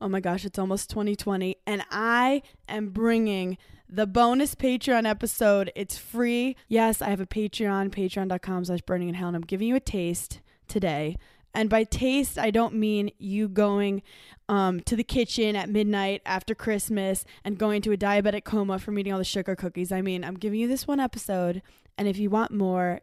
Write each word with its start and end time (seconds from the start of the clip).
Oh 0.00 0.08
my 0.08 0.20
gosh, 0.20 0.44
it's 0.44 0.58
almost 0.58 0.90
2020, 0.90 1.56
and 1.66 1.84
I 1.90 2.42
am 2.68 2.90
bringing 2.90 3.58
the 3.88 4.06
bonus 4.06 4.54
Patreon 4.54 5.08
episode. 5.08 5.72
It's 5.74 5.98
free. 5.98 6.54
Yes, 6.68 7.02
I 7.02 7.08
have 7.08 7.20
a 7.20 7.26
Patreon, 7.26 7.90
patreon.com 7.90 8.66
slash 8.66 8.82
burning 8.82 9.08
in 9.08 9.14
hell, 9.14 9.28
and 9.28 9.36
I'm 9.36 9.42
giving 9.42 9.66
you 9.66 9.74
a 9.74 9.80
taste 9.80 10.40
today. 10.68 11.16
And 11.52 11.68
by 11.68 11.82
taste, 11.82 12.38
I 12.38 12.52
don't 12.52 12.74
mean 12.74 13.10
you 13.18 13.48
going 13.48 14.02
um, 14.48 14.80
to 14.80 14.94
the 14.94 15.02
kitchen 15.02 15.56
at 15.56 15.68
midnight 15.68 16.22
after 16.24 16.54
Christmas 16.54 17.24
and 17.42 17.58
going 17.58 17.82
to 17.82 17.92
a 17.92 17.96
diabetic 17.96 18.44
coma 18.44 18.78
from 18.78 18.98
eating 19.00 19.12
all 19.12 19.18
the 19.18 19.24
sugar 19.24 19.56
cookies. 19.56 19.90
I 19.90 20.00
mean, 20.00 20.22
I'm 20.22 20.36
giving 20.36 20.60
you 20.60 20.68
this 20.68 20.86
one 20.86 21.00
episode, 21.00 21.60
and 21.96 22.06
if 22.06 22.18
you 22.18 22.30
want 22.30 22.52
more, 22.52 23.00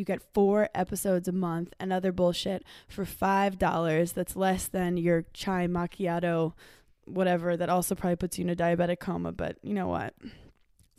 you 0.00 0.04
get 0.04 0.34
four 0.34 0.68
episodes 0.74 1.28
a 1.28 1.32
month 1.32 1.72
and 1.78 1.92
other 1.92 2.10
bullshit 2.10 2.64
for 2.88 3.04
five 3.04 3.58
dollars. 3.58 4.12
That's 4.12 4.34
less 4.34 4.66
than 4.66 4.96
your 4.96 5.26
chai 5.32 5.68
macchiato, 5.68 6.54
whatever. 7.04 7.56
That 7.56 7.68
also 7.68 7.94
probably 7.94 8.16
puts 8.16 8.38
you 8.38 8.44
in 8.44 8.50
a 8.50 8.56
diabetic 8.56 8.98
coma. 8.98 9.30
But 9.30 9.58
you 9.62 9.74
know 9.74 9.86
what? 9.86 10.14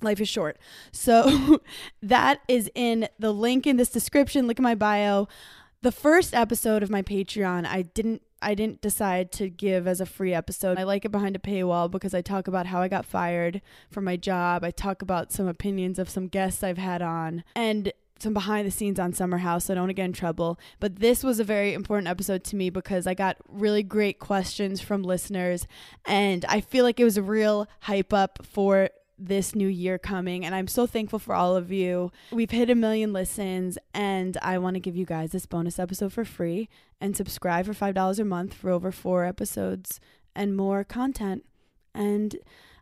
Life 0.02 0.22
is 0.22 0.30
short. 0.30 0.58
So 0.92 1.62
that 2.02 2.42
is 2.48 2.72
in 2.74 3.10
the 3.20 3.34
link 3.34 3.68
in 3.68 3.76
this 3.76 3.90
description. 3.90 4.48
Look 4.48 4.60
at 4.60 4.64
my 4.64 4.76
bio. 4.76 5.28
The 5.82 5.92
first 5.92 6.34
episode 6.34 6.84
of 6.84 6.90
my 6.92 7.02
Patreon, 7.02 7.66
I 7.66 7.82
didn't 7.82 8.22
I 8.42 8.56
didn't 8.56 8.82
decide 8.82 9.32
to 9.34 9.50
give 9.50 9.88
as 9.88 10.02
a 10.02 10.06
free 10.06 10.34
episode. 10.34 10.80
I 10.80 10.84
like 10.84 11.06
it 11.06 11.12
behind 11.12 11.36
a 11.36 11.40
paywall 11.40 11.90
because 11.92 12.14
I 12.14 12.22
talk 12.22 12.48
about 12.48 12.66
how 12.66 12.82
I 12.82 12.88
got 12.88 13.06
fired 13.06 13.62
from 13.92 14.04
my 14.04 14.16
job. 14.18 14.64
I 14.64 14.72
talk 14.72 15.02
about 15.02 15.32
some 15.32 15.48
opinions 15.48 16.00
of 16.00 16.10
some 16.10 16.28
guests 16.28 16.64
I've 16.64 16.80
had 16.80 17.02
on. 17.02 17.44
And 17.56 17.94
some 18.22 18.34
behind 18.34 18.68
the 18.68 18.72
scenes 18.72 19.00
on 19.00 19.14
Summer 19.14 19.40
House, 19.40 19.66
so 19.66 19.74
I 19.74 19.76
don't 19.76 19.94
get 19.94 20.06
in 20.06 20.14
trouble. 20.14 20.60
But 20.80 20.98
this 20.98 21.24
was 21.24 21.40
a 21.40 21.44
very 21.44 21.74
important 21.74 22.08
episode 22.08 22.44
to 22.46 22.56
me 22.56 22.70
because 22.70 23.08
I 23.08 23.14
got 23.14 23.38
really 23.48 23.84
great 23.84 24.20
questions 24.20 24.82
from 24.82 25.04
listeners, 25.04 25.68
and 26.06 26.46
I 26.46 26.62
feel 26.62 26.84
like 26.84 27.00
it 27.00 27.04
was 27.04 27.18
a 27.18 27.24
real 27.24 27.68
hype 27.82 28.14
up 28.14 28.40
for 28.44 28.90
this 29.24 29.54
new 29.54 29.68
year 29.68 30.00
coming 30.00 30.44
and 30.44 30.56
I'm 30.56 30.68
so 30.68 30.88
thankful 30.88 31.20
for 31.20 31.36
all 31.36 31.56
of 31.56 31.72
you. 31.72 32.12
We've 32.32 32.50
hit 32.50 32.72
a 32.72 32.76
million 32.76 33.14
listens 33.14 33.78
and 33.94 34.36
I 34.42 34.58
want 34.58 34.74
to 34.76 34.80
give 34.80 34.96
you 34.96 35.06
guys 35.06 35.32
this 35.32 35.46
bonus 35.46 35.78
episode 35.78 36.12
for 36.12 36.26
free 36.26 36.70
and 37.00 37.16
subscribe 37.16 37.68
for 37.68 37.74
$5 37.74 38.20
a 38.20 38.26
month 38.26 38.56
for 38.56 38.72
over 38.72 38.92
4 38.92 39.26
episodes 39.26 40.00
and 40.36 40.58
more 40.58 40.84
content. 40.84 41.46
And 41.94 42.36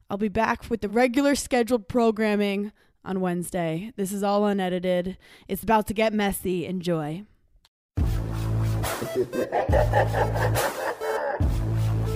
I'll 0.10 0.18
be 0.18 0.30
back 0.30 0.70
with 0.70 0.80
the 0.82 0.90
regular 0.90 1.36
scheduled 1.36 1.90
programming 1.90 2.72
on 3.04 3.22
Wednesday. 3.22 3.92
This 3.96 4.12
is 4.12 4.24
all 4.24 4.46
unedited. 4.46 5.18
It's 5.48 5.64
about 5.64 5.88
to 5.88 5.94
get 5.94 6.14
messy. 6.14 6.66
Enjoy. 6.66 7.24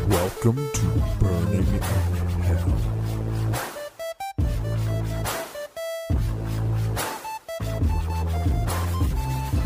Welcome 0.09 0.69
to 0.73 1.03
Burning 1.19 1.79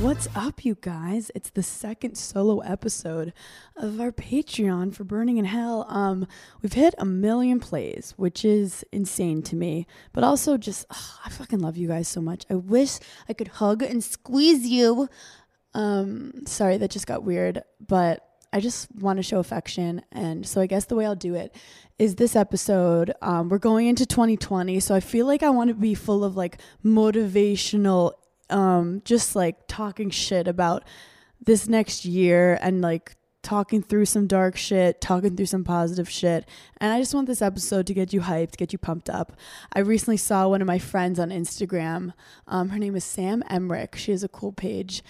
What's 0.02 0.28
up, 0.36 0.64
you 0.64 0.78
guys? 0.80 1.32
It's 1.34 1.50
the 1.50 1.64
second 1.64 2.20
solo 2.20 2.60
episode 2.60 3.34
of 3.76 4.00
our 4.00 4.12
Patreon 4.12 4.94
for 4.94 5.04
Burning 5.04 5.38
in 5.38 5.46
Hell. 5.46 5.88
Um, 5.90 6.28
we've 6.62 6.74
hit 6.74 6.94
a 7.00 7.06
million 7.06 7.60
plays, 7.60 8.14
which 8.16 8.46
is 8.46 8.86
insane 8.92 9.42
to 9.42 9.56
me, 9.56 9.88
but 10.14 10.24
also 10.24 10.56
just 10.56 10.86
ugh, 10.92 11.20
I 11.26 11.30
fucking 11.30 11.62
love 11.62 11.78
you 11.78 11.88
guys 11.88 12.08
so 12.08 12.22
much. 12.22 12.46
I 12.48 12.54
wish 12.54 13.00
I 13.28 13.34
could 13.34 13.48
hug 13.48 13.82
and 13.82 14.04
squeeze 14.04 14.68
you. 14.68 15.10
Um, 15.74 16.46
sorry, 16.46 16.78
that 16.78 16.92
just 16.92 17.08
got 17.08 17.24
weird, 17.24 17.64
but 17.86 18.24
I 18.54 18.60
just 18.60 18.94
want 18.96 19.18
to 19.18 19.24
show 19.24 19.40
affection, 19.40 20.04
and 20.12 20.46
so 20.48 20.62
I 20.62 20.68
guess 20.68 20.86
the 20.86 20.96
way 20.96 21.08
I'll 21.08 21.16
do 21.16 21.34
it 21.34 21.56
is 21.98 22.16
this 22.16 22.36
episode. 22.36 23.14
Um, 23.24 23.50
we're 23.50 23.58
going 23.58 23.88
into 23.88 24.06
2020, 24.06 24.80
so 24.80 24.94
I 24.94 25.00
feel 25.00 25.26
like 25.26 25.42
I 25.42 25.50
want 25.50 25.70
to 25.70 25.74
be 25.74 25.96
full 25.96 26.24
of 26.24 26.38
like 26.38 26.60
motivational 26.86 28.14
um, 28.50 29.02
just 29.06 29.36
like 29.36 29.68
talking 29.68 30.10
shit 30.10 30.48
about 30.48 30.84
this 31.44 31.68
next 31.68 32.06
year 32.06 32.58
and 32.62 32.82
like 32.82 33.16
talking 33.48 33.82
through 33.82 34.06
some 34.06 34.28
dark 34.28 34.58
shit, 34.58 35.00
talking 35.00 35.38
through 35.38 35.46
some 35.46 35.64
positive 35.64 36.10
shit. 36.10 36.48
And 36.80 36.92
I 36.92 37.00
just 37.00 37.14
want 37.14 37.28
this 37.28 37.42
episode 37.42 37.88
to 37.88 37.94
get 37.94 38.12
you 38.12 38.20
hyped, 38.22 38.58
get 38.58 38.74
you 38.74 38.80
pumped 38.80 39.10
up. 39.10 39.38
I 39.72 39.80
recently 39.80 40.18
saw 40.18 40.50
one 40.50 40.62
of 40.62 40.68
my 40.68 40.80
friends 40.80 41.18
on 41.18 41.30
Instagram. 41.30 42.14
Um, 42.46 42.70
her 42.70 42.80
name 42.80 42.96
is 42.96 43.06
Sam 43.06 43.44
Emmerich. 43.50 43.96
She 43.96 44.12
has 44.12 44.24
a 44.24 44.28
cool 44.28 44.52
page. 44.52 45.02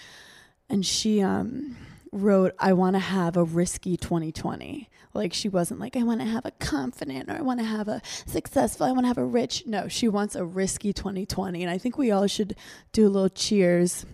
And 0.70 0.86
she 0.86 1.20
um, 1.20 1.76
wrote, 2.12 2.54
I 2.60 2.74
want 2.74 2.94
to 2.94 3.00
have 3.00 3.36
a 3.36 3.42
risky 3.42 3.96
2020. 3.96 4.88
Like 5.14 5.32
she 5.32 5.48
wasn't 5.48 5.80
like, 5.80 5.96
I 5.96 6.02
want 6.02 6.20
to 6.20 6.26
have 6.26 6.44
a 6.44 6.50
confident 6.52 7.30
or 7.30 7.34
I 7.34 7.40
want 7.40 7.60
to 7.60 7.66
have 7.66 7.88
a 7.88 8.02
successful, 8.26 8.86
I 8.86 8.92
want 8.92 9.04
to 9.04 9.08
have 9.08 9.18
a 9.18 9.24
rich. 9.24 9.64
No, 9.66 9.88
she 9.88 10.08
wants 10.08 10.34
a 10.34 10.44
risky 10.44 10.92
2020. 10.92 11.62
And 11.62 11.70
I 11.70 11.78
think 11.78 11.98
we 11.98 12.10
all 12.10 12.26
should 12.26 12.54
do 12.92 13.06
a 13.06 13.10
little 13.10 13.28
cheers 13.28 14.06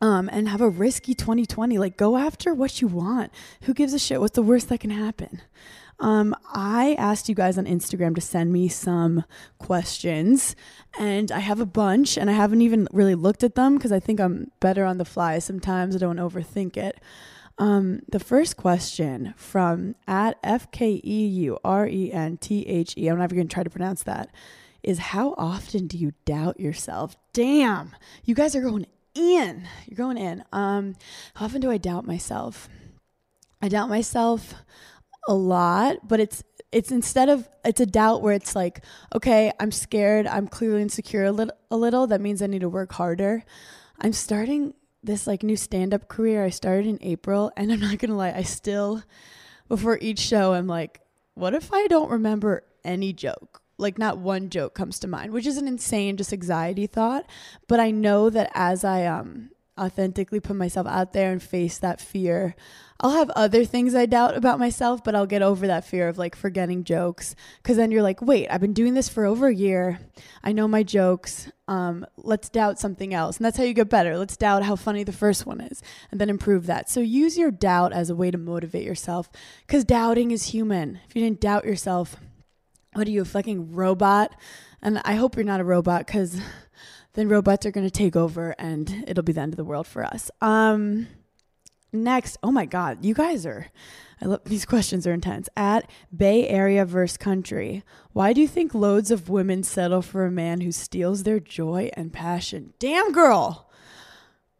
um, 0.00 0.28
and 0.32 0.48
have 0.48 0.60
a 0.60 0.68
risky 0.68 1.14
2020. 1.14 1.78
Like 1.78 1.96
go 1.96 2.16
after 2.16 2.54
what 2.54 2.80
you 2.80 2.88
want. 2.88 3.32
Who 3.62 3.74
gives 3.74 3.94
a 3.94 3.98
shit? 3.98 4.20
What's 4.20 4.34
the 4.34 4.42
worst 4.42 4.68
that 4.68 4.80
can 4.80 4.90
happen? 4.90 5.40
Um, 6.00 6.34
I 6.52 6.94
asked 6.98 7.28
you 7.28 7.34
guys 7.34 7.56
on 7.56 7.66
Instagram 7.66 8.14
to 8.16 8.20
send 8.20 8.52
me 8.52 8.68
some 8.68 9.24
questions, 9.58 10.56
and 10.98 11.30
I 11.30 11.38
have 11.38 11.60
a 11.60 11.66
bunch, 11.66 12.18
and 12.18 12.28
I 12.28 12.32
haven't 12.32 12.62
even 12.62 12.88
really 12.92 13.14
looked 13.14 13.44
at 13.44 13.54
them 13.54 13.76
because 13.76 13.92
I 13.92 14.00
think 14.00 14.20
I'm 14.20 14.50
better 14.60 14.84
on 14.84 14.98
the 14.98 15.04
fly 15.04 15.38
sometimes. 15.38 15.94
I 15.94 15.98
don't 15.98 16.16
overthink 16.16 16.76
it. 16.76 17.00
Um, 17.58 18.00
the 18.08 18.18
first 18.18 18.56
question 18.56 19.34
from 19.36 19.94
at 20.08 20.38
F 20.42 20.70
K 20.72 21.00
E 21.04 21.26
U 21.26 21.58
R 21.64 21.86
E 21.86 22.12
N 22.12 22.36
T 22.36 22.66
H 22.66 22.94
E, 22.96 23.08
I'm 23.08 23.18
not 23.18 23.24
even 23.24 23.36
going 23.36 23.48
to 23.48 23.54
try 23.54 23.62
to 23.62 23.70
pronounce 23.70 24.02
that, 24.02 24.30
is 24.82 24.98
how 24.98 25.34
often 25.38 25.86
do 25.86 25.96
you 25.96 26.12
doubt 26.24 26.58
yourself? 26.58 27.16
Damn, 27.32 27.94
you 28.24 28.34
guys 28.34 28.56
are 28.56 28.60
going 28.60 28.86
in. 29.14 29.68
You're 29.86 29.96
going 29.96 30.18
in. 30.18 30.44
Um, 30.52 30.96
how 31.34 31.46
often 31.46 31.60
do 31.60 31.70
I 31.70 31.78
doubt 31.78 32.06
myself? 32.06 32.68
I 33.62 33.68
doubt 33.68 33.88
myself 33.88 34.54
a 35.28 35.34
lot, 35.34 36.08
but 36.08 36.20
it's 36.20 36.42
it's 36.72 36.90
instead 36.90 37.28
of 37.28 37.48
it's 37.64 37.80
a 37.80 37.86
doubt 37.86 38.20
where 38.20 38.34
it's 38.34 38.56
like, 38.56 38.84
okay, 39.14 39.52
I'm 39.60 39.70
scared, 39.70 40.26
I'm 40.26 40.48
clearly 40.48 40.82
insecure 40.82 41.24
a 41.24 41.32
little 41.32 41.54
a 41.70 41.76
little, 41.76 42.08
that 42.08 42.20
means 42.20 42.42
I 42.42 42.48
need 42.48 42.62
to 42.62 42.68
work 42.68 42.92
harder. 42.92 43.44
I'm 44.00 44.12
starting 44.12 44.74
this 45.04 45.26
like 45.26 45.42
new 45.42 45.56
stand-up 45.56 46.08
career 46.08 46.44
I 46.44 46.50
started 46.50 46.86
in 46.86 46.98
April 47.02 47.52
and 47.56 47.72
I'm 47.72 47.80
not 47.80 47.98
going 47.98 48.10
to 48.10 48.16
lie, 48.16 48.32
I 48.32 48.42
still 48.42 49.02
before 49.68 49.98
each 50.00 50.18
show 50.18 50.54
I'm 50.54 50.66
like, 50.66 51.00
what 51.34 51.54
if 51.54 51.72
I 51.72 51.86
don't 51.86 52.10
remember 52.10 52.64
any 52.84 53.12
joke? 53.12 53.62
Like 53.76 53.98
not 53.98 54.18
one 54.18 54.50
joke 54.50 54.74
comes 54.74 54.98
to 55.00 55.08
mind, 55.08 55.32
which 55.32 55.46
is 55.46 55.56
an 55.56 55.66
insane 55.66 56.16
just 56.16 56.32
anxiety 56.32 56.86
thought, 56.86 57.28
but 57.66 57.80
I 57.80 57.90
know 57.90 58.30
that 58.30 58.50
as 58.54 58.84
I 58.84 59.06
um 59.06 59.50
authentically 59.78 60.40
put 60.40 60.56
myself 60.56 60.86
out 60.86 61.12
there 61.12 61.32
and 61.32 61.42
face 61.42 61.78
that 61.78 62.00
fear. 62.00 62.54
I'll 63.00 63.10
have 63.10 63.30
other 63.30 63.64
things 63.64 63.94
I 63.94 64.06
doubt 64.06 64.36
about 64.36 64.60
myself, 64.60 65.02
but 65.02 65.14
I'll 65.14 65.26
get 65.26 65.42
over 65.42 65.66
that 65.66 65.84
fear 65.84 66.08
of 66.08 66.16
like 66.16 66.36
forgetting 66.36 66.84
jokes. 66.84 67.34
Cause 67.64 67.76
then 67.76 67.90
you're 67.90 68.02
like, 68.02 68.22
wait, 68.22 68.48
I've 68.48 68.60
been 68.60 68.72
doing 68.72 68.94
this 68.94 69.08
for 69.08 69.24
over 69.24 69.48
a 69.48 69.54
year. 69.54 69.98
I 70.44 70.52
know 70.52 70.68
my 70.68 70.84
jokes. 70.84 71.50
Um, 71.66 72.06
let's 72.16 72.48
doubt 72.48 72.78
something 72.78 73.12
else. 73.12 73.36
And 73.36 73.44
that's 73.44 73.56
how 73.56 73.64
you 73.64 73.74
get 73.74 73.88
better. 73.88 74.16
Let's 74.16 74.36
doubt 74.36 74.62
how 74.62 74.76
funny 74.76 75.02
the 75.02 75.12
first 75.12 75.44
one 75.44 75.60
is 75.60 75.82
and 76.12 76.20
then 76.20 76.30
improve 76.30 76.66
that. 76.66 76.88
So 76.88 77.00
use 77.00 77.36
your 77.36 77.50
doubt 77.50 77.92
as 77.92 78.10
a 78.10 78.16
way 78.16 78.30
to 78.30 78.38
motivate 78.38 78.84
yourself. 78.84 79.28
Cause 79.66 79.84
doubting 79.84 80.30
is 80.30 80.46
human. 80.46 81.00
If 81.08 81.16
you 81.16 81.22
didn't 81.22 81.40
doubt 81.40 81.64
yourself, 81.64 82.16
what 82.92 83.08
are 83.08 83.10
you, 83.10 83.22
a 83.22 83.24
fucking 83.24 83.72
robot? 83.72 84.36
And 84.80 85.00
I 85.04 85.16
hope 85.16 85.34
you're 85.34 85.44
not 85.44 85.60
a 85.60 85.64
robot 85.64 86.06
because 86.06 86.40
then 87.14 87.28
robots 87.28 87.66
are 87.66 87.72
going 87.72 87.86
to 87.86 87.90
take 87.90 88.14
over 88.14 88.54
and 88.56 89.04
it'll 89.08 89.24
be 89.24 89.32
the 89.32 89.40
end 89.40 89.52
of 89.52 89.56
the 89.56 89.64
world 89.64 89.88
for 89.88 90.04
us. 90.04 90.30
Um, 90.40 91.08
next, 91.94 92.36
oh 92.42 92.50
my 92.50 92.66
God, 92.66 93.04
you 93.04 93.14
guys 93.14 93.46
are, 93.46 93.68
I 94.20 94.26
love 94.26 94.40
these 94.44 94.64
questions 94.64 95.06
are 95.06 95.12
intense. 95.12 95.48
At 95.56 95.88
Bay 96.14 96.48
Area 96.48 96.84
versus 96.84 97.16
country, 97.16 97.82
why 98.12 98.32
do 98.32 98.40
you 98.40 98.48
think 98.48 98.74
loads 98.74 99.10
of 99.10 99.28
women 99.28 99.62
settle 99.62 100.02
for 100.02 100.26
a 100.26 100.30
man 100.30 100.60
who 100.60 100.72
steals 100.72 101.22
their 101.22 101.40
joy 101.40 101.90
and 101.94 102.12
passion? 102.12 102.74
Damn, 102.78 103.12
girl. 103.12 103.70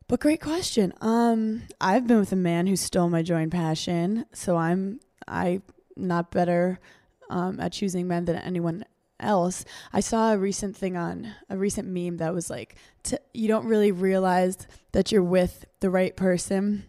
But 0.06 0.20
great 0.20 0.40
question. 0.40 0.92
Um, 1.00 1.62
I've 1.80 2.06
been 2.06 2.20
with 2.20 2.32
a 2.32 2.36
man 2.36 2.66
who 2.66 2.76
stole 2.76 3.08
my 3.08 3.22
joy 3.22 3.42
and 3.42 3.52
passion, 3.52 4.26
so 4.32 4.56
I'm 4.56 5.00
I 5.26 5.62
not 5.96 6.30
better 6.30 6.78
um, 7.30 7.58
at 7.58 7.72
choosing 7.72 8.06
men 8.06 8.26
than 8.26 8.36
anyone 8.36 8.84
else. 9.18 9.64
I 9.92 10.00
saw 10.00 10.32
a 10.32 10.38
recent 10.38 10.76
thing 10.76 10.96
on 10.96 11.32
a 11.48 11.56
recent 11.56 11.88
meme 11.88 12.18
that 12.18 12.34
was 12.34 12.50
like, 12.50 12.76
t- 13.02 13.16
you 13.32 13.48
don't 13.48 13.66
really 13.66 13.92
realize 13.92 14.66
that 14.92 15.10
you're 15.10 15.22
with 15.22 15.64
the 15.80 15.90
right 15.90 16.14
person 16.14 16.84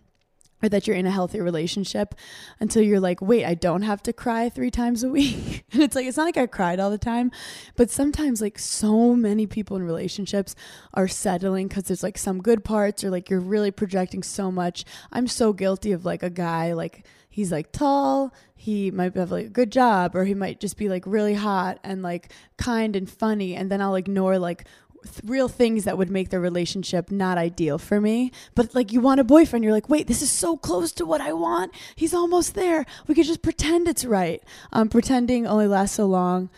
or 0.66 0.70
that 0.70 0.88
you're 0.88 0.96
in 0.96 1.06
a 1.06 1.12
healthy 1.12 1.40
relationship 1.40 2.16
until 2.60 2.82
you're 2.82 3.00
like, 3.00 3.22
wait, 3.22 3.46
I 3.46 3.54
don't 3.54 3.84
have 3.84 4.02
to 4.04 4.14
cry 4.14 4.50
three 4.50 4.72
times 4.72 5.04
a 5.04 5.10
week. 5.10 5.64
and 5.72 5.84
it's 5.84 5.96
like, 5.96 6.08
it's 6.08 6.18
not 6.18 6.26
like 6.26 6.38
I 6.38 6.48
cried 6.48 6.80
all 6.80 6.90
the 6.90 6.98
time, 6.98 7.32
but 7.76 7.92
sometimes, 7.92 8.42
like, 8.42 8.58
so 8.58 9.16
many 9.16 9.46
people 9.46 9.78
in 9.78 9.84
relationships 9.84 10.56
are 10.94 11.08
settling 11.08 11.68
because 11.68 11.84
there's 11.84 12.04
like 12.04 12.18
some 12.18 12.42
good 12.42 12.64
parts 12.64 13.04
or 13.04 13.10
like 13.10 13.30
you're 13.30 13.40
really 13.40 13.72
projecting 13.72 14.24
so 14.24 14.52
much. 14.52 14.84
I'm 15.12 15.28
so 15.28 15.54
guilty 15.54 15.92
of 15.92 16.04
like 16.04 16.24
a 16.24 16.30
guy, 16.30 16.74
like, 16.74 17.06
he's 17.30 17.52
like 17.52 17.72
tall, 17.72 18.34
he 18.56 18.90
might 18.90 19.14
have 19.16 19.32
like 19.32 19.48
a 19.48 19.50
good 19.50 19.72
job, 19.72 20.16
or 20.16 20.24
he 20.24 20.34
might 20.34 20.60
just 20.60 20.78
be 20.78 20.88
like 20.90 21.04
really 21.06 21.34
hot 21.34 21.80
and 21.84 22.02
like 22.02 22.32
kind 22.58 22.96
and 22.96 23.10
funny. 23.10 23.56
And 23.56 23.70
then 23.70 23.82
I'll 23.82 23.96
ignore 23.96 24.40
like 24.40 24.66
th- 25.06 25.22
real 25.24 25.48
things 25.48 25.86
that 25.86 25.98
would 25.98 26.10
make 26.10 26.30
the 26.30 26.40
relationship 26.40 27.12
not 27.12 27.38
ideal 27.38 27.78
for 27.78 28.02
me. 28.02 28.32
But 28.56 28.76
like 28.76 28.92
you 28.92 29.02
want 29.02 29.20
a 29.20 29.24
boyfriend, 29.24 29.64
you're 29.64 29.74
like, 29.74 29.90
wait, 29.90 30.08
this 30.08 30.22
is 30.22 30.30
so 30.30 30.58
close 30.58 30.92
to 30.94 31.06
what 31.06 31.22
I 31.22 31.34
want. 31.34 31.74
He's 31.96 32.14
almost 32.14 32.56
there. 32.56 32.86
We 33.08 33.16
could 33.16 33.26
just 33.26 33.42
pretend 33.42 33.88
it's 33.88 34.06
right. 34.06 34.44
Um, 34.74 34.90
pretending 34.90 35.48
only 35.48 35.68
lasts 35.68 35.96
so 35.96 36.06
long, 36.06 36.50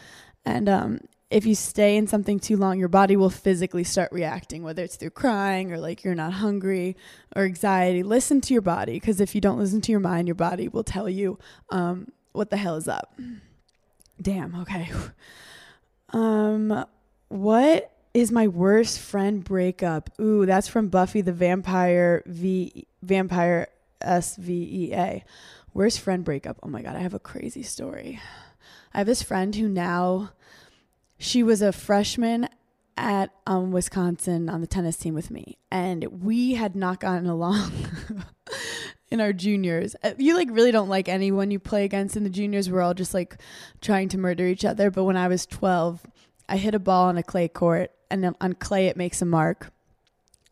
and 0.45 0.67
um, 0.67 0.99
if 1.29 1.45
you 1.45 1.55
stay 1.55 1.97
in 1.97 2.07
something 2.07 2.39
too 2.39 2.55
long, 2.55 2.79
your 2.79 2.88
body 2.88 3.17
will 3.17 3.29
physically 3.29 3.83
start 3.83 4.11
reacting, 4.11 4.63
whether 4.63 4.83
it's 4.83 4.95
through 4.95 5.09
crying 5.09 5.71
or 5.73 5.77
like 5.77 6.03
you're 6.03 6.15
not 6.15 6.33
hungry 6.33 6.95
or 7.35 7.44
anxiety. 7.44 8.01
Listen 8.01 8.39
to 8.41 8.53
your 8.53 8.61
body 8.61 8.94
because 8.94 9.19
if 9.19 9.35
you 9.35 9.41
don't 9.41 9.59
listen 9.59 9.81
to 9.81 9.91
your 9.91 9.99
mind, 9.99 10.27
your 10.27 10.35
body 10.35 10.67
will 10.69 10.85
tell 10.85 11.09
you 11.09 11.38
um, 11.69 12.11
what 12.31 12.49
the 12.49 12.57
hell 12.57 12.75
is 12.75 12.88
up. 12.88 13.19
Damn. 14.21 14.55
Okay. 14.61 14.89
Um, 16.13 16.85
what 17.27 17.96
is 18.17 18.31
my 18.31 18.47
worst 18.47 18.99
friend 18.99 19.43
breakup? 19.43 20.09
Ooh, 20.19 20.43
that's 20.47 20.67
from 20.67 20.87
Buffy 20.87 21.21
the 21.21 21.31
Vampire 21.31 22.23
V 22.25 22.87
Vampire 23.03 23.67
S 24.01 24.35
V 24.37 24.53
E 24.53 24.93
A. 24.93 25.23
Worst 25.75 25.99
friend 25.99 26.25
breakup. 26.25 26.57
Oh 26.63 26.67
my 26.67 26.81
god, 26.81 26.95
I 26.95 26.99
have 26.99 27.13
a 27.13 27.19
crazy 27.19 27.61
story. 27.61 28.19
I 28.91 28.97
have 28.97 29.07
this 29.07 29.21
friend 29.21 29.55
who 29.55 29.69
now 29.69 30.31
she 31.19 31.43
was 31.43 31.61
a 31.61 31.71
freshman 31.71 32.49
at 32.97 33.29
um, 33.45 33.71
Wisconsin 33.71 34.49
on 34.49 34.61
the 34.61 34.67
tennis 34.67 34.97
team 34.97 35.13
with 35.13 35.29
me, 35.29 35.59
and 35.69 36.23
we 36.23 36.55
had 36.55 36.75
not 36.75 36.99
gotten 36.99 37.27
along 37.27 37.71
in 39.11 39.21
our 39.21 39.31
juniors. 39.31 39.95
Uh, 40.03 40.13
You 40.17 40.35
like 40.35 40.49
really 40.49 40.71
don't 40.71 40.89
like 40.89 41.07
anyone 41.07 41.51
you 41.51 41.59
play 41.59 41.85
against 41.85 42.17
in 42.17 42.23
the 42.23 42.31
juniors. 42.31 42.67
We're 42.67 42.81
all 42.81 42.95
just 42.95 43.13
like 43.13 43.37
trying 43.79 44.09
to 44.09 44.17
murder 44.17 44.47
each 44.47 44.65
other. 44.65 44.89
But 44.89 45.03
when 45.03 45.17
I 45.17 45.27
was 45.27 45.45
12, 45.45 46.01
I 46.49 46.57
hit 46.57 46.73
a 46.73 46.79
ball 46.79 47.05
on 47.09 47.17
a 47.19 47.23
clay 47.23 47.47
court, 47.47 47.91
and 48.09 48.36
on 48.42 48.54
clay 48.54 48.88
it 48.88 48.98
makes 48.98 49.21
a 49.21 49.25
mark. 49.25 49.71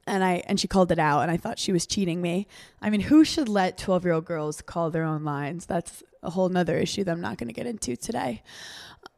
And 0.08 0.24
I 0.24 0.44
and 0.48 0.60
she 0.60 0.68
called 0.68 0.92
it 0.92 1.00
out, 1.00 1.22
and 1.22 1.32
I 1.32 1.38
thought 1.38 1.58
she 1.58 1.72
was 1.72 1.88
cheating 1.88 2.22
me. 2.22 2.48
I 2.82 2.92
mean, 2.92 3.02
who 3.02 3.26
should 3.26 3.50
let 3.50 3.78
12 3.78 4.06
year 4.06 4.14
old 4.14 4.26
girls 4.26 4.62
call 4.62 4.92
their 4.92 5.04
own 5.04 5.24
lines? 5.24 5.66
That's 5.66 6.04
a 6.22 6.30
whole 6.30 6.50
nother 6.50 6.78
issue 6.78 7.04
that 7.04 7.12
I'm 7.12 7.22
not 7.22 7.38
going 7.38 7.48
to 7.48 7.54
get 7.54 7.66
into 7.66 7.96
today. 7.96 8.44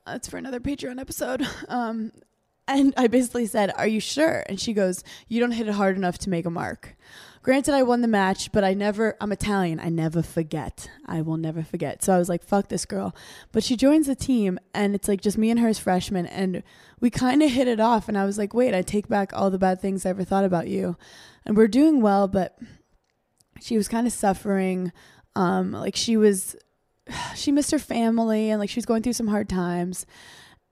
That's 0.06 0.30
for 0.30 0.38
another 0.38 0.60
Patreon 0.60 1.00
episode. 1.00 1.45
Um, 1.68 2.12
and 2.69 2.94
I 2.98 3.07
basically 3.07 3.45
said, 3.45 3.72
Are 3.78 3.88
you 3.88 4.00
sure? 4.00 4.44
And 4.48 4.60
she 4.60 4.74
goes, 4.74 5.04
You 5.28 5.39
don't 5.39 5.51
hit 5.51 5.68
it 5.68 5.74
hard 5.74 5.95
enough 5.95 6.18
to 6.19 6.30
make 6.30 6.45
a 6.45 6.50
mark. 6.50 6.95
Granted, 7.47 7.75
I 7.75 7.83
won 7.83 8.01
the 8.01 8.09
match, 8.09 8.51
but 8.51 8.65
I 8.65 8.73
never, 8.73 9.15
I'm 9.21 9.31
Italian. 9.31 9.79
I 9.79 9.88
never 9.88 10.21
forget. 10.21 10.89
I 11.05 11.21
will 11.21 11.38
never 11.38 11.63
forget. 11.63 12.03
So 12.03 12.13
I 12.13 12.17
was 12.17 12.27
like, 12.27 12.44
Fuck 12.44 12.67
this 12.67 12.83
girl. 12.83 13.15
But 13.53 13.63
she 13.63 13.77
joins 13.77 14.07
the 14.07 14.15
team, 14.15 14.59
and 14.73 14.94
it's 14.94 15.07
like 15.07 15.21
just 15.21 15.38
me 15.38 15.49
and 15.49 15.57
her 15.61 15.69
as 15.69 15.79
freshmen. 15.79 16.25
And 16.25 16.61
we 16.99 17.09
kind 17.09 17.41
of 17.41 17.49
hit 17.49 17.69
it 17.69 17.79
off. 17.79 18.09
And 18.09 18.17
I 18.17 18.25
was 18.25 18.38
like, 18.38 18.53
Wait, 18.53 18.73
I 18.73 18.81
take 18.81 19.07
back 19.07 19.31
all 19.31 19.49
the 19.49 19.57
bad 19.57 19.79
things 19.79 20.05
I 20.05 20.09
ever 20.09 20.25
thought 20.25 20.44
about 20.44 20.67
you. 20.67 20.97
And 21.45 21.55
we're 21.55 21.69
doing 21.69 22.01
well, 22.01 22.27
but 22.27 22.59
she 23.61 23.77
was 23.77 23.88
kind 23.88 24.05
of 24.05 24.11
suffering. 24.11 24.91
Um, 25.38 25.71
like 25.71 25.95
she 25.95 26.17
was, 26.17 26.57
she 27.33 27.53
missed 27.53 27.71
her 27.71 27.79
family, 27.79 28.50
and 28.50 28.59
like 28.59 28.69
she 28.69 28.79
was 28.79 28.85
going 28.85 29.03
through 29.03 29.13
some 29.13 29.27
hard 29.27 29.47
times. 29.47 30.05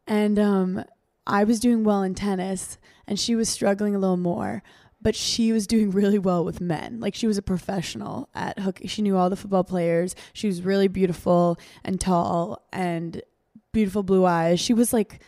And 0.07 0.37
um, 0.37 0.83
I 1.25 1.45
was 1.45 1.61
doing 1.61 1.85
well 1.85 2.03
in 2.03 2.15
tennis 2.15 2.77
and 3.07 3.19
she 3.19 3.35
was 3.35 3.49
struggling 3.49 3.95
a 3.95 3.99
little 3.99 4.17
more, 4.17 4.63
but 5.05 5.15
she 5.15 5.51
was 5.51 5.67
doing 5.67 5.91
really 5.99 6.17
well 6.17 6.43
with 6.43 6.59
men. 6.59 6.99
Like 6.99 7.13
she 7.13 7.27
was 7.27 7.37
a 7.37 7.43
professional 7.43 8.27
at 8.33 8.57
hook. 8.57 8.79
She 8.87 9.03
knew 9.03 9.15
all 9.15 9.29
the 9.29 9.35
football 9.35 9.63
players. 9.63 10.15
She 10.33 10.47
was 10.47 10.63
really 10.63 10.87
beautiful 10.87 11.59
and 11.83 12.01
tall 12.01 12.65
and 12.73 13.21
beautiful 13.71 14.01
blue 14.01 14.25
eyes. 14.25 14.59
She 14.59 14.73
was 14.73 14.91
like 14.91 15.21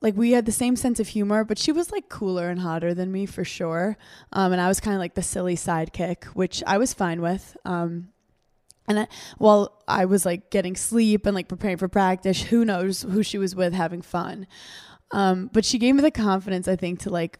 like 0.00 0.16
we 0.16 0.32
had 0.32 0.46
the 0.46 0.52
same 0.52 0.74
sense 0.74 0.98
of 0.98 1.08
humor, 1.08 1.44
but 1.44 1.58
she 1.58 1.70
was 1.70 1.92
like 1.92 2.08
cooler 2.08 2.48
and 2.48 2.60
hotter 2.60 2.94
than 2.94 3.12
me 3.12 3.26
for 3.26 3.44
sure. 3.44 3.98
Um, 4.32 4.52
and 4.52 4.60
I 4.60 4.68
was 4.68 4.80
kind 4.80 4.94
of 4.94 5.00
like 5.00 5.14
the 5.14 5.22
silly 5.22 5.54
sidekick, 5.54 6.24
which 6.28 6.62
I 6.66 6.78
was 6.78 6.94
fine 6.94 7.20
with. 7.20 7.54
Um, 7.66 8.08
and 8.88 9.00
I, 9.00 9.08
while 9.36 9.82
I 9.86 10.06
was 10.06 10.24
like 10.24 10.48
getting 10.48 10.74
sleep 10.74 11.26
and 11.26 11.34
like 11.34 11.48
preparing 11.48 11.76
for 11.76 11.88
practice, 11.88 12.40
who 12.40 12.64
knows 12.64 13.02
who 13.02 13.22
she 13.22 13.36
was 13.36 13.54
with 13.54 13.74
having 13.74 14.00
fun. 14.00 14.46
Um, 15.10 15.50
but 15.52 15.66
she 15.66 15.76
gave 15.76 15.94
me 15.94 16.00
the 16.00 16.10
confidence, 16.10 16.66
I 16.66 16.76
think, 16.76 17.00
to 17.00 17.10
like 17.10 17.38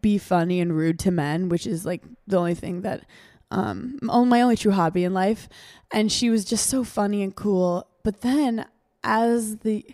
be 0.00 0.18
funny 0.18 0.60
and 0.60 0.76
rude 0.76 0.98
to 1.00 1.10
men, 1.10 1.48
which 1.48 1.66
is 1.66 1.84
like 1.84 2.02
the 2.26 2.38
only 2.38 2.54
thing 2.54 2.82
that, 2.82 3.04
um, 3.50 3.98
my 4.02 4.40
only 4.40 4.56
true 4.56 4.72
hobby 4.72 5.04
in 5.04 5.14
life. 5.14 5.48
And 5.92 6.10
she 6.10 6.30
was 6.30 6.44
just 6.44 6.68
so 6.68 6.84
funny 6.84 7.22
and 7.22 7.34
cool. 7.34 7.86
But 8.02 8.22
then 8.22 8.66
as 9.04 9.58
the 9.58 9.84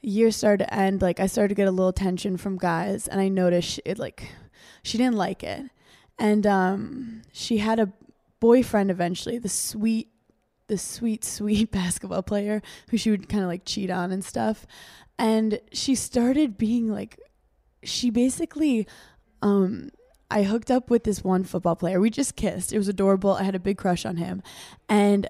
year 0.00 0.30
started 0.30 0.64
to 0.64 0.74
end, 0.74 1.02
like 1.02 1.20
I 1.20 1.26
started 1.26 1.48
to 1.48 1.54
get 1.54 1.68
a 1.68 1.72
little 1.72 1.88
attention 1.88 2.36
from 2.36 2.58
guys, 2.58 3.08
and 3.08 3.20
I 3.20 3.28
noticed 3.28 3.80
it 3.84 3.98
like 3.98 4.28
she 4.82 4.98
didn't 4.98 5.16
like 5.16 5.42
it. 5.42 5.64
And 6.18 6.46
um, 6.46 7.22
she 7.32 7.58
had 7.58 7.78
a 7.80 7.92
boyfriend 8.40 8.90
eventually, 8.90 9.38
the 9.38 9.48
sweet, 9.48 10.08
the 10.68 10.78
sweet, 10.78 11.24
sweet 11.24 11.70
basketball 11.72 12.22
player 12.22 12.62
who 12.90 12.96
she 12.96 13.10
would 13.10 13.28
kind 13.28 13.42
of 13.42 13.48
like 13.48 13.64
cheat 13.64 13.90
on 13.90 14.12
and 14.12 14.24
stuff 14.24 14.66
and 15.22 15.60
she 15.72 15.94
started 15.94 16.58
being 16.58 16.88
like 16.88 17.18
she 17.84 18.10
basically 18.10 18.86
um 19.42 19.90
I 20.30 20.44
hooked 20.44 20.70
up 20.70 20.88
with 20.88 21.04
this 21.04 21.22
one 21.22 21.44
football 21.44 21.76
player. 21.76 22.00
We 22.00 22.08
just 22.08 22.36
kissed. 22.36 22.72
It 22.72 22.78
was 22.78 22.88
adorable. 22.88 23.32
I 23.32 23.42
had 23.42 23.54
a 23.54 23.60
big 23.60 23.76
crush 23.76 24.06
on 24.06 24.16
him. 24.16 24.42
And 24.88 25.28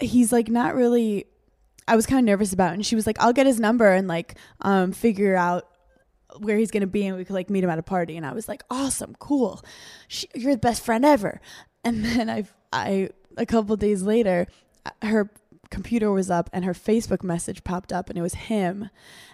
he's 0.00 0.32
like 0.32 0.48
not 0.48 0.74
really 0.74 1.26
I 1.86 1.96
was 1.96 2.04
kind 2.04 2.18
of 2.18 2.24
nervous 2.24 2.52
about 2.52 2.72
it. 2.72 2.74
And 2.74 2.84
she 2.86 2.96
was 2.96 3.06
like, 3.06 3.18
I'll 3.20 3.32
get 3.32 3.46
his 3.46 3.60
number 3.60 3.90
and 3.92 4.08
like 4.08 4.36
um 4.60 4.92
figure 4.92 5.36
out 5.36 5.68
where 6.38 6.58
he's 6.58 6.70
going 6.70 6.82
to 6.82 6.86
be 6.86 7.06
and 7.06 7.16
we 7.16 7.24
could 7.24 7.34
like 7.34 7.50
meet 7.50 7.64
him 7.64 7.70
at 7.70 7.78
a 7.78 7.82
party. 7.82 8.16
And 8.16 8.26
I 8.26 8.32
was 8.32 8.48
like, 8.48 8.62
awesome, 8.70 9.16
cool. 9.18 9.62
She, 10.08 10.28
you're 10.34 10.52
the 10.52 10.58
best 10.58 10.84
friend 10.84 11.04
ever. 11.04 11.40
And 11.84 12.04
then 12.04 12.28
I, 12.30 12.44
I, 12.72 13.10
a 13.36 13.46
couple 13.46 13.76
days 13.76 14.02
later, 14.02 14.46
her 15.02 15.30
computer 15.70 16.10
was 16.10 16.30
up 16.30 16.48
and 16.52 16.64
her 16.64 16.74
Facebook 16.74 17.22
message 17.22 17.64
popped 17.64 17.92
up 17.92 18.08
and 18.08 18.18
it 18.18 18.22
was 18.22 18.34
him. 18.34 18.90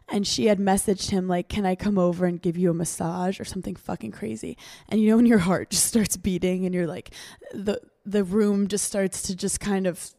And 0.08 0.26
she 0.26 0.46
had 0.46 0.58
messaged 0.58 1.10
him, 1.10 1.28
like, 1.28 1.48
Can 1.48 1.64
I 1.64 1.74
come 1.74 1.98
over 1.98 2.26
and 2.26 2.40
give 2.40 2.58
you 2.58 2.70
a 2.70 2.74
massage 2.74 3.40
or 3.40 3.44
something 3.44 3.74
fucking 3.74 4.12
crazy? 4.12 4.58
And 4.88 5.00
you 5.00 5.08
know, 5.08 5.16
when 5.16 5.26
your 5.26 5.38
heart 5.38 5.70
just 5.70 5.86
starts 5.86 6.16
beating 6.16 6.66
and 6.66 6.74
you're 6.74 6.86
like, 6.86 7.10
the, 7.52 7.80
the 8.04 8.24
room 8.24 8.68
just 8.68 8.84
starts 8.84 9.22
to 9.22 9.36
just 9.36 9.60
kind 9.60 9.86
of 9.86 10.10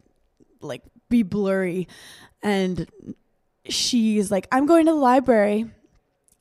like 0.62 0.82
be 1.10 1.24
blurry. 1.24 1.88
And 2.42 2.88
she's 3.70 4.32
like, 4.32 4.48
I'm 4.52 4.66
going 4.66 4.86
to 4.86 4.92
the 4.92 4.98
library. 4.98 5.70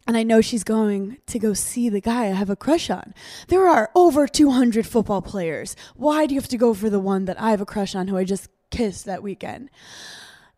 And 0.07 0.17
I 0.19 0.23
know 0.23 0.43
she's 0.43 0.65
going 0.65 1.17
to 1.27 1.39
go 1.39 1.55
see 1.55 1.89
the 1.89 2.01
guy 2.01 2.25
I 2.25 2.33
have 2.33 2.51
a 2.51 2.57
crush 2.57 2.91
on. 2.91 3.15
There 3.49 3.67
are 3.67 3.91
over 3.95 4.29
200 4.29 4.87
football 4.87 5.23
players. 5.23 5.77
Why 5.97 6.27
do 6.27 6.35
you 6.35 6.41
have 6.41 6.51
to 6.51 6.59
go 6.59 6.75
for 6.75 6.91
the 6.91 7.01
one 7.01 7.25
that 7.25 7.41
I 7.41 7.51
have 7.51 7.63
a 7.63 7.67
crush 7.67 7.95
on 7.95 8.09
who 8.09 8.19
I 8.19 8.25
just 8.25 8.49
kissed 8.71 9.07
that 9.07 9.23
weekend? 9.23 9.71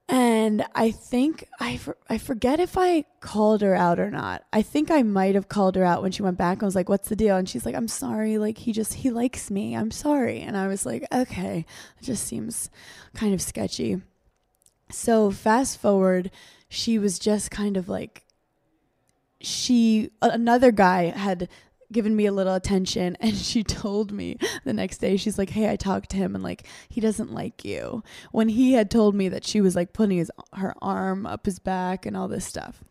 And 0.09 0.65
I 0.75 0.93
think 0.93 1.49
I, 1.59 1.81
I 2.09 2.19
forget 2.19 2.61
if 2.61 2.79
I 2.79 3.05
called 3.21 3.61
her 3.63 3.75
out 3.75 3.99
or 3.99 4.11
not. 4.11 4.45
I 4.53 4.63
think 4.63 4.89
I 4.89 5.03
might 5.03 5.35
have 5.35 5.49
called 5.49 5.75
her 5.75 5.85
out 5.85 6.01
when 6.01 6.13
she 6.13 6.23
went 6.23 6.39
back 6.39 6.59
and 6.59 6.63
was 6.63 6.77
like, 6.77 6.89
"What's 6.89 7.09
the 7.09 7.17
deal?" 7.17 7.37
And 7.37 7.49
she's 7.49 7.67
like, 7.67 7.75
"I'm 7.75 7.89
sorry. 7.89 8.39
Like 8.39 8.59
he 8.59 8.73
just 8.73 8.95
he 8.95 9.11
likes 9.11 9.51
me. 9.51 9.75
I'm 9.75 9.91
sorry." 9.91 10.41
And 10.41 10.57
I 10.57 10.69
was 10.69 10.87
like, 10.87 11.05
"Okay, 11.13 11.67
it 12.01 12.05
just 12.05 12.25
seems 12.25 12.71
kind 13.15 13.35
of 13.35 13.43
sketchy." 13.43 14.01
So 14.91 15.33
fast 15.33 15.79
forward, 15.81 16.31
she 16.69 16.99
was 16.99 17.19
just 17.19 17.51
kind 17.51 17.77
of 17.77 17.89
like 17.89 18.25
she 19.41 20.11
another 20.23 20.71
guy 20.71 21.05
had 21.05 21.49
given 21.93 22.17
me 22.17 22.27
a 22.27 22.33
little 22.33 22.55
attention 22.55 23.17
and 23.21 23.37
she 23.37 23.63
told 23.63 24.13
me 24.13 24.37
the 24.65 24.73
next 24.73 24.99
day 24.99 25.17
she's 25.17 25.39
like 25.39 25.51
hey 25.51 25.71
i 25.71 25.77
talked 25.77 26.11
to 26.11 26.17
him 26.17 26.35
and 26.35 26.45
like 26.45 26.67
he 26.89 27.01
doesn't 27.01 27.33
like 27.33 27.65
you. 27.65 28.03
When 28.33 28.49
he 28.49 28.73
had 28.73 28.91
told 28.91 29.15
me 29.15 29.29
that 29.29 29.45
she 29.45 29.61
was 29.61 29.77
like 29.77 29.93
putting 29.93 30.19
his 30.19 30.31
her 30.55 30.75
arm 30.81 31.27
up 31.27 31.47
his 31.47 31.59
back 31.59 32.07
and 32.07 32.17
all 32.17 32.29
this 32.29 32.45
stuff. 32.45 32.85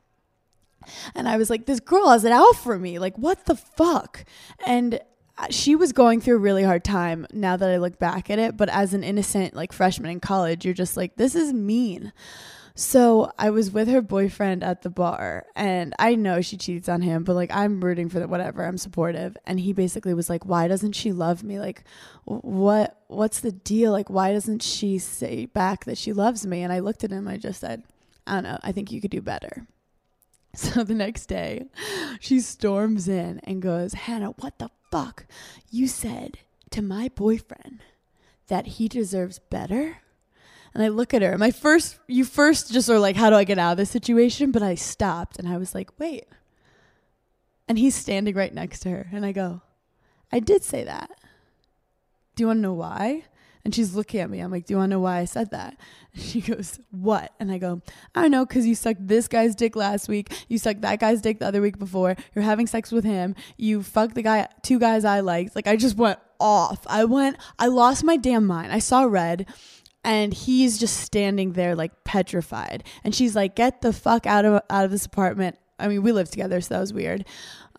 And 1.14 1.28
i 1.28 1.38
was 1.38 1.50
like 1.50 1.66
this 1.66 1.80
girl 1.80 2.10
has 2.10 2.24
it 2.24 2.32
out 2.32 2.56
for 2.56 2.78
me. 2.78 3.00
Like 3.00 3.18
what 3.18 3.46
the 3.46 3.56
fuck? 3.56 4.26
And 4.66 5.00
uh, 5.38 5.48
she 5.50 5.76
was 5.76 5.92
going 5.92 6.22
through 6.22 6.38
a 6.38 6.40
really 6.40 6.64
hard 6.64 6.82
time 6.84 7.28
now 7.34 7.58
that 7.58 7.70
i 7.70 7.76
look 7.76 8.00
back 8.00 8.30
at 8.30 8.40
it 8.40 8.56
but 8.56 8.70
as 8.70 8.94
an 8.94 9.04
innocent 9.04 9.54
like 9.54 9.74
freshman 9.74 10.10
in 10.10 10.18
college 10.22 10.64
you're 10.64 10.74
just 10.74 10.96
like 10.96 11.18
this 11.18 11.36
is 11.36 11.52
mean 11.52 12.14
So 12.78 13.32
I 13.40 13.52
was 13.52 13.72
with 13.72 13.88
her 13.88 14.02
boyfriend 14.02 14.62
at 14.62 14.82
the 14.82 14.90
bar, 14.90 15.46
and 15.56 15.94
I 15.98 16.16
know 16.16 16.42
she 16.42 16.58
cheats 16.58 16.90
on 16.90 17.02
him, 17.02 17.24
but 17.24 17.34
like 17.34 17.50
I'm 17.56 17.80
rooting 17.80 18.10
for 18.10 18.20
the 18.20 18.28
whatever. 18.28 18.66
I'm 18.66 18.78
supportive, 18.78 19.38
and 19.46 19.62
he 19.62 19.72
basically 19.72 20.14
was 20.14 20.30
like, 20.30 20.46
"Why 20.46 20.68
doesn't 20.68 20.92
she 20.92 21.14
love 21.14 21.42
me? 21.42 21.58
Like, 21.58 21.86
what 22.26 23.02
what's 23.08 23.40
the 23.40 23.54
deal? 23.54 23.94
Like, 23.94 24.10
why 24.10 24.34
doesn't 24.34 24.62
she 24.62 24.98
say 24.98 25.46
back 25.46 25.86
that 25.86 25.98
she 25.98 26.12
loves 26.12 26.46
me?" 26.46 26.64
And 26.64 26.74
I 26.74 26.80
looked 26.80 27.06
at 27.06 27.12
him. 27.12 27.30
I 27.30 27.38
just 27.38 27.62
said, 27.62 27.84
"I 28.28 28.34
don't 28.36 28.44
know. 28.44 28.60
I 28.62 28.74
think 28.74 28.92
you 28.92 29.00
could 29.00 29.12
do 29.12 29.22
better." 29.22 29.68
So 30.56 30.86
the 30.86 30.94
next 30.94 31.26
day, 31.26 31.66
she 32.22 32.40
storms 32.40 33.10
in 33.10 33.40
and 33.44 33.62
goes, 33.62 33.94
"Hannah, 33.94 34.32
what 34.40 34.58
the 34.58 34.70
fuck? 34.90 35.26
You 35.70 35.88
said 35.90 36.40
to 36.70 36.82
my 36.82 37.10
boyfriend 37.14 37.82
that 38.48 38.68
he 38.68 38.88
deserves 38.88 39.40
better?" 39.40 39.98
And 40.76 40.84
I 40.84 40.90
look 40.90 41.14
at 41.14 41.22
her. 41.22 41.38
My 41.38 41.52
first, 41.52 41.98
you 42.06 42.26
first 42.26 42.74
just 42.74 42.90
are 42.90 43.00
like, 43.00 43.16
how 43.16 43.30
do 43.30 43.38
I 43.38 43.46
get 43.46 43.58
out 43.58 43.72
of 43.72 43.78
this 43.78 43.90
situation? 43.90 44.52
But 44.52 44.62
I 44.62 44.76
stopped 44.76 45.40
and 45.40 45.48
I 45.48 45.58
was 45.58 45.74
like, 45.74 45.90
wait. 45.98 46.26
And 47.70 47.80
he's 47.80 47.96
standing 47.96 48.36
right 48.36 48.54
next 48.54 48.82
to 48.82 48.90
her. 48.90 49.08
And 49.14 49.26
I 49.26 49.32
go, 49.32 49.62
I 50.34 50.42
did 50.42 50.64
say 50.64 50.84
that. 50.84 51.10
Do 52.36 52.44
you 52.44 52.48
want 52.48 52.58
to 52.58 52.62
know 52.62 52.74
why? 52.74 53.24
And 53.64 53.74
she's 53.74 53.96
looking 53.96 54.20
at 54.20 54.30
me. 54.30 54.42
I'm 54.42 54.52
like, 54.52 54.66
Do 54.66 54.74
you 54.74 54.78
want 54.78 54.92
to 54.92 54.96
know 54.96 55.00
why 55.00 55.20
I 55.20 55.26
said 55.26 55.52
that? 55.52 55.78
And 56.14 56.24
she 56.24 56.40
goes, 56.42 56.80
What? 56.92 57.32
And 57.40 57.52
I 57.52 57.58
go, 57.58 57.82
I 58.14 58.22
don't 58.22 58.32
know, 58.32 58.46
because 58.46 58.68
you 58.68 58.76
sucked 58.76 59.08
this 59.08 59.28
guy's 59.28 59.56
dick 59.56 59.76
last 59.76 60.08
week. 60.08 60.32
You 60.50 60.58
sucked 60.60 60.82
that 60.82 61.00
guy's 61.00 61.22
dick 61.22 61.40
the 61.40 61.48
other 61.48 61.62
week 61.62 61.80
before. 61.80 62.16
You're 62.36 62.44
having 62.44 62.68
sex 62.68 62.92
with 62.92 63.04
him. 63.06 63.34
You 63.58 63.82
fucked 63.82 64.16
the 64.16 64.22
guy, 64.22 64.48
two 64.62 64.78
guys 64.78 65.04
I 65.04 65.22
liked. 65.22 65.56
Like, 65.56 65.68
I 65.68 65.78
just 65.78 65.98
went 65.98 66.20
off. 66.40 66.86
I 66.88 67.06
went, 67.06 67.38
I 67.58 67.68
lost 67.68 68.04
my 68.04 68.18
damn 68.18 68.46
mind. 68.46 68.72
I 68.72 68.80
saw 68.80 69.04
red 69.04 69.48
and 70.06 70.34
he's 70.34 70.78
just 70.78 70.98
standing 70.98 71.54
there 71.54 71.76
like 71.76 72.04
petrified. 72.04 72.84
And 73.04 73.14
she's 73.14 73.36
like 73.36 73.56
get 73.56 73.82
the 73.82 73.92
fuck 73.92 74.26
out 74.26 74.46
of 74.46 74.62
out 74.70 74.86
of 74.86 74.92
this 74.92 75.06
apartment. 75.06 75.58
I 75.80 75.90
mean 75.90 76.04
we 76.04 76.12
live 76.12 76.30
together 76.30 76.62
so 76.62 76.76
that 76.76 76.80
was 76.80 76.94
weird. 76.94 77.26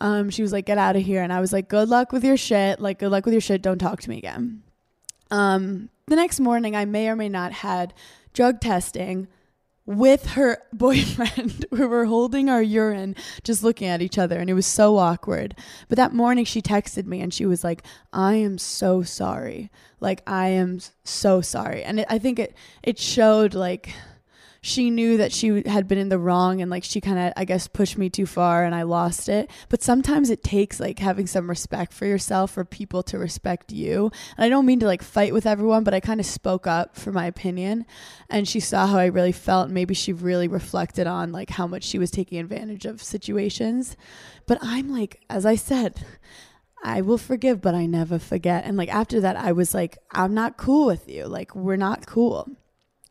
Um, 0.01 0.29
she 0.29 0.43
was 0.43 0.53
like 0.53 0.67
get 0.67 0.77
out 0.77 0.97
of 0.97 1.03
here. 1.03 1.23
And 1.23 1.33
i 1.33 1.41
was 1.41 1.53
like 1.53 1.69
good 1.69 1.89
luck 1.89 2.13
with 2.13 2.25
your 2.25 2.37
shit. 2.37 2.81
Like 2.81 2.99
good 2.99 3.11
luck 3.11 3.25
with 3.25 3.33
your 3.33 3.41
shit. 3.41 3.63
Don't 3.63 3.79
talk 3.79 4.03
to 4.03 4.11
me 4.11 4.19
again. 4.19 4.63
Um, 5.31 5.89
the 6.07 6.17
next 6.17 6.39
morning 6.39 6.77
i 6.77 6.85
may 6.85 7.09
or 7.09 7.17
may 7.17 7.29
not 7.29 7.53
had 7.53 7.95
drug 8.33 8.61
testing 8.61 9.29
with 9.87 10.27
her 10.27 10.59
boyfriend. 10.73 11.65
we 11.71 11.87
were 11.87 12.05
holding 12.05 12.51
our 12.51 12.63
urine, 12.63 13.17
just 13.45 13.63
looking 13.63 13.89
at 13.89 14.03
each 14.03 14.19
other, 14.19 14.39
and 14.39 14.51
it 14.51 14.55
was 14.55 14.67
so 14.67 14.99
awkward. 14.99 15.55
But 15.89 15.97
that 15.97 16.13
morning, 16.13 16.45
she 16.45 16.61
texted 16.61 17.07
me 17.07 17.21
and 17.21 17.33
she 17.33 17.47
was 17.47 17.65
like, 17.65 17.83
I 18.13 18.35
am 18.35 18.59
so 18.59 19.03
sorry. 19.03 19.71
Like, 20.01 20.23
I 20.27 20.49
am 20.49 20.81
so 21.05 21.41
sorry. 21.41 21.83
And 21.83 22.01
it, 22.01 22.07
I 22.11 22.19
think 22.19 22.39
it, 22.39 22.55
it 22.83 22.99
showed 22.99 23.55
like, 23.55 23.95
she 24.67 24.91
knew 24.91 25.17
that 25.17 25.33
she 25.33 25.63
had 25.65 25.87
been 25.87 25.97
in 25.97 26.09
the 26.09 26.19
wrong 26.19 26.61
and 26.61 26.69
like 26.69 26.83
she 26.83 27.01
kind 27.01 27.21
of 27.21 27.33
i 27.37 27.45
guess 27.45 27.69
pushed 27.69 27.97
me 27.97 28.11
too 28.11 28.27
far 28.27 28.65
and 28.65 28.75
i 28.75 28.83
lost 28.83 29.29
it. 29.29 29.49
But 29.69 29.81
sometimes 29.81 30.29
it 30.29 30.43
takes 30.43 30.81
like 30.81 30.99
having 30.99 31.29
some 31.29 31.49
respect 31.49 31.93
for 31.93 32.05
yourself 32.05 32.51
for 32.51 32.65
people 32.65 33.05
to 33.05 33.17
respect 33.17 33.71
you. 33.71 34.11
And 34.37 34.45
i 34.45 34.49
don't 34.49 34.67
mean 34.67 34.81
to 34.81 34.87
like 34.87 35.03
fight 35.03 35.33
with 35.33 35.47
everyone 35.47 35.85
but 35.85 35.95
i 35.95 36.01
kind 36.01 36.19
of 36.19 36.27
spoke 36.27 36.67
up 36.67 36.97
for 36.97 37.13
my 37.13 37.27
opinion. 37.27 37.87
And 38.29 38.49
she 38.49 38.59
saw 38.59 38.89
how 38.89 38.99
i 38.99 39.07
really 39.07 39.31
felt. 39.31 39.71
Maybe 39.71 39.95
she 39.95 40.13
really 40.13 40.49
reflected 40.49 41.07
on 41.07 41.31
like 41.31 41.51
how 41.51 41.69
much 41.69 41.85
she 41.85 42.01
was 42.01 42.11
taking 42.11 42.41
advantage 42.41 42.87
of 42.87 43.01
situations. 43.01 43.97
But 44.47 44.59
i'm 44.63 44.93
like 44.93 45.23
as 45.31 45.47
i 45.47 45.55
said 45.55 46.05
I 46.85 47.01
will 47.01 47.19
forgive, 47.19 47.61
but 47.61 47.75
I 47.75 47.87
never 47.87 48.19
forget. 48.19 48.65
And 48.65 48.77
like 48.77 48.95
after 48.95 49.21
that, 49.21 49.35
I 49.35 49.51
was 49.53 49.75
like, 49.75 49.99
I'm 50.13 50.35
not 50.35 50.57
cool 50.57 50.87
with 50.87 51.09
you. 51.09 51.27
Like, 51.27 51.57
we're 51.57 51.77
not 51.77 52.07
cool 52.07 52.49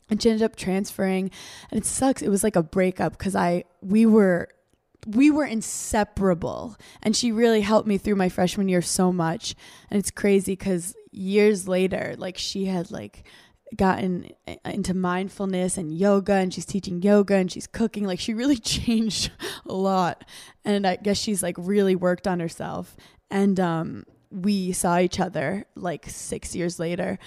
and 0.10 0.22
she 0.22 0.30
ended 0.30 0.44
up 0.44 0.56
transferring 0.56 1.32
and 1.72 1.78
it 1.78 1.86
sucks 1.86 2.22
it 2.22 2.30
was 2.30 2.44
like 2.44 2.56
a 2.56 2.64
breakup 2.64 3.18
because 3.18 3.36
i 3.36 3.64
we 3.82 4.06
were 4.06 4.50
we 5.08 5.30
were 5.30 5.46
inseparable 5.46 6.76
and 7.04 7.16
she 7.16 7.32
really 7.32 7.62
helped 7.62 7.88
me 7.88 7.98
through 7.98 8.16
my 8.16 8.30
freshman 8.30 8.68
year 8.68 8.82
so 8.82 9.12
much 9.12 9.56
and 9.90 10.00
it's 10.00 10.12
crazy 10.12 10.54
because 10.54 10.96
years 11.12 11.68
later 11.68 12.16
like 12.18 12.38
she 12.38 12.66
had 12.66 12.92
like 12.92 13.24
gotten 13.76 14.30
into 14.66 14.94
mindfulness 14.94 15.78
and 15.78 15.98
yoga 15.98 16.34
and 16.34 16.54
she's 16.54 16.66
teaching 16.66 17.02
yoga 17.02 17.36
and 17.36 17.52
she's 17.52 17.68
cooking 17.68 18.06
like 18.06 18.20
she 18.20 18.34
really 18.34 18.58
changed 18.58 19.32
a 19.66 19.74
lot 19.74 20.24
and 20.64 20.86
i 20.88 20.96
guess 20.96 21.18
she's 21.18 21.44
like 21.44 21.56
really 21.58 21.96
worked 21.96 22.28
on 22.28 22.40
herself 22.40 22.96
and 23.30 23.60
um 23.60 24.04
we 24.32 24.72
saw 24.72 25.00
each 25.00 25.20
other 25.20 25.66
like 25.76 26.06
6 26.08 26.56
years 26.56 26.80
later 26.80 27.18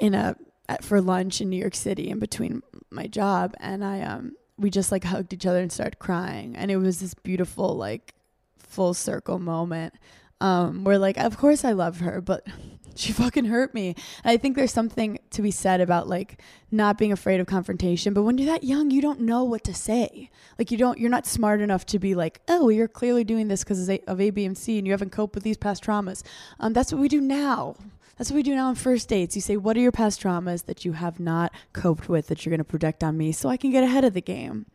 in 0.00 0.14
a 0.14 0.36
at, 0.68 0.84
for 0.84 1.00
lunch 1.00 1.40
in 1.40 1.50
New 1.50 1.58
York 1.58 1.74
City 1.74 2.08
in 2.10 2.18
between 2.18 2.62
my 2.90 3.06
job, 3.06 3.54
and 3.60 3.84
I 3.84 4.02
um 4.02 4.32
we 4.58 4.70
just 4.70 4.92
like 4.92 5.04
hugged 5.04 5.32
each 5.32 5.46
other 5.46 5.60
and 5.60 5.72
started 5.72 5.98
crying, 5.98 6.56
and 6.56 6.70
it 6.70 6.76
was 6.76 7.00
this 7.00 7.14
beautiful 7.14 7.76
like 7.76 8.14
full 8.58 8.94
circle 8.94 9.38
moment 9.38 9.94
um 10.40 10.84
where 10.84 10.98
like 10.98 11.16
of 11.16 11.38
course 11.38 11.64
I 11.64 11.72
love 11.72 12.00
her, 12.00 12.20
but 12.20 12.46
she 12.96 13.12
fucking 13.12 13.44
hurt 13.44 13.74
me. 13.74 13.94
And 14.24 14.32
I 14.32 14.36
think 14.36 14.56
there's 14.56 14.72
something 14.72 15.18
to 15.30 15.42
be 15.42 15.50
said 15.50 15.80
about 15.80 16.08
like 16.08 16.40
not 16.70 16.98
being 16.98 17.12
afraid 17.12 17.40
of 17.40 17.46
confrontation, 17.46 18.14
but 18.14 18.22
when 18.22 18.38
you're 18.38 18.46
that 18.46 18.64
young, 18.64 18.90
you 18.90 19.00
don't 19.00 19.20
know 19.20 19.44
what 19.44 19.64
to 19.64 19.74
say. 19.74 20.30
Like 20.58 20.70
you 20.70 20.78
don't, 20.78 20.98
you're 20.98 21.10
not 21.10 21.26
smart 21.26 21.60
enough 21.60 21.86
to 21.86 21.98
be 21.98 22.14
like, 22.14 22.40
oh, 22.48 22.68
you're 22.70 22.88
clearly 22.88 23.24
doing 23.24 23.48
this 23.48 23.62
because 23.62 23.88
of 23.88 24.20
A, 24.20 24.30
B, 24.30 24.44
and 24.44 24.56
and 24.56 24.86
you 24.86 24.92
haven't 24.92 25.12
coped 25.12 25.34
with 25.34 25.44
these 25.44 25.56
past 25.56 25.84
traumas. 25.84 26.22
Um, 26.58 26.72
that's 26.72 26.92
what 26.92 27.00
we 27.00 27.08
do 27.08 27.20
now. 27.20 27.76
That's 28.16 28.30
what 28.30 28.36
we 28.36 28.42
do 28.42 28.54
now 28.54 28.68
on 28.68 28.74
first 28.74 29.08
dates. 29.08 29.34
You 29.36 29.42
say, 29.42 29.56
What 29.56 29.76
are 29.76 29.80
your 29.80 29.92
past 29.92 30.22
traumas 30.22 30.64
that 30.66 30.84
you 30.84 30.92
have 30.92 31.20
not 31.20 31.52
coped 31.72 32.08
with 32.08 32.28
that 32.28 32.44
you're 32.44 32.50
going 32.50 32.58
to 32.58 32.64
project 32.64 33.04
on 33.04 33.16
me 33.16 33.32
so 33.32 33.48
I 33.48 33.56
can 33.56 33.70
get 33.70 33.84
ahead 33.84 34.04
of 34.04 34.14
the 34.14 34.22
game? 34.22 34.66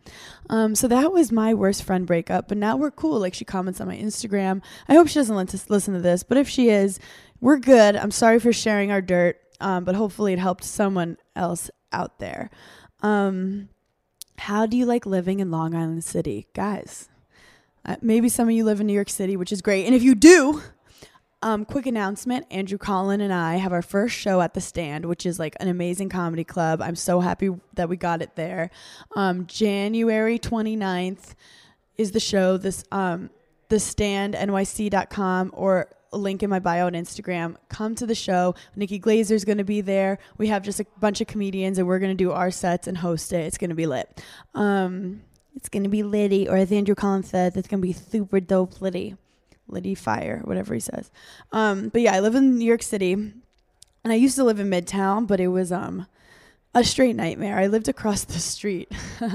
Um, 0.49 0.75
so 0.75 0.87
that 0.87 1.11
was 1.11 1.31
my 1.31 1.53
worst 1.53 1.83
friend 1.83 2.05
breakup. 2.05 2.47
But 2.47 2.57
now 2.57 2.77
we're 2.77 2.91
cool. 2.91 3.19
Like 3.19 3.33
she 3.33 3.45
comments 3.45 3.81
on 3.81 3.87
my 3.87 3.97
Instagram. 3.97 4.61
I 4.87 4.93
hope 4.93 5.07
she 5.07 5.15
doesn't 5.15 5.69
listen 5.69 5.93
to 5.93 6.01
this, 6.01 6.23
but 6.23 6.37
if 6.37 6.47
she 6.47 6.69
is, 6.69 6.99
we're 7.39 7.57
good. 7.57 7.95
I'm 7.95 8.11
sorry 8.11 8.39
for 8.39 8.53
sharing 8.53 8.91
our 8.91 9.01
dirt, 9.01 9.41
um, 9.59 9.83
but 9.83 9.95
hopefully 9.95 10.33
it 10.33 10.39
helped 10.39 10.63
someone 10.63 11.17
else 11.35 11.71
out 11.91 12.19
there. 12.19 12.51
Um, 13.01 13.69
how 14.37 14.65
do 14.67 14.77
you 14.77 14.85
like 14.85 15.05
living 15.05 15.39
in 15.39 15.49
Long 15.49 15.73
Island 15.75 16.03
City? 16.03 16.47
Guys, 16.53 17.09
uh, 17.85 17.95
maybe 18.01 18.29
some 18.29 18.47
of 18.47 18.53
you 18.53 18.63
live 18.63 18.79
in 18.79 18.87
New 18.87 18.93
York 18.93 19.09
City, 19.09 19.35
which 19.35 19.51
is 19.51 19.61
great. 19.61 19.85
And 19.85 19.95
if 19.95 20.03
you 20.03 20.13
do, 20.13 20.61
um, 21.41 21.65
quick 21.65 21.85
announcement 21.85 22.45
Andrew 22.51 22.77
Collin 22.77 23.21
and 23.21 23.33
I 23.33 23.55
have 23.55 23.73
our 23.73 23.81
first 23.81 24.15
show 24.15 24.41
at 24.41 24.53
the 24.53 24.61
stand, 24.61 25.05
which 25.05 25.25
is 25.25 25.39
like 25.39 25.55
an 25.59 25.67
amazing 25.67 26.09
comedy 26.09 26.43
club. 26.43 26.81
I'm 26.81 26.95
so 26.95 27.19
happy 27.19 27.49
that 27.73 27.89
we 27.89 27.97
got 27.97 28.21
it 28.21 28.35
there. 28.35 28.69
Um, 29.15 29.47
January 29.47 30.37
29th 30.37 31.35
is 31.97 32.11
the 32.11 32.19
show. 32.19 32.57
This, 32.57 32.83
um, 32.91 33.29
the 33.69 33.79
stand, 33.79 34.33
nyc.com 34.35 35.51
or 35.53 35.89
link 36.13 36.43
in 36.43 36.49
my 36.49 36.59
bio 36.59 36.87
on 36.87 36.93
Instagram. 36.93 37.55
Come 37.69 37.95
to 37.95 38.05
the 38.05 38.15
show. 38.15 38.53
Nikki 38.75 38.99
Glazer's 38.99 39.45
going 39.45 39.57
to 39.57 39.63
be 39.63 39.81
there. 39.81 40.19
We 40.37 40.47
have 40.47 40.61
just 40.61 40.79
a 40.79 40.85
bunch 40.99 41.21
of 41.21 41.27
comedians 41.27 41.77
and 41.77 41.87
we're 41.87 41.99
going 41.99 42.15
to 42.15 42.23
do 42.23 42.31
our 42.31 42.51
sets 42.51 42.87
and 42.87 42.97
host 42.97 43.31
it. 43.33 43.45
It's 43.45 43.57
going 43.57 43.69
to 43.69 43.75
be 43.75 43.87
lit. 43.87 44.23
Um, 44.53 45.21
it's 45.55 45.69
going 45.69 45.83
to 45.83 45.89
be 45.89 46.03
litty, 46.03 46.47
or 46.47 46.55
as 46.55 46.71
Andrew 46.71 46.95
Collins 46.95 47.29
said, 47.29 47.57
it's 47.57 47.67
going 47.67 47.81
to 47.81 47.85
be 47.85 47.93
super 47.93 48.39
dope 48.39 48.81
litty. 48.81 49.17
Liddy 49.71 49.95
Fire, 49.95 50.41
whatever 50.43 50.73
he 50.73 50.79
says. 50.79 51.09
Um, 51.51 51.89
but 51.89 52.01
yeah, 52.01 52.13
I 52.13 52.19
live 52.19 52.35
in 52.35 52.57
New 52.57 52.65
York 52.65 52.83
City, 52.83 53.13
and 53.13 53.33
I 54.05 54.13
used 54.13 54.35
to 54.35 54.43
live 54.43 54.59
in 54.59 54.69
Midtown, 54.69 55.27
but 55.27 55.39
it 55.39 55.47
was 55.47 55.71
um 55.71 56.07
a 56.73 56.83
straight 56.83 57.15
nightmare. 57.15 57.57
I 57.57 57.67
lived 57.67 57.89
across 57.89 58.23
the 58.23 58.39
street 58.39 58.91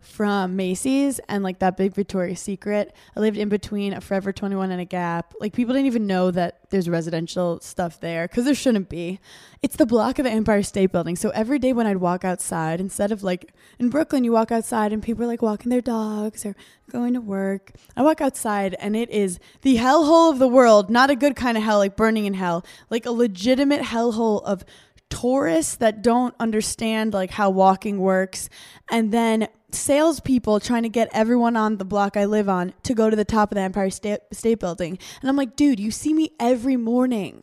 from 0.00 0.56
Macy's 0.56 1.20
and 1.28 1.42
like 1.42 1.58
that 1.58 1.76
big 1.76 1.94
Victoria's 1.94 2.40
Secret. 2.40 2.94
I 3.16 3.20
lived 3.20 3.36
in 3.36 3.48
between 3.48 3.92
a 3.92 4.00
Forever 4.00 4.32
21 4.32 4.70
and 4.70 4.80
a 4.80 4.84
Gap. 4.84 5.34
Like 5.40 5.52
people 5.52 5.74
didn't 5.74 5.86
even 5.86 6.06
know 6.06 6.30
that 6.30 6.60
there's 6.70 6.88
residential 6.88 7.60
stuff 7.60 8.00
there 8.00 8.26
because 8.26 8.44
there 8.46 8.54
shouldn't 8.54 8.88
be. 8.88 9.20
It's 9.62 9.76
the 9.76 9.86
block 9.86 10.18
of 10.18 10.24
the 10.24 10.30
Empire 10.30 10.62
State 10.62 10.92
Building. 10.92 11.16
So 11.16 11.30
every 11.30 11.58
day 11.58 11.72
when 11.72 11.86
I'd 11.86 11.98
walk 11.98 12.24
outside, 12.24 12.80
instead 12.80 13.12
of 13.12 13.22
like 13.22 13.52
in 13.78 13.90
Brooklyn, 13.90 14.24
you 14.24 14.32
walk 14.32 14.50
outside 14.50 14.92
and 14.92 15.02
people 15.02 15.24
are 15.24 15.28
like 15.28 15.42
walking 15.42 15.70
their 15.70 15.80
dogs 15.80 16.46
or 16.46 16.56
going 16.90 17.14
to 17.14 17.20
work. 17.20 17.72
I 17.96 18.02
walk 18.02 18.20
outside 18.20 18.76
and 18.78 18.96
it 18.96 19.10
is 19.10 19.38
the 19.60 19.76
hellhole 19.76 20.30
of 20.30 20.38
the 20.38 20.48
world. 20.48 20.90
Not 20.90 21.10
a 21.10 21.16
good 21.16 21.36
kind 21.36 21.56
of 21.56 21.64
hell, 21.64 21.78
like 21.78 21.96
burning 21.96 22.24
in 22.24 22.34
hell, 22.34 22.64
like 22.90 23.06
a 23.06 23.12
legitimate 23.12 23.82
hellhole 23.82 24.42
of 24.44 24.64
tourists 25.12 25.76
that 25.76 26.00
don't 26.00 26.34
understand 26.40 27.12
like 27.12 27.30
how 27.30 27.50
walking 27.50 27.98
works 27.98 28.48
and 28.90 29.12
then 29.12 29.46
salespeople 29.70 30.58
trying 30.58 30.84
to 30.84 30.88
get 30.88 31.10
everyone 31.12 31.54
on 31.54 31.76
the 31.76 31.84
block 31.84 32.16
I 32.16 32.24
live 32.24 32.48
on 32.48 32.72
to 32.84 32.94
go 32.94 33.10
to 33.10 33.16
the 33.16 33.24
top 33.24 33.52
of 33.52 33.56
the 33.56 33.60
Empire 33.60 33.90
State, 33.90 34.20
State 34.32 34.58
Building. 34.58 34.98
And 35.20 35.28
I'm 35.28 35.36
like, 35.36 35.54
dude, 35.54 35.78
you 35.78 35.90
see 35.90 36.14
me 36.14 36.30
every 36.40 36.76
morning. 36.76 37.42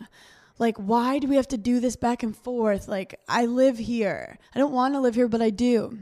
Like, 0.58 0.78
why 0.78 1.20
do 1.20 1.28
we 1.28 1.36
have 1.36 1.48
to 1.50 1.58
do 1.58 1.80
this 1.80 1.96
back 1.96 2.24
and 2.24 2.36
forth? 2.36 2.88
Like, 2.88 3.20
I 3.30 3.46
live 3.46 3.78
here. 3.78 4.40
I 4.56 4.58
don't 4.58 4.74
want 4.74 4.96
to 4.96 5.00
live 5.00 5.14
here, 5.14 5.28
but 5.28 5.42
I 5.42 5.52
do. 5.52 6.00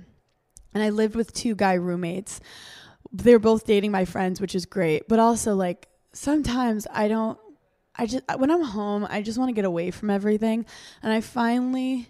And 0.74 0.82
I 0.82 0.90
lived 0.90 1.16
with 1.16 1.34
two 1.34 1.54
guy 1.54 1.74
roommates. 1.74 2.40
They're 3.12 3.40
both 3.40 3.66
dating 3.66 3.92
my 3.92 4.06
friends, 4.06 4.40
which 4.40 4.56
is 4.56 4.66
great. 4.66 5.10
But 5.10 5.20
also, 5.20 5.54
like, 5.54 5.90
sometimes 6.14 6.88
I 6.92 7.10
don't 7.10 7.38
I 7.98 8.06
just 8.06 8.24
when 8.38 8.52
I'm 8.52 8.64
home, 8.64 9.08
I 9.10 9.22
just 9.22 9.38
want 9.38 9.50
to 9.50 9.54
get 9.54 9.66
away 9.66 9.92
from 9.92 10.10
everything. 10.10 10.66
And 11.02 11.12
I 11.12 11.22
finally 11.22 12.10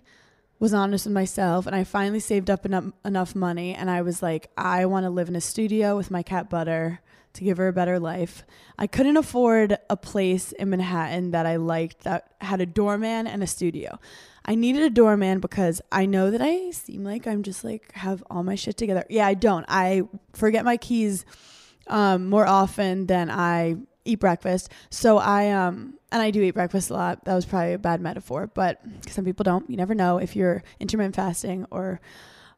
was 0.60 0.74
honest 0.74 1.06
with 1.06 1.14
myself 1.14 1.68
and 1.68 1.76
I 1.76 1.84
finally 1.84 2.20
saved 2.20 2.50
up 2.50 2.66
enough, 2.66 2.86
enough 3.06 3.36
money 3.36 3.76
and 3.76 3.90
I 3.90 4.02
was 4.02 4.24
like, 4.24 4.50
I 4.58 4.86
want 4.88 5.06
to 5.06 5.10
live 5.10 5.30
in 5.30 5.36
a 5.36 5.42
studio 5.42 5.96
with 5.96 6.10
my 6.10 6.24
cat 6.24 6.50
Butter 6.50 7.00
to 7.34 7.44
give 7.44 7.58
her 7.58 7.68
a 7.68 7.74
better 7.74 8.00
life. 8.00 8.44
I 8.80 8.88
couldn't 8.88 9.18
afford 9.18 9.78
a 9.90 9.96
place 9.96 10.52
in 10.54 10.72
Manhattan 10.72 11.32
that 11.32 11.46
I 11.46 11.58
liked 11.58 12.04
that 12.04 12.34
had 12.42 12.62
a 12.62 12.66
doorman 12.66 13.28
and 13.28 13.44
a 13.44 13.48
studio. 13.48 14.00
I 14.44 14.56
needed 14.56 14.82
a 14.82 14.90
doorman 14.90 15.40
because 15.40 15.82
I 15.92 16.08
know 16.08 16.32
that 16.32 16.42
I 16.42 16.72
seem 16.72 17.04
like 17.04 17.28
I'm 17.28 17.44
just 17.44 17.64
like 17.64 17.92
have 17.94 18.24
all 18.30 18.44
my 18.44 18.56
shit 18.56 18.78
together. 18.78 19.06
Yeah, 19.10 19.28
I 19.28 19.36
don't. 19.36 19.66
I 19.68 20.04
forget 20.34 20.66
my 20.66 20.78
keys 20.78 21.26
um, 21.88 22.28
more 22.28 22.48
often 22.48 23.06
than 23.06 23.30
I 23.30 23.76
eat 24.08 24.20
breakfast. 24.20 24.72
So 24.90 25.18
I 25.18 25.52
um 25.52 25.96
and 26.12 26.22
I 26.22 26.32
do 26.32 26.42
eat 26.42 26.52
breakfast 26.52 26.90
a 26.90 26.94
lot. 26.94 27.26
That 27.26 27.36
was 27.36 27.46
probably 27.46 27.74
a 27.74 27.80
bad 27.80 28.02
metaphor, 28.02 28.48
but 28.48 28.82
some 29.10 29.26
people 29.26 29.44
don't. 29.44 29.70
You 29.70 29.78
never 29.78 29.94
know 29.94 30.18
if 30.18 30.36
you're 30.36 30.64
intermittent 30.80 31.16
fasting 31.16 31.66
or 31.70 32.00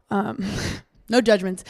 um 0.10 0.44
no 1.10 1.22
judgments. 1.22 1.64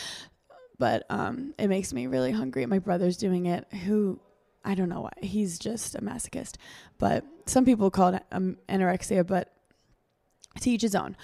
But 0.77 1.05
um 1.09 1.53
it 1.57 1.67
makes 1.67 1.93
me 1.93 2.07
really 2.07 2.31
hungry. 2.31 2.65
My 2.65 2.79
brother's 2.79 3.17
doing 3.17 3.45
it 3.45 3.65
who 3.85 4.19
I 4.63 4.75
don't 4.75 4.89
know 4.89 5.01
why. 5.01 5.13
He's 5.21 5.57
just 5.57 5.95
a 5.95 6.01
masochist. 6.01 6.55
But 6.97 7.25
some 7.45 7.65
people 7.65 7.89
call 7.89 8.13
it 8.13 8.23
um, 8.31 8.57
anorexia, 8.67 9.25
but 9.25 9.51
to 10.61 10.69
each 10.69 10.81
his 10.81 10.95
own. 10.95 11.15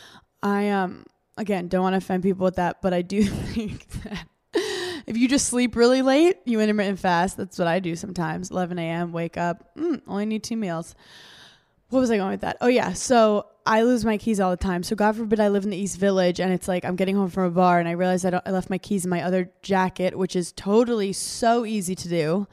I 0.41 0.69
um 0.69 1.05
again 1.37 1.67
don't 1.67 1.83
want 1.83 1.93
to 1.93 1.97
offend 1.97 2.23
people 2.23 2.45
with 2.45 2.55
that, 2.55 2.81
but 2.81 2.93
I 2.93 3.01
do 3.01 3.23
think 3.53 3.87
that 4.03 4.27
if 5.05 5.17
you 5.17 5.27
just 5.27 5.47
sleep 5.47 5.75
really 5.75 6.01
late, 6.01 6.37
you 6.45 6.59
intermittent 6.59 6.99
fast. 6.99 7.37
That's 7.37 7.59
what 7.59 7.67
I 7.67 7.79
do 7.79 7.95
sometimes. 7.95 8.51
11 8.51 8.79
a.m. 8.79 9.11
Wake 9.11 9.37
up. 9.37 9.75
Mm, 9.75 10.01
only 10.07 10.25
need 10.25 10.43
two 10.43 10.57
meals. 10.57 10.95
What 11.89 11.99
was 11.99 12.09
I 12.09 12.17
going 12.17 12.31
with 12.31 12.41
that? 12.41 12.57
Oh 12.61 12.67
yeah. 12.67 12.93
So 12.93 13.45
I 13.65 13.83
lose 13.83 14.03
my 14.03 14.17
keys 14.17 14.39
all 14.39 14.51
the 14.51 14.57
time. 14.57 14.83
So 14.83 14.95
God 14.95 15.15
forbid 15.15 15.39
I 15.39 15.49
live 15.49 15.63
in 15.63 15.69
the 15.69 15.77
East 15.77 15.97
Village 15.97 16.39
and 16.39 16.51
it's 16.51 16.67
like 16.67 16.83
I'm 16.83 16.95
getting 16.95 17.15
home 17.15 17.29
from 17.29 17.43
a 17.45 17.51
bar 17.51 17.79
and 17.79 17.87
I 17.87 17.91
realize 17.91 18.25
I, 18.25 18.41
I 18.45 18.51
left 18.51 18.69
my 18.69 18.77
keys 18.77 19.05
in 19.05 19.09
my 19.09 19.21
other 19.21 19.51
jacket, 19.61 20.17
which 20.17 20.35
is 20.35 20.51
totally 20.51 21.13
so 21.13 21.65
easy 21.65 21.95
to 21.95 22.09
do. 22.09 22.47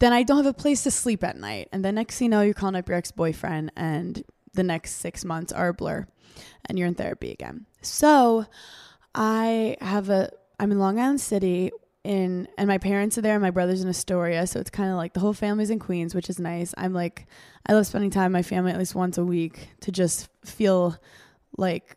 Then 0.00 0.12
I 0.12 0.24
don't 0.24 0.38
have 0.38 0.46
a 0.46 0.52
place 0.52 0.82
to 0.82 0.90
sleep 0.90 1.22
at 1.22 1.36
night. 1.36 1.68
And 1.72 1.84
then 1.84 1.94
next 1.94 2.18
thing 2.18 2.26
you 2.26 2.30
know, 2.30 2.42
you're 2.42 2.54
calling 2.54 2.74
up 2.74 2.88
your 2.88 2.98
ex 2.98 3.12
boyfriend 3.12 3.70
and 3.76 4.24
the 4.52 4.64
next 4.64 4.96
six 4.96 5.24
months 5.24 5.52
are 5.52 5.68
a 5.68 5.74
blur 5.74 6.06
and 6.66 6.78
you're 6.78 6.88
in 6.88 6.94
therapy 6.94 7.30
again. 7.30 7.66
So 7.80 8.46
I 9.14 9.76
have 9.80 10.10
a 10.10 10.30
I'm 10.58 10.70
in 10.70 10.78
Long 10.78 11.00
Island 11.00 11.20
City 11.20 11.72
in 12.04 12.48
and 12.58 12.66
my 12.66 12.78
parents 12.78 13.16
are 13.16 13.20
there 13.20 13.34
and 13.34 13.42
my 13.42 13.50
brother's 13.50 13.82
in 13.82 13.88
Astoria, 13.88 14.46
so 14.46 14.58
it's 14.60 14.70
kind 14.70 14.90
of 14.90 14.96
like 14.96 15.12
the 15.12 15.20
whole 15.20 15.32
family's 15.32 15.70
in 15.70 15.78
Queens, 15.78 16.14
which 16.14 16.28
is 16.28 16.38
nice. 16.38 16.74
I'm 16.76 16.92
like 16.92 17.26
I 17.66 17.72
love 17.72 17.86
spending 17.86 18.10
time 18.10 18.32
with 18.32 18.38
my 18.38 18.42
family 18.42 18.72
at 18.72 18.78
least 18.78 18.94
once 18.94 19.18
a 19.18 19.24
week 19.24 19.68
to 19.80 19.92
just 19.92 20.28
feel 20.44 20.96
like 21.56 21.96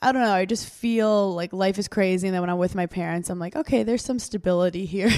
I 0.00 0.12
don't 0.12 0.22
know, 0.22 0.32
I 0.32 0.44
just 0.44 0.68
feel 0.68 1.34
like 1.34 1.52
life 1.52 1.78
is 1.78 1.88
crazy 1.88 2.28
and 2.28 2.34
then 2.34 2.42
when 2.42 2.50
I'm 2.50 2.58
with 2.58 2.74
my 2.74 2.84
parents, 2.86 3.30
I'm 3.30 3.38
like, 3.38 3.56
okay, 3.56 3.82
there's 3.82 4.04
some 4.04 4.18
stability 4.18 4.84
here. 4.84 5.10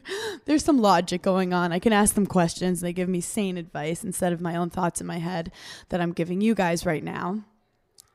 there's 0.44 0.62
some 0.64 0.78
logic 0.78 1.22
going 1.22 1.54
on. 1.54 1.72
I 1.72 1.78
can 1.78 1.94
ask 1.94 2.14
them 2.14 2.26
questions, 2.26 2.80
they 2.80 2.92
give 2.92 3.08
me 3.08 3.22
sane 3.22 3.56
advice 3.56 4.04
instead 4.04 4.34
of 4.34 4.42
my 4.42 4.56
own 4.56 4.68
thoughts 4.68 5.00
in 5.00 5.06
my 5.06 5.18
head 5.18 5.52
that 5.88 6.02
I'm 6.02 6.12
giving 6.12 6.42
you 6.42 6.54
guys 6.54 6.84
right 6.84 7.02
now. 7.02 7.44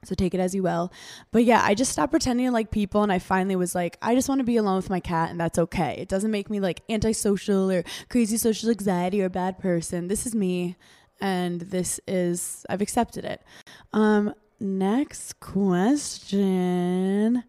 So 0.04 0.16
take 0.16 0.34
it 0.34 0.40
as 0.40 0.56
you 0.56 0.64
will. 0.64 0.92
But 1.32 1.44
yeah, 1.44 1.62
I 1.64 1.76
just 1.76 1.92
stopped 1.92 2.12
pretending 2.12 2.48
to 2.48 2.52
like 2.52 2.72
people 2.72 3.04
and 3.04 3.12
I 3.12 3.20
finally 3.20 3.56
was 3.56 3.76
like, 3.76 3.98
I 4.02 4.16
just 4.16 4.28
want 4.28 4.40
to 4.40 4.46
be 4.46 4.58
alone 4.58 4.78
with 4.78 4.90
my 4.90 5.00
cat 5.00 5.30
and 5.30 5.40
that's 5.40 5.60
okay. 5.60 5.96
It 6.00 6.10
doesn't 6.10 6.32
make 6.32 6.50
me 6.50 6.60
like 6.60 6.82
antisocial 6.90 7.72
or 7.72 7.84
crazy 8.10 8.38
social 8.38 8.70
anxiety 8.70 9.22
or 9.22 9.30
bad 9.30 9.60
person. 9.60 10.08
This 10.08 10.26
is 10.26 10.34
me 10.34 10.76
and 11.20 11.62
this 11.62 12.00
is 12.08 12.66
I've 12.70 12.82
accepted 12.82 13.26
it. 13.26 13.42
Um 13.94 14.34
next 14.60 15.40
question. 15.40 17.44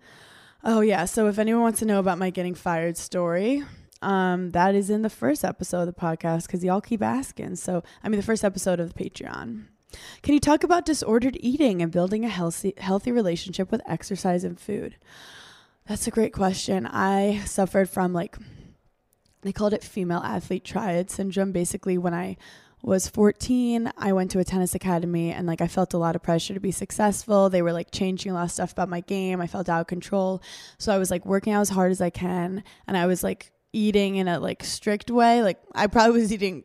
Oh 0.65 0.81
yeah, 0.81 1.07
so 1.07 1.29
if 1.29 1.39
anyone 1.39 1.63
wants 1.63 1.81
to 1.81 1.87
know 1.87 1.99
about 1.99 2.19
my 2.19 2.31
getting 2.31 2.55
fired 2.55 2.97
story, 2.97 3.65
um, 4.03 4.51
that 4.51 4.75
is 4.75 4.91
in 4.91 5.03
the 5.03 5.11
first 5.11 5.45
episode 5.45 5.81
of 5.81 5.87
the 5.87 6.01
podcast 6.01 6.47
because 6.47 6.63
y'all 6.63 6.81
keep 6.81 7.03
asking. 7.03 7.57
So, 7.57 7.83
I 8.03 8.09
mean, 8.09 8.21
the 8.21 8.27
first 8.27 8.45
episode 8.45 8.81
of 8.81 8.93
the 8.93 9.05
Patreon. 9.05 9.67
Can 10.23 10.35
you 10.35 10.41
talk 10.41 10.65
about 10.65 10.85
disordered 10.85 11.37
eating 11.41 11.83
and 11.83 11.93
building 11.93 12.25
a 12.25 12.29
healthy 12.29 12.75
healthy 12.79 13.13
relationship 13.13 13.71
with 13.71 13.83
exercise 13.87 14.45
and 14.45 14.59
food? 14.59 14.97
That's 15.87 16.07
a 16.07 16.13
great 16.13 16.33
question. 16.33 16.87
I 16.87 17.43
suffered 17.45 17.89
from 17.89 18.13
like 18.13 18.37
they 19.43 19.53
called 19.53 19.73
it 19.73 19.83
female 19.83 20.21
athlete 20.21 20.65
triad 20.65 21.11
syndrome. 21.11 21.53
Basically 21.53 21.99
when 21.99 22.15
I 22.15 22.37
was 22.83 23.07
14 23.07 23.93
i 23.97 24.13
went 24.13 24.29
to 24.33 24.41
a 24.41 24.45
tennis 24.45 24.75
academy 24.75 25.31
and 25.31 25.47
like 25.47 25.61
i 25.61 25.69
felt 25.69 25.95
a 25.95 25.99
lot 25.99 26.17
of 26.17 26.23
pressure 26.23 26.53
to 26.53 26.61
be 26.61 26.73
successful. 26.73 27.49
They 27.49 27.63
were 27.63 27.73
like 27.73 27.93
changing 27.93 28.33
a 28.33 28.35
lot 28.35 28.45
of 28.45 28.51
stuff 28.51 28.73
about 28.73 28.89
my 28.89 29.01
game. 29.01 29.41
I 29.41 29.47
felt 29.47 29.69
out 29.69 29.83
of 29.83 29.87
control. 29.87 30.43
So 30.79 30.93
i 30.93 30.99
was 30.99 31.11
like 31.11 31.25
working 31.25 31.53
out 31.53 31.61
as 31.61 31.69
hard 31.69 31.93
as 31.93 32.01
i 32.01 32.11
can 32.11 32.65
and 32.87 32.97
i 32.97 33.07
was 33.07 33.23
like 33.23 33.53
eating 33.73 34.17
in 34.17 34.29
a 34.29 34.41
like 34.41 34.65
strict 34.65 35.11
way. 35.11 35.43
Like 35.43 35.61
i 35.75 35.87
probably 35.87 36.21
was 36.21 36.33
eating 36.33 36.65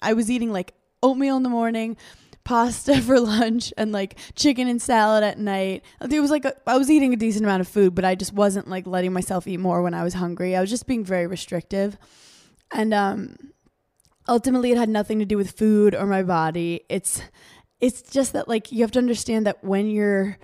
i 0.00 0.14
was 0.14 0.30
eating 0.30 0.52
like 0.52 0.72
oatmeal 1.02 1.36
in 1.36 1.42
the 1.42 1.50
morning 1.50 1.96
pasta 2.48 2.98
for 3.02 3.20
lunch 3.20 3.74
and 3.76 3.92
like 3.92 4.18
chicken 4.34 4.68
and 4.68 4.80
salad 4.80 5.22
at 5.22 5.38
night. 5.38 5.84
It 6.00 6.20
was 6.20 6.30
like 6.30 6.46
a, 6.46 6.54
I 6.66 6.78
was 6.78 6.90
eating 6.90 7.12
a 7.12 7.16
decent 7.16 7.44
amount 7.44 7.60
of 7.60 7.68
food, 7.68 7.94
but 7.94 8.06
I 8.06 8.14
just 8.14 8.32
wasn't 8.32 8.68
like 8.68 8.86
letting 8.86 9.12
myself 9.12 9.46
eat 9.46 9.60
more 9.60 9.82
when 9.82 9.92
I 9.92 10.02
was 10.02 10.14
hungry. 10.14 10.56
I 10.56 10.62
was 10.62 10.70
just 10.70 10.86
being 10.86 11.04
very 11.04 11.26
restrictive. 11.26 11.98
And 12.72 12.94
um 12.94 13.36
ultimately 14.26 14.72
it 14.72 14.78
had 14.78 14.88
nothing 14.88 15.18
to 15.18 15.26
do 15.26 15.36
with 15.36 15.50
food 15.50 15.94
or 15.94 16.06
my 16.06 16.22
body. 16.22 16.80
It's 16.88 17.20
it's 17.80 18.00
just 18.00 18.32
that 18.32 18.48
like 18.48 18.72
you 18.72 18.80
have 18.80 18.92
to 18.92 18.98
understand 18.98 19.46
that 19.46 19.62
when 19.62 19.90
you're 19.90 20.38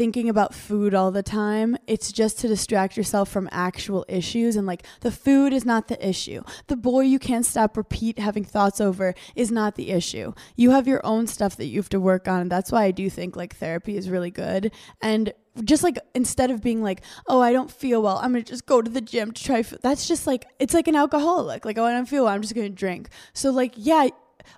thinking 0.00 0.30
about 0.30 0.54
food 0.54 0.94
all 0.94 1.10
the 1.10 1.22
time, 1.22 1.76
it's 1.86 2.10
just 2.10 2.38
to 2.38 2.48
distract 2.48 2.96
yourself 2.96 3.28
from 3.28 3.46
actual 3.52 4.02
issues. 4.08 4.56
And 4.56 4.66
like 4.66 4.86
the 5.02 5.10
food 5.10 5.52
is 5.52 5.66
not 5.66 5.88
the 5.88 6.08
issue. 6.08 6.42
The 6.68 6.76
boy 6.76 7.02
you 7.02 7.18
can't 7.18 7.44
stop 7.44 7.76
repeat 7.76 8.18
having 8.18 8.42
thoughts 8.42 8.80
over 8.80 9.14
is 9.36 9.50
not 9.50 9.74
the 9.74 9.90
issue. 9.90 10.32
You 10.56 10.70
have 10.70 10.88
your 10.88 11.04
own 11.04 11.26
stuff 11.26 11.56
that 11.56 11.66
you 11.66 11.78
have 11.80 11.90
to 11.90 12.00
work 12.00 12.28
on. 12.28 12.48
That's 12.48 12.72
why 12.72 12.84
I 12.84 12.92
do 12.92 13.10
think 13.10 13.36
like 13.36 13.56
therapy 13.56 13.94
is 13.94 14.08
really 14.08 14.30
good. 14.30 14.72
And 15.02 15.34
just 15.64 15.82
like 15.82 15.98
instead 16.14 16.50
of 16.50 16.62
being 16.62 16.82
like, 16.82 17.02
oh, 17.26 17.42
I 17.42 17.52
don't 17.52 17.70
feel 17.70 18.00
well, 18.00 18.16
I'm 18.16 18.32
gonna 18.32 18.42
just 18.42 18.64
go 18.64 18.80
to 18.80 18.90
the 18.90 19.02
gym 19.02 19.32
to 19.32 19.44
try. 19.44 19.58
F-. 19.58 19.82
That's 19.82 20.08
just 20.08 20.26
like 20.26 20.46
it's 20.58 20.72
like 20.72 20.88
an 20.88 20.96
alcoholic. 20.96 21.66
Like, 21.66 21.76
oh, 21.76 21.84
I 21.84 21.92
don't 21.92 22.08
feel 22.08 22.24
well, 22.24 22.32
I'm 22.32 22.40
just 22.40 22.54
gonna 22.54 22.70
drink. 22.70 23.10
So 23.34 23.50
like, 23.50 23.74
yeah. 23.76 24.08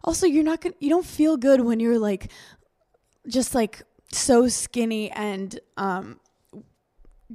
Also, 0.04 0.24
you're 0.24 0.44
not 0.44 0.60
gonna 0.60 0.76
you 0.78 0.88
don't 0.88 1.04
feel 1.04 1.36
good 1.36 1.62
when 1.62 1.80
you're 1.80 1.98
like 1.98 2.30
just 3.26 3.56
like 3.56 3.82
so 4.14 4.48
skinny 4.48 5.10
and 5.10 5.58
um, 5.76 6.20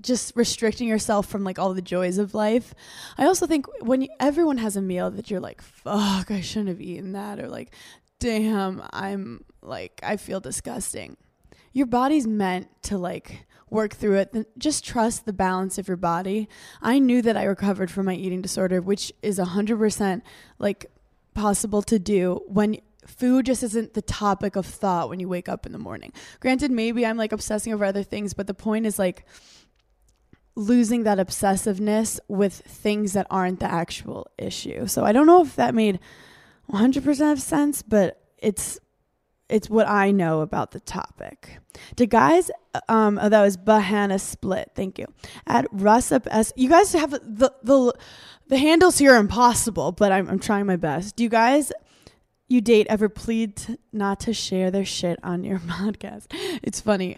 just 0.02 0.34
restricting 0.36 0.88
yourself 0.88 1.28
from 1.28 1.44
like 1.44 1.60
all 1.60 1.74
the 1.74 1.82
joys 1.82 2.18
of 2.18 2.34
life. 2.34 2.74
I 3.18 3.26
also 3.26 3.48
think 3.48 3.66
when 3.82 4.02
you, 4.02 4.10
everyone 4.20 4.58
has 4.58 4.76
a 4.76 4.82
meal 4.82 5.10
that 5.12 5.30
you're 5.30 5.40
like, 5.40 5.62
fuck, 5.62 6.32
I 6.32 6.42
shouldn't 6.42 6.70
have 6.70 6.82
eaten 6.82 7.14
that, 7.14 7.40
or 7.40 7.48
like, 7.48 7.74
damn, 8.20 8.84
I'm 8.92 9.44
like, 9.62 10.00
I 10.04 10.18
feel 10.18 10.40
disgusting. 10.40 11.18
Your 11.74 11.88
body's 11.88 12.26
meant 12.26 12.68
to 12.84 12.98
like 12.98 13.46
work 13.70 13.94
through 13.94 14.16
it. 14.16 14.48
Just 14.58 14.86
trust 14.86 15.26
the 15.26 15.34
balance 15.34 15.78
of 15.78 15.88
your 15.88 15.98
body. 15.98 16.48
I 16.82 17.00
knew 17.00 17.22
that 17.22 17.38
I 17.38 17.44
recovered 17.44 17.92
from 17.92 18.06
my 18.06 18.16
eating 18.16 18.42
disorder, 18.42 18.82
which 18.82 19.12
is 19.22 19.38
100% 19.40 20.22
like 20.58 20.88
possible 21.34 21.82
to 21.84 22.00
do 22.00 22.42
when 22.48 22.78
food 23.08 23.46
just 23.46 23.64
isn't 23.64 23.94
the 23.94 24.02
topic 24.02 24.56
of 24.56 24.66
thought 24.66 25.10
when 25.10 25.20
you 25.20 25.28
wake 25.28 25.50
up 25.50 25.66
in 25.66 25.72
the 25.72 25.80
morning. 25.80 26.12
Granted, 26.40 26.72
maybe 26.72 27.06
I'm 27.06 27.18
like 27.18 27.32
obsessing 27.32 27.74
over 27.74 27.86
other 27.86 28.04
things, 28.04 28.34
but 28.34 28.48
the 28.48 28.54
point 28.54 28.86
is 28.86 29.00
like 29.00 29.26
losing 30.56 31.04
that 31.04 31.20
obsessiveness 31.20 32.20
with 32.28 32.54
things 32.54 33.14
that 33.14 33.28
aren't 33.30 33.60
the 33.60 33.72
actual 33.72 34.28
issue. 34.38 34.88
So 34.88 35.06
I 35.06 35.12
don't 35.12 35.28
know 35.28 35.44
if 35.44 35.56
that 35.56 35.74
made 35.74 36.00
100% 36.72 37.32
of 37.32 37.42
sense, 37.42 37.82
but 37.82 38.22
it's 38.38 38.80
it's 39.50 39.70
what 39.70 39.88
I 39.88 40.12
know 40.12 40.42
about 40.42 40.72
the 40.72 40.82
topic. 40.82 41.60
Do 41.96 42.06
guys, 42.06 42.52
um, 42.90 43.18
oh, 43.22 43.30
that 43.30 43.42
was 43.42 43.56
Bahana 43.56 44.20
Split. 44.20 44.72
Thank 44.76 45.00
you. 45.00 45.06
At 45.46 45.72
Russup 45.72 46.28
S, 46.30 46.52
you 46.58 46.68
guys 46.68 46.92
have 46.92 47.12
the 47.12 47.54
the 47.64 47.94
the 48.48 48.58
handles 48.58 48.98
here 48.98 49.14
are 49.14 49.20
impossible, 49.20 49.94
but 49.94 50.12
I'm 50.12 50.28
I'm 50.28 50.40
trying 50.40 50.66
my 50.66 50.76
best. 50.76 51.16
Do 51.16 51.24
you 51.24 51.30
guys 51.30 51.72
you 52.48 52.62
date 52.62 52.88
ever 52.90 53.10
plead 53.10 53.56
to 53.58 53.78
not 53.92 54.22
to 54.22 54.34
share 54.34 54.72
their 54.72 54.86
shit 54.86 55.20
on 55.24 55.44
your 55.44 55.60
podcast. 55.60 56.28
It's 56.64 56.82
funny. 56.82 57.18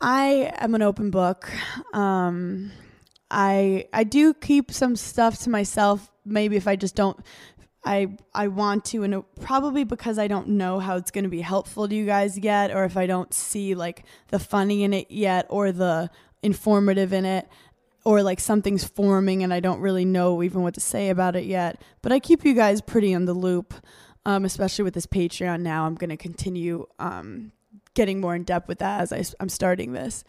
I 0.00 0.52
am 0.58 0.74
an 0.74 0.82
open 0.82 1.10
book. 1.10 1.50
Um, 1.92 2.70
I 3.30 3.86
I 3.92 4.04
do 4.04 4.32
keep 4.34 4.72
some 4.72 4.96
stuff 4.96 5.38
to 5.40 5.50
myself. 5.50 6.10
Maybe 6.24 6.56
if 6.56 6.68
I 6.68 6.76
just 6.76 6.94
don't, 6.94 7.18
I 7.84 8.16
I 8.32 8.48
want 8.48 8.84
to, 8.86 9.02
and 9.02 9.22
probably 9.40 9.84
because 9.84 10.18
I 10.18 10.28
don't 10.28 10.48
know 10.50 10.78
how 10.78 10.96
it's 10.96 11.10
going 11.10 11.24
to 11.24 11.30
be 11.30 11.40
helpful 11.40 11.88
to 11.88 11.94
you 11.94 12.06
guys 12.06 12.38
yet, 12.38 12.70
or 12.70 12.84
if 12.84 12.96
I 12.96 13.06
don't 13.06 13.32
see 13.34 13.74
like 13.74 14.04
the 14.28 14.38
funny 14.38 14.84
in 14.84 14.92
it 14.92 15.10
yet, 15.10 15.46
or 15.50 15.72
the 15.72 16.10
informative 16.42 17.12
in 17.12 17.24
it, 17.24 17.48
or 18.04 18.22
like 18.22 18.40
something's 18.40 18.84
forming 18.84 19.42
and 19.42 19.52
I 19.52 19.60
don't 19.60 19.80
really 19.80 20.04
know 20.04 20.42
even 20.42 20.62
what 20.62 20.74
to 20.74 20.80
say 20.80 21.10
about 21.10 21.36
it 21.36 21.44
yet. 21.44 21.82
But 22.00 22.12
I 22.12 22.20
keep 22.20 22.44
you 22.44 22.54
guys 22.54 22.80
pretty 22.80 23.14
on 23.14 23.24
the 23.24 23.34
loop 23.34 23.74
um, 24.26 24.44
especially 24.44 24.84
with 24.84 24.94
this 24.94 25.06
Patreon 25.06 25.60
now. 25.60 25.86
I'm 25.86 25.94
going 25.94 26.10
to 26.10 26.16
continue 26.16 26.86
um, 26.98 27.52
getting 27.94 28.20
more 28.20 28.34
in 28.34 28.44
depth 28.44 28.68
with 28.68 28.78
that 28.78 29.00
as 29.00 29.12
I, 29.12 29.24
am 29.42 29.48
starting 29.48 29.92
this 29.92 30.24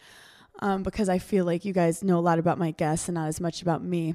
um, 0.60 0.82
because 0.82 1.08
I 1.08 1.18
feel 1.18 1.44
like 1.44 1.64
you 1.64 1.72
guys 1.72 2.02
know 2.04 2.18
a 2.18 2.20
lot 2.20 2.38
about 2.38 2.58
my 2.58 2.70
guests 2.70 3.08
and 3.08 3.14
not 3.14 3.28
as 3.28 3.40
much 3.40 3.62
about 3.62 3.82
me. 3.82 4.14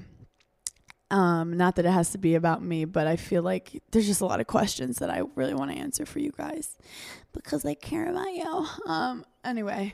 Um, 1.11 1.55
not 1.55 1.75
that 1.75 1.85
it 1.85 1.91
has 1.91 2.11
to 2.11 2.17
be 2.17 2.33
about 2.35 2.63
me, 2.63 2.83
but 2.85 3.05
I 3.05 3.15
feel 3.15 3.43
like 3.43 3.81
there's 3.91 4.07
just 4.07 4.21
a 4.21 4.25
lot 4.25 4.39
of 4.39 4.47
questions 4.47 4.97
that 4.97 5.09
I 5.09 5.21
really 5.35 5.53
want 5.53 5.71
to 5.71 5.77
answer 5.77 6.05
for 6.05 6.19
you 6.19 6.31
guys 6.35 6.77
because 7.31 7.63
I 7.63 7.75
care 7.75 8.09
about 8.09 8.33
you. 8.33 8.67
Um, 8.87 9.23
anyway, 9.43 9.93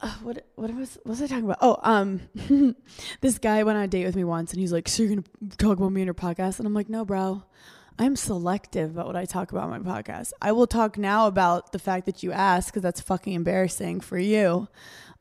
uh, 0.00 0.12
what 0.22 0.46
what 0.54 0.72
was 0.74 0.98
what 1.02 1.10
was 1.10 1.22
I 1.22 1.26
talking 1.26 1.44
about? 1.44 1.58
Oh, 1.60 1.78
um, 1.82 2.20
this 3.20 3.38
guy 3.38 3.62
went 3.64 3.78
on 3.78 3.84
a 3.84 3.88
date 3.88 4.04
with 4.04 4.16
me 4.16 4.24
once, 4.24 4.52
and 4.52 4.60
he's 4.60 4.72
like, 4.72 4.86
"So 4.88 5.02
you're 5.02 5.16
gonna 5.16 5.56
talk 5.56 5.78
about 5.78 5.92
me 5.92 6.02
in 6.02 6.06
your 6.06 6.14
podcast?" 6.14 6.58
And 6.58 6.66
I'm 6.66 6.74
like, 6.74 6.88
"No, 6.88 7.04
bro." 7.04 7.42
I'm 7.98 8.14
selective 8.14 8.92
about 8.92 9.06
what 9.06 9.16
I 9.16 9.24
talk 9.24 9.50
about 9.50 9.70
on 9.70 9.82
my 9.82 10.00
podcast. 10.00 10.32
I 10.40 10.52
will 10.52 10.68
talk 10.68 10.96
now 10.96 11.26
about 11.26 11.72
the 11.72 11.78
fact 11.78 12.06
that 12.06 12.22
you 12.22 12.30
asked 12.30 12.68
because 12.68 12.82
that's 12.82 13.00
fucking 13.00 13.32
embarrassing 13.32 14.00
for 14.00 14.18
you. 14.18 14.68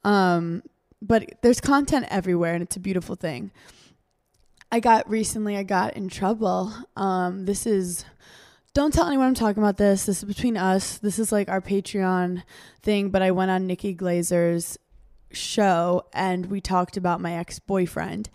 Um, 0.04 0.62
but 1.02 1.42
there's 1.42 1.60
content 1.60 2.06
everywhere, 2.10 2.54
and 2.54 2.62
it's 2.62 2.76
a 2.76 2.80
beautiful 2.80 3.16
thing. 3.16 3.52
I 4.72 4.80
got 4.80 5.10
recently, 5.10 5.58
I 5.58 5.64
got 5.64 5.96
in 5.96 6.10
trouble. 6.10 6.74
Um, 6.96 7.46
this 7.46 7.66
is, 7.66 8.06
don't 8.74 8.94
tell 8.94 9.08
anyone 9.08 9.28
I'm 9.28 9.34
talking 9.34 9.64
about 9.64 9.78
this. 9.78 10.06
This 10.06 10.20
is 10.20 10.24
between 10.26 10.58
us. 10.58 10.98
This 10.98 11.20
is 11.20 11.32
like 11.32 11.50
our 11.50 11.62
Patreon 11.62 12.44
thing, 12.84 13.10
but 13.10 13.22
I 13.22 13.32
went 13.32 13.50
on 13.50 13.66
Nikki 13.66 13.96
Glazer's 13.96 14.78
show 15.32 16.06
and 16.14 16.48
we 16.48 16.62
talked 16.62 16.98
about 16.98 17.22
my 17.22 17.34
ex 17.34 17.60
boyfriend. 17.60 18.30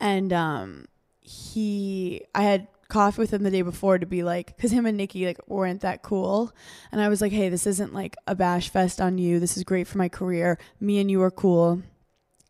And 0.00 0.32
um, 0.32 0.86
he, 1.20 2.24
I 2.34 2.42
had 2.42 2.68
coffee 2.88 3.20
with 3.20 3.32
him 3.32 3.42
the 3.42 3.50
day 3.50 3.62
before 3.62 3.98
to 3.98 4.06
be 4.06 4.22
like, 4.22 4.56
because 4.56 4.72
him 4.72 4.86
and 4.86 4.96
Nikki 4.96 5.26
like 5.26 5.38
weren't 5.48 5.80
that 5.82 6.02
cool, 6.02 6.52
and 6.92 7.00
I 7.00 7.08
was 7.08 7.20
like, 7.20 7.32
hey, 7.32 7.48
this 7.48 7.66
isn't 7.66 7.94
like 7.94 8.16
a 8.26 8.34
bash 8.34 8.68
fest 8.68 9.00
on 9.00 9.18
you. 9.18 9.40
This 9.40 9.56
is 9.56 9.64
great 9.64 9.86
for 9.86 9.98
my 9.98 10.08
career. 10.08 10.58
Me 10.80 11.00
and 11.00 11.10
you 11.10 11.22
are 11.22 11.30
cool. 11.30 11.82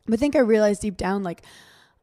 But 0.07 0.15
I 0.15 0.17
think 0.17 0.37
I 0.37 0.41
realized 0.41 0.83
deep 0.83 0.97
down 0.97 1.23
like 1.23 1.43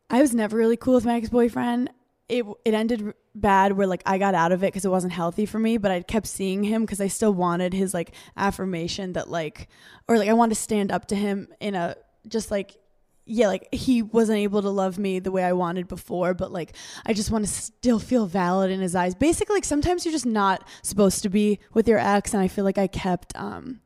I 0.09 0.21
was 0.21 0.33
never 0.33 0.57
really 0.57 0.77
cool 0.77 0.95
with 0.95 1.05
my 1.05 1.15
ex 1.15 1.29
boyfriend. 1.29 1.89
It 2.29 2.45
it 2.65 2.73
ended 2.73 3.13
bad 3.35 3.73
where 3.73 3.87
like 3.87 4.03
I 4.05 4.17
got 4.17 4.35
out 4.35 4.51
of 4.51 4.63
it 4.63 4.67
because 4.67 4.85
it 4.85 4.89
wasn't 4.89 5.13
healthy 5.13 5.45
for 5.45 5.59
me, 5.59 5.77
but 5.77 5.91
I 5.91 6.01
kept 6.01 6.27
seeing 6.27 6.63
him 6.63 6.83
because 6.83 7.01
I 7.01 7.07
still 7.07 7.33
wanted 7.33 7.73
his 7.73 7.93
like 7.93 8.13
affirmation 8.37 9.13
that 9.13 9.29
like 9.29 9.69
or 10.07 10.17
like 10.17 10.29
I 10.29 10.33
wanted 10.33 10.55
to 10.55 10.61
stand 10.61 10.91
up 10.91 11.07
to 11.07 11.15
him 11.15 11.47
in 11.59 11.75
a 11.75 11.95
just 12.27 12.51
like 12.51 12.77
yeah, 13.25 13.47
like 13.47 13.73
he 13.73 14.01
wasn't 14.01 14.39
able 14.39 14.61
to 14.61 14.69
love 14.69 14.97
me 14.97 15.19
the 15.19 15.31
way 15.31 15.43
I 15.43 15.53
wanted 15.53 15.87
before, 15.87 16.33
but 16.33 16.51
like 16.51 16.75
I 17.05 17.13
just 17.13 17.31
want 17.31 17.45
to 17.45 17.51
still 17.51 17.99
feel 17.99 18.25
valid 18.25 18.69
in 18.69 18.81
his 18.81 18.95
eyes. 18.95 19.15
Basically, 19.15 19.55
like 19.55 19.65
sometimes 19.65 20.05
you're 20.05 20.11
just 20.11 20.25
not 20.25 20.67
supposed 20.81 21.23
to 21.23 21.29
be 21.29 21.59
with 21.73 21.87
your 21.87 21.99
ex, 21.99 22.33
and 22.33 22.43
I 22.43 22.47
feel 22.47 22.65
like 22.65 22.77
I 22.77 22.87
kept 22.87 23.33
um 23.35 23.79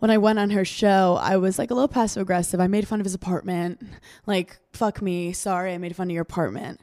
when 0.00 0.10
I 0.10 0.18
went 0.18 0.38
on 0.38 0.50
her 0.50 0.66
show, 0.66 1.18
I 1.18 1.38
was 1.38 1.58
like 1.58 1.70
a 1.70 1.74
little 1.74 1.88
passive 1.88 2.20
aggressive. 2.20 2.60
I 2.60 2.66
made 2.66 2.86
fun 2.86 3.00
of 3.00 3.04
his 3.04 3.14
apartment. 3.14 3.82
Like, 4.26 4.58
fuck 4.72 5.00
me. 5.00 5.32
Sorry, 5.32 5.72
I 5.72 5.78
made 5.78 5.96
fun 5.96 6.08
of 6.08 6.14
your 6.14 6.22
apartment. 6.22 6.82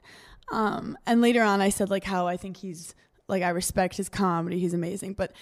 Um, 0.52 0.98
and 1.06 1.22
later 1.22 1.44
on, 1.44 1.62
I 1.62 1.70
said 1.70 1.92
like 1.92 2.04
how 2.04 2.28
I 2.28 2.38
think 2.38 2.58
he's 2.58 2.96
like 3.28 3.44
I 3.44 3.50
respect 3.50 3.98
his 3.98 4.10
comedy. 4.10 4.60
He's 4.60 4.74
amazing. 4.74 5.14
But 5.14 5.34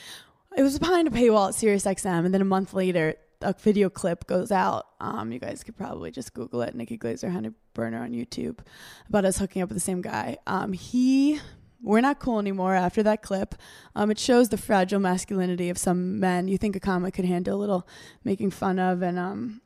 it 0.58 0.64
was 0.64 0.78
behind 0.78 1.08
a 1.08 1.12
paywall 1.12 1.50
at 1.50 1.56
SiriusXM, 1.56 2.26
and 2.26 2.34
then 2.34 2.42
a 2.42 2.46
month 2.46 2.74
later, 2.74 3.16
a 3.42 3.54
video 3.54 3.90
clip 3.90 4.28
goes 4.28 4.52
out. 4.52 4.86
Um, 5.00 5.32
you 5.32 5.40
guys 5.40 5.64
could 5.64 5.78
probably 5.78 6.12
just 6.12 6.34
Google 6.34 6.62
it, 6.62 6.76
Nikki 6.76 6.98
Glazer, 6.98 7.32
Hannah 7.32 7.54
Berner 7.74 8.04
on 8.04 8.12
YouTube, 8.12 8.60
about 9.08 9.26
us 9.26 9.38
hooking 9.38 9.62
up 9.62 9.70
with 9.70 9.78
the 9.78 9.82
same 9.82 10.02
guy. 10.02 10.38
Um, 10.48 10.74
he 10.74 11.40
we're 11.82 12.02
not 12.02 12.20
cool 12.20 12.40
anymore 12.40 12.76
after 12.76 13.02
that 13.04 13.22
clip. 13.22 13.56
Um, 13.96 14.12
it 14.12 14.20
shows 14.20 14.50
the 14.50 14.58
fragile 14.58 15.00
masculinity 15.00 15.70
of 15.70 15.78
some 15.78 16.20
men. 16.20 16.48
You 16.48 16.58
think 16.58 16.76
a 16.76 16.80
comic 16.80 17.14
could 17.14 17.26
handle 17.26 17.58
a 17.58 17.60
little 17.60 17.88
making 18.24 18.52
fun 18.52 18.80
of, 18.80 19.02
and 19.02 19.18
um, 19.18 19.62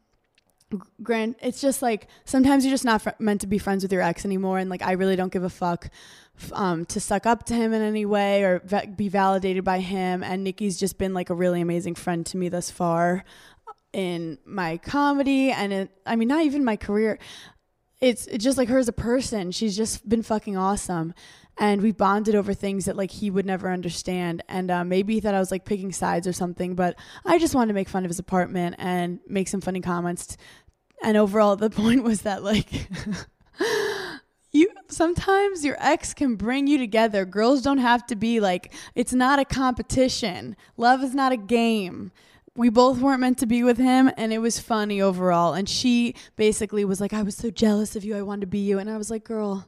grant 1.01 1.37
it's 1.41 1.61
just 1.61 1.81
like 1.81 2.07
sometimes 2.25 2.65
you're 2.65 2.73
just 2.73 2.85
not 2.85 3.01
fr- 3.01 3.09
meant 3.19 3.41
to 3.41 3.47
be 3.47 3.57
friends 3.57 3.83
with 3.83 3.91
your 3.91 4.01
ex 4.01 4.25
anymore, 4.25 4.59
and 4.59 4.69
like 4.69 4.83
I 4.83 4.93
really 4.93 5.15
don't 5.15 5.33
give 5.33 5.43
a 5.43 5.49
fuck. 5.49 5.89
Um, 6.51 6.83
to 6.85 6.99
suck 6.99 7.27
up 7.27 7.45
to 7.45 7.53
him 7.53 7.73
in 7.73 7.83
any 7.83 8.07
way 8.07 8.43
or 8.43 8.59
va- 8.65 8.87
be 8.87 9.07
validated 9.07 9.63
by 9.63 9.79
him. 9.81 10.23
And 10.23 10.43
Nikki's 10.43 10.79
just 10.79 10.97
been 10.97 11.13
like 11.13 11.29
a 11.29 11.35
really 11.35 11.61
amazing 11.61 11.93
friend 11.93 12.25
to 12.25 12.37
me 12.37 12.49
thus 12.49 12.71
far 12.71 13.23
in 13.93 14.39
my 14.43 14.77
comedy 14.77 15.51
and 15.51 15.71
it, 15.71 15.91
I 16.05 16.15
mean, 16.15 16.27
not 16.27 16.43
even 16.43 16.65
my 16.65 16.75
career. 16.75 17.19
It's, 18.01 18.25
it's 18.27 18.43
just 18.43 18.57
like 18.57 18.67
her 18.67 18.79
as 18.79 18.89
a 18.89 18.93
person. 18.93 19.51
She's 19.51 19.77
just 19.77 20.07
been 20.09 20.23
fucking 20.23 20.57
awesome. 20.57 21.13
And 21.57 21.81
we 21.81 21.91
bonded 21.91 22.33
over 22.33 22.53
things 22.53 22.85
that 22.85 22.97
like 22.97 23.11
he 23.11 23.29
would 23.29 23.45
never 23.45 23.69
understand. 23.69 24.43
And 24.49 24.71
uh, 24.71 24.83
maybe 24.83 25.13
he 25.13 25.19
thought 25.19 25.35
i 25.35 25.39
was 25.39 25.51
like 25.51 25.65
picking 25.65 25.91
sides 25.91 26.27
or 26.27 26.33
something 26.33 26.73
but 26.73 26.97
i 27.25 27.37
just 27.37 27.53
wanted 27.53 27.67
to 27.67 27.73
make 27.75 27.87
fun 27.87 28.03
of 28.03 28.09
his 28.09 28.19
apartment 28.19 28.75
and 28.79 29.19
make 29.27 29.47
some 29.47 29.61
funny 29.61 29.79
comments. 29.79 30.35
And 31.03 31.15
overall 31.15 31.55
the 31.55 31.69
point 31.81 32.03
was 32.03 32.21
that 32.23 32.43
like 32.43 32.89
you 34.51 34.69
sometimes 34.89 35.63
your 35.63 35.77
ex 35.79 36.13
can 36.15 36.35
bring 36.35 36.65
you 36.65 36.79
together. 36.79 37.25
Girls 37.25 37.61
don't 37.61 37.77
have 37.77 38.05
to 38.07 38.15
be 38.15 38.39
like 38.39 38.73
it's 38.95 39.13
not 39.13 39.37
a 39.37 39.45
competition. 39.45 40.55
Love 40.77 41.03
is 41.03 41.13
not 41.13 41.31
a 41.31 41.37
game 41.37 42.11
we 42.55 42.69
both 42.69 42.99
weren't 42.99 43.21
meant 43.21 43.39
to 43.39 43.45
be 43.45 43.63
with 43.63 43.77
him 43.77 44.11
and 44.17 44.31
it 44.31 44.37
was 44.37 44.59
funny 44.59 45.01
overall. 45.01 45.53
And 45.53 45.67
she 45.67 46.15
basically 46.35 46.85
was 46.85 47.01
like 47.01 47.13
i 47.13 47.23
was 47.23 47.35
so 47.35 47.49
jealous 47.49 47.95
of 47.95 48.03
you. 48.03 48.15
I 48.15 48.21
wanted 48.21 48.41
to 48.41 48.47
be 48.47 48.59
you. 48.59 48.79
And 48.79 48.89
i 48.89 48.97
was 48.97 49.09
like 49.09 49.23
girl 49.23 49.67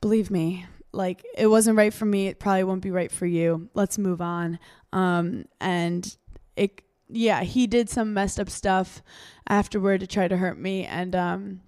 believe 0.00 0.30
me 0.30 0.66
like 0.92 1.24
it 1.36 1.46
wasn't 1.46 1.76
right 1.76 1.94
for 1.94 2.04
me. 2.04 2.26
It 2.26 2.38
probably 2.38 2.64
won't 2.64 2.82
be 2.82 2.90
right 2.90 3.12
for 3.12 3.26
you. 3.26 3.68
Let's 3.74 3.98
move 3.98 4.20
on. 4.20 4.58
Um 4.92 5.46
and 5.60 6.16
it 6.56 6.82
yeah 7.08 7.42
he 7.42 7.66
did 7.66 7.88
some 7.88 8.14
messed 8.14 8.38
up 8.38 8.50
stuff 8.50 9.02
afterward 9.48 10.00
to 10.00 10.06
try 10.06 10.28
to 10.28 10.36
hurt 10.36 10.58
me. 10.58 10.84
And 10.84 11.14
um 11.14 11.60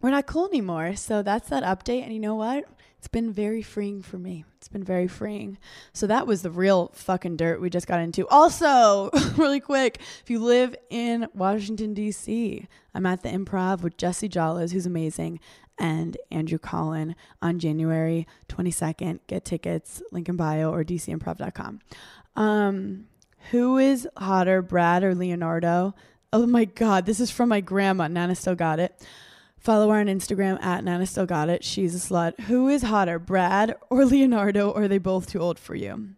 we're 0.00 0.10
not 0.10 0.26
cool 0.26 0.46
anymore 0.46 0.94
so 0.96 1.22
that's 1.22 1.48
that 1.48 1.62
update 1.62 2.02
and 2.02 2.12
you 2.12 2.20
know 2.20 2.34
what 2.34 2.64
it's 2.98 3.08
been 3.08 3.32
very 3.32 3.62
freeing 3.62 4.02
for 4.02 4.18
me 4.18 4.44
it's 4.56 4.68
been 4.68 4.82
very 4.82 5.08
freeing 5.08 5.58
so 5.92 6.06
that 6.06 6.26
was 6.26 6.42
the 6.42 6.50
real 6.50 6.90
fucking 6.94 7.36
dirt 7.36 7.60
we 7.60 7.70
just 7.70 7.86
got 7.86 8.00
into 8.00 8.26
also 8.28 9.10
really 9.36 9.60
quick 9.60 9.98
if 10.22 10.30
you 10.30 10.38
live 10.38 10.74
in 10.90 11.26
washington 11.34 11.94
d.c 11.94 12.66
i'm 12.94 13.06
at 13.06 13.22
the 13.22 13.28
improv 13.28 13.82
with 13.82 13.96
jesse 13.96 14.28
jolles 14.28 14.72
who's 14.72 14.86
amazing 14.86 15.38
and 15.78 16.16
Andrew 16.30 16.58
Collin 16.58 17.14
on 17.40 17.58
January 17.58 18.26
22nd. 18.48 19.20
Get 19.26 19.44
tickets, 19.44 20.02
link 20.10 20.28
in 20.28 20.36
bio 20.36 20.72
or 20.72 20.84
dcimprov.com. 20.84 21.80
Um, 22.36 23.06
who 23.50 23.78
is 23.78 24.08
hotter, 24.16 24.60
Brad 24.62 25.04
or 25.04 25.14
Leonardo? 25.14 25.94
Oh 26.32 26.46
my 26.46 26.64
God, 26.64 27.06
this 27.06 27.20
is 27.20 27.30
from 27.30 27.48
my 27.48 27.60
grandma. 27.60 28.08
Nana 28.08 28.34
still 28.34 28.54
got 28.54 28.80
it. 28.80 29.00
Follow 29.58 29.90
her 29.90 30.00
on 30.00 30.06
Instagram 30.06 30.62
at 30.62 30.84
Nana 30.84 31.06
still 31.06 31.26
got 31.26 31.48
it. 31.48 31.64
She's 31.64 31.94
a 31.94 31.98
slut. 31.98 32.38
Who 32.40 32.68
is 32.68 32.82
hotter, 32.82 33.18
Brad 33.18 33.74
or 33.90 34.04
Leonardo? 34.04 34.70
Or 34.70 34.82
are 34.82 34.88
they 34.88 34.98
both 34.98 35.30
too 35.30 35.40
old 35.40 35.58
for 35.58 35.74
you? 35.74 36.10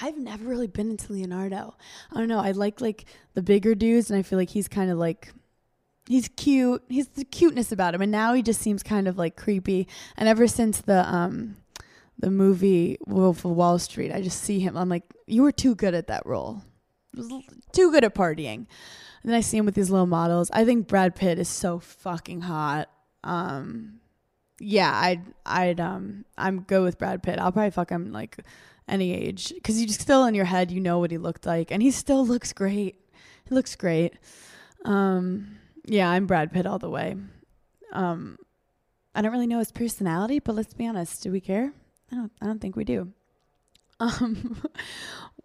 I've 0.00 0.16
never 0.16 0.44
really 0.44 0.66
been 0.66 0.90
into 0.90 1.12
Leonardo. 1.12 1.74
I 2.12 2.18
don't 2.18 2.28
know. 2.28 2.38
I 2.40 2.52
like 2.52 2.80
like 2.80 3.06
the 3.34 3.42
bigger 3.42 3.74
dudes, 3.74 4.10
and 4.10 4.18
I 4.18 4.22
feel 4.22 4.38
like 4.38 4.50
he's 4.50 4.68
kind 4.68 4.90
of 4.90 4.98
like 4.98 5.32
he's 6.06 6.28
cute. 6.28 6.82
He's 6.88 7.08
the 7.08 7.24
cuteness 7.24 7.72
about 7.72 7.94
him, 7.94 8.02
and 8.02 8.12
now 8.12 8.34
he 8.34 8.42
just 8.42 8.60
seems 8.60 8.82
kind 8.82 9.08
of 9.08 9.18
like 9.18 9.36
creepy. 9.36 9.88
And 10.16 10.28
ever 10.28 10.46
since 10.46 10.80
the 10.80 11.08
um 11.12 11.56
the 12.18 12.30
movie 12.30 12.98
Wolf 13.06 13.44
of 13.44 13.52
Wall 13.52 13.78
Street, 13.78 14.12
I 14.12 14.20
just 14.20 14.42
see 14.42 14.60
him. 14.60 14.76
I'm 14.76 14.88
like, 14.88 15.04
you 15.26 15.42
were 15.42 15.52
too 15.52 15.74
good 15.74 15.94
at 15.94 16.08
that 16.08 16.26
role. 16.26 16.62
Too 17.72 17.90
good 17.90 18.04
at 18.04 18.14
partying. 18.14 18.66
And 19.22 19.30
then 19.30 19.36
I 19.36 19.40
see 19.40 19.56
him 19.56 19.66
with 19.66 19.74
these 19.74 19.90
little 19.90 20.06
models. 20.06 20.50
I 20.52 20.64
think 20.64 20.86
Brad 20.86 21.14
Pitt 21.14 21.38
is 21.38 21.48
so 21.48 21.78
fucking 21.78 22.42
hot. 22.42 22.88
Um, 23.24 24.00
yeah, 24.60 24.92
I'd 24.92 25.22
I'd 25.46 25.80
um 25.80 26.24
I'm 26.36 26.60
good 26.62 26.82
with 26.82 26.98
Brad 26.98 27.22
Pitt. 27.22 27.38
I'll 27.38 27.52
probably 27.52 27.70
fuck 27.70 27.90
him 27.90 28.12
like 28.12 28.38
any 28.88 29.12
age 29.12 29.52
because 29.54 29.80
you 29.80 29.86
just 29.86 30.00
still 30.00 30.24
in 30.24 30.34
your 30.34 30.46
head 30.46 30.70
you 30.70 30.80
know 30.80 30.98
what 30.98 31.10
he 31.10 31.18
looked 31.18 31.46
like, 31.46 31.70
and 31.70 31.82
he 31.82 31.90
still 31.90 32.26
looks 32.26 32.52
great. 32.52 32.96
He 33.48 33.54
looks 33.54 33.76
great. 33.76 34.14
Um, 34.84 35.58
yeah, 35.84 36.10
I'm 36.10 36.26
Brad 36.26 36.52
Pitt 36.52 36.66
all 36.66 36.78
the 36.78 36.90
way. 36.90 37.16
Um, 37.92 38.38
I 39.14 39.22
don't 39.22 39.32
really 39.32 39.46
know 39.46 39.58
his 39.58 39.72
personality, 39.72 40.38
but 40.38 40.54
let's 40.54 40.74
be 40.74 40.86
honest. 40.86 41.22
Do 41.22 41.32
we 41.32 41.40
care? 41.40 41.72
I 42.12 42.16
don't. 42.16 42.32
I 42.40 42.46
don't 42.46 42.60
think 42.60 42.76
we 42.76 42.84
do. 42.84 43.12
Um, 44.00 44.62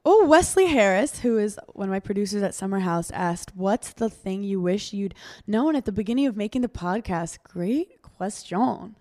oh, 0.06 0.26
Wesley 0.26 0.68
Harris, 0.68 1.20
who 1.20 1.38
is 1.38 1.60
one 1.74 1.88
of 1.88 1.92
my 1.92 2.00
producers 2.00 2.44
at 2.44 2.56
Summer 2.56 2.80
House, 2.80 3.12
asked, 3.12 3.56
"What's 3.56 3.94
the 3.94 4.10
thing 4.10 4.44
you 4.44 4.62
wish 4.62 4.94
you'd 4.94 5.16
known 5.48 5.76
at 5.76 5.86
the 5.86 5.92
beginning 5.92 6.28
of 6.28 6.38
making 6.38 6.62
the 6.62 6.68
podcast?" 6.68 7.40
Great 7.44 8.02
question. 8.02 8.96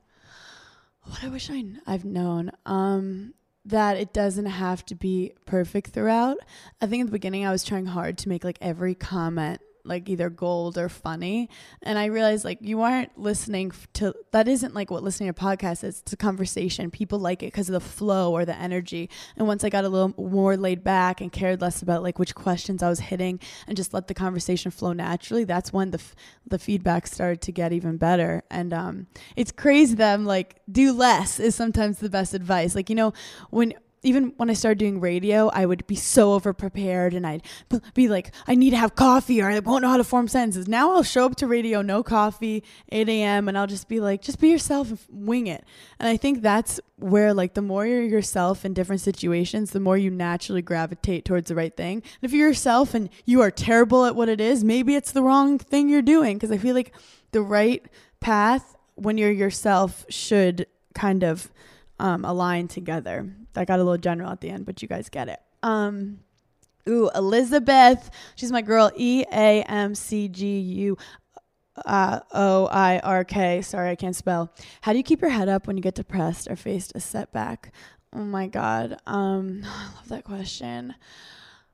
What 1.04 1.24
I 1.24 1.28
wish 1.28 1.50
I 1.50 1.64
I've 1.86 2.04
known. 2.04 2.52
Um, 2.64 3.34
that 3.64 3.96
it 3.96 4.12
doesn't 4.12 4.46
have 4.46 4.84
to 4.86 4.94
be 4.94 5.32
perfect 5.46 5.90
throughout. 5.90 6.38
I 6.80 6.86
think 6.86 7.00
in 7.00 7.06
the 7.06 7.12
beginning 7.12 7.46
I 7.46 7.52
was 7.52 7.64
trying 7.64 7.86
hard 7.86 8.18
to 8.18 8.28
make 8.28 8.44
like 8.44 8.58
every 8.60 8.94
comment 8.94 9.60
like 9.84 10.08
either 10.08 10.30
gold 10.30 10.78
or 10.78 10.88
funny. 10.88 11.48
And 11.82 11.98
I 11.98 12.06
realized 12.06 12.44
like 12.44 12.58
you 12.60 12.82
aren't 12.82 13.18
listening 13.18 13.72
to 13.94 14.14
that 14.32 14.48
isn't 14.48 14.74
like 14.74 14.90
what 14.90 15.02
listening 15.02 15.32
to 15.32 15.40
podcasts 15.40 15.84
is. 15.84 16.00
It's 16.00 16.12
a 16.12 16.16
conversation. 16.16 16.90
People 16.90 17.18
like 17.18 17.42
it 17.42 17.46
because 17.46 17.68
of 17.68 17.72
the 17.74 17.80
flow 17.80 18.32
or 18.32 18.44
the 18.44 18.56
energy. 18.56 19.10
And 19.36 19.46
once 19.46 19.64
I 19.64 19.68
got 19.68 19.84
a 19.84 19.88
little 19.88 20.14
more 20.16 20.56
laid 20.56 20.84
back 20.84 21.20
and 21.20 21.32
cared 21.32 21.60
less 21.60 21.82
about 21.82 22.02
like 22.02 22.18
which 22.18 22.34
questions 22.34 22.82
I 22.82 22.88
was 22.88 23.00
hitting 23.00 23.40
and 23.66 23.76
just 23.76 23.92
let 23.94 24.08
the 24.08 24.14
conversation 24.14 24.70
flow 24.70 24.92
naturally, 24.92 25.44
that's 25.44 25.72
when 25.72 25.90
the 25.90 25.98
f- 25.98 26.14
the 26.46 26.58
feedback 26.58 27.06
started 27.06 27.40
to 27.42 27.52
get 27.52 27.72
even 27.72 27.96
better. 27.96 28.42
And 28.50 28.72
um, 28.72 29.06
it's 29.36 29.52
crazy 29.52 29.94
that 29.96 30.14
I'm 30.14 30.24
like 30.24 30.60
do 30.70 30.92
less 30.92 31.40
is 31.40 31.54
sometimes 31.54 31.98
the 31.98 32.10
best 32.10 32.34
advice. 32.34 32.74
Like 32.74 32.88
you 32.88 32.96
know 32.96 33.12
when 33.50 33.74
even 34.02 34.32
when 34.36 34.50
I 34.50 34.54
started 34.54 34.78
doing 34.78 35.00
radio, 35.00 35.48
I 35.48 35.64
would 35.64 35.86
be 35.86 35.94
so 35.94 36.38
overprepared 36.38 37.14
and 37.14 37.26
I'd 37.26 37.42
be 37.94 38.08
like, 38.08 38.34
I 38.46 38.54
need 38.54 38.70
to 38.70 38.76
have 38.76 38.94
coffee 38.94 39.40
or 39.40 39.48
I 39.48 39.58
won't 39.60 39.82
know 39.82 39.88
how 39.88 39.96
to 39.96 40.04
form 40.04 40.28
sentences. 40.28 40.66
Now 40.66 40.92
I'll 40.92 41.02
show 41.02 41.26
up 41.26 41.36
to 41.36 41.46
radio, 41.46 41.82
no 41.82 42.02
coffee, 42.02 42.64
8 42.90 43.08
a.m., 43.08 43.48
and 43.48 43.56
I'll 43.56 43.66
just 43.66 43.88
be 43.88 44.00
like, 44.00 44.22
just 44.22 44.40
be 44.40 44.48
yourself 44.48 44.90
and 44.90 44.98
wing 45.08 45.46
it. 45.46 45.64
And 45.98 46.08
I 46.08 46.16
think 46.16 46.42
that's 46.42 46.80
where, 46.96 47.32
like, 47.32 47.54
the 47.54 47.62
more 47.62 47.86
you're 47.86 48.02
yourself 48.02 48.64
in 48.64 48.74
different 48.74 49.00
situations, 49.00 49.70
the 49.70 49.80
more 49.80 49.96
you 49.96 50.10
naturally 50.10 50.62
gravitate 50.62 51.24
towards 51.24 51.48
the 51.48 51.54
right 51.54 51.76
thing. 51.76 51.96
And 51.98 52.22
if 52.22 52.32
you're 52.32 52.48
yourself 52.48 52.94
and 52.94 53.08
you 53.24 53.40
are 53.40 53.50
terrible 53.50 54.04
at 54.04 54.16
what 54.16 54.28
it 54.28 54.40
is, 54.40 54.64
maybe 54.64 54.94
it's 54.94 55.12
the 55.12 55.22
wrong 55.22 55.58
thing 55.58 55.88
you're 55.88 56.02
doing. 56.02 56.36
Because 56.36 56.50
I 56.50 56.58
feel 56.58 56.74
like 56.74 56.94
the 57.32 57.42
right 57.42 57.84
path 58.20 58.76
when 58.94 59.18
you're 59.18 59.30
yourself 59.30 60.04
should 60.08 60.66
kind 60.94 61.22
of 61.22 61.50
um, 62.02 62.24
align 62.24 62.68
together. 62.68 63.32
That 63.54 63.68
got 63.68 63.78
a 63.78 63.82
little 63.82 63.96
general 63.96 64.30
at 64.30 64.40
the 64.40 64.50
end, 64.50 64.66
but 64.66 64.82
you 64.82 64.88
guys 64.88 65.08
get 65.08 65.28
it. 65.28 65.38
Um, 65.62 66.18
ooh, 66.88 67.08
Elizabeth. 67.14 68.10
She's 68.34 68.50
my 68.50 68.60
girl. 68.60 68.90
E 68.96 69.24
A 69.32 69.62
M 69.62 69.94
C 69.94 70.28
G 70.28 70.58
U 70.58 70.98
uh, 71.86 72.20
O 72.32 72.66
I 72.66 72.98
R 72.98 73.24
K. 73.24 73.62
Sorry, 73.62 73.90
I 73.90 73.94
can't 73.94 74.16
spell. 74.16 74.52
How 74.82 74.92
do 74.92 74.98
you 74.98 75.04
keep 75.04 75.20
your 75.20 75.30
head 75.30 75.48
up 75.48 75.66
when 75.66 75.76
you 75.76 75.82
get 75.82 75.94
depressed 75.94 76.48
or 76.50 76.56
faced 76.56 76.92
a 76.96 77.00
setback? 77.00 77.72
Oh 78.12 78.24
my 78.24 78.48
God. 78.48 78.98
Um, 79.06 79.62
I 79.64 79.84
love 79.94 80.08
that 80.08 80.24
question. 80.24 80.96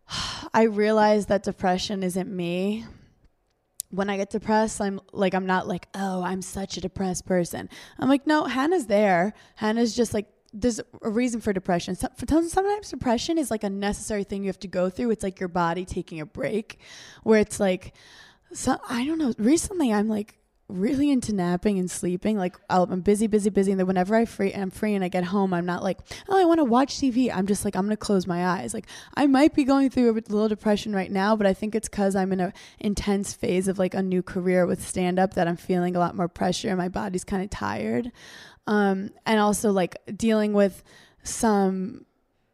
I 0.52 0.64
realize 0.64 1.26
that 1.26 1.42
depression 1.42 2.02
isn't 2.02 2.30
me. 2.30 2.84
When 3.90 4.11
I 4.11 4.16
get 4.18 4.31
depressed, 4.31 4.81
I'm 4.81 5.01
like, 5.12 5.35
I'm 5.35 5.46
not 5.46 5.66
like, 5.66 5.88
oh, 5.94 6.22
I'm 6.22 6.42
such 6.42 6.77
a 6.77 6.81
depressed 6.81 7.24
person. 7.24 7.70
I'm 7.98 8.09
like, 8.09 8.27
no, 8.27 8.44
Hannah's 8.44 8.87
there. 8.87 9.33
Hannah's 9.57 9.96
just 9.96 10.12
like 10.12 10.27
there's 10.53 10.81
a 11.03 11.11
reason 11.11 11.40
for 11.40 11.53
depression. 11.53 11.94
Sometimes 11.94 12.90
depression 12.90 13.38
is 13.38 13.51
like 13.51 13.64
a 13.64 13.70
necessary 13.70 14.24
thing 14.24 14.42
you 14.42 14.48
have 14.48 14.59
to 14.61 14.68
go 14.68 14.88
through. 14.88 15.11
It's 15.11 15.22
like 15.22 15.40
your 15.40 15.48
body 15.48 15.85
taking 15.85 16.20
a 16.20 16.27
break, 16.27 16.81
where 17.22 17.40
it's 17.40 17.61
like, 17.61 17.94
so 18.53 18.79
I 18.88 19.05
don't 19.07 19.18
know. 19.18 19.35
Recently, 19.38 19.92
I'm 19.92 20.09
like 20.09 20.38
really 20.68 21.11
into 21.11 21.35
napping 21.35 21.78
and 21.78 21.90
sleeping. 21.90 22.37
Like 22.37 22.57
i 22.68 22.76
am 22.76 23.00
busy, 23.00 23.26
busy, 23.26 23.50
busy, 23.50 23.70
and 23.70 23.81
then 23.81 23.87
whenever 23.87 24.14
I 24.14 24.24
free, 24.24 24.52
I'm 24.52 24.70
free 24.70 24.94
and 24.94 25.02
I 25.02 25.09
get 25.09 25.24
home, 25.24 25.54
I'm 25.54 25.66
not 25.66 25.83
like, 25.83 25.98
oh, 26.28 26.38
I 26.38 26.44
want 26.44 26.59
to 26.59 26.64
watch 26.64 26.96
TV. 26.96 27.35
I'm 27.35 27.46
just 27.46 27.64
like, 27.64 27.74
I'm 27.74 27.85
gonna 27.85 27.96
close 27.96 28.26
my 28.26 28.46
eyes. 28.46 28.74
Like 28.74 28.87
I 29.14 29.26
might 29.26 29.54
be 29.54 29.64
going 29.64 29.90
through 29.90 30.11
a 30.11 30.12
little 30.12 30.48
depression 30.48 30.94
right 30.94 31.11
now, 31.11 31.37
but 31.37 31.46
I 31.46 31.54
think 31.54 31.74
it's 31.74 31.88
because 31.88 32.14
I'm 32.14 32.33
in 32.33 32.40
a 32.40 32.52
intense 32.78 33.33
phase 33.33 33.68
of 33.68 33.78
like 33.78 33.94
a 33.94 34.02
new 34.02 34.22
career 34.22 34.66
with 34.66 34.87
stand 34.87 35.18
up 35.18 35.35
that 35.35 35.48
I'm 35.48 35.57
feeling 35.57 35.96
a 35.96 35.98
lot 35.98 36.14
more 36.14 36.28
pressure 36.28 36.68
and 36.68 36.78
my 36.78 36.88
body's 36.88 37.24
kind 37.24 37.42
of 37.42 37.50
tired 37.50 38.12
um, 38.68 39.11
and 39.24 39.40
also 39.40 39.72
like 39.72 39.96
dealing 40.14 40.52
with 40.52 40.85
some 41.22 42.04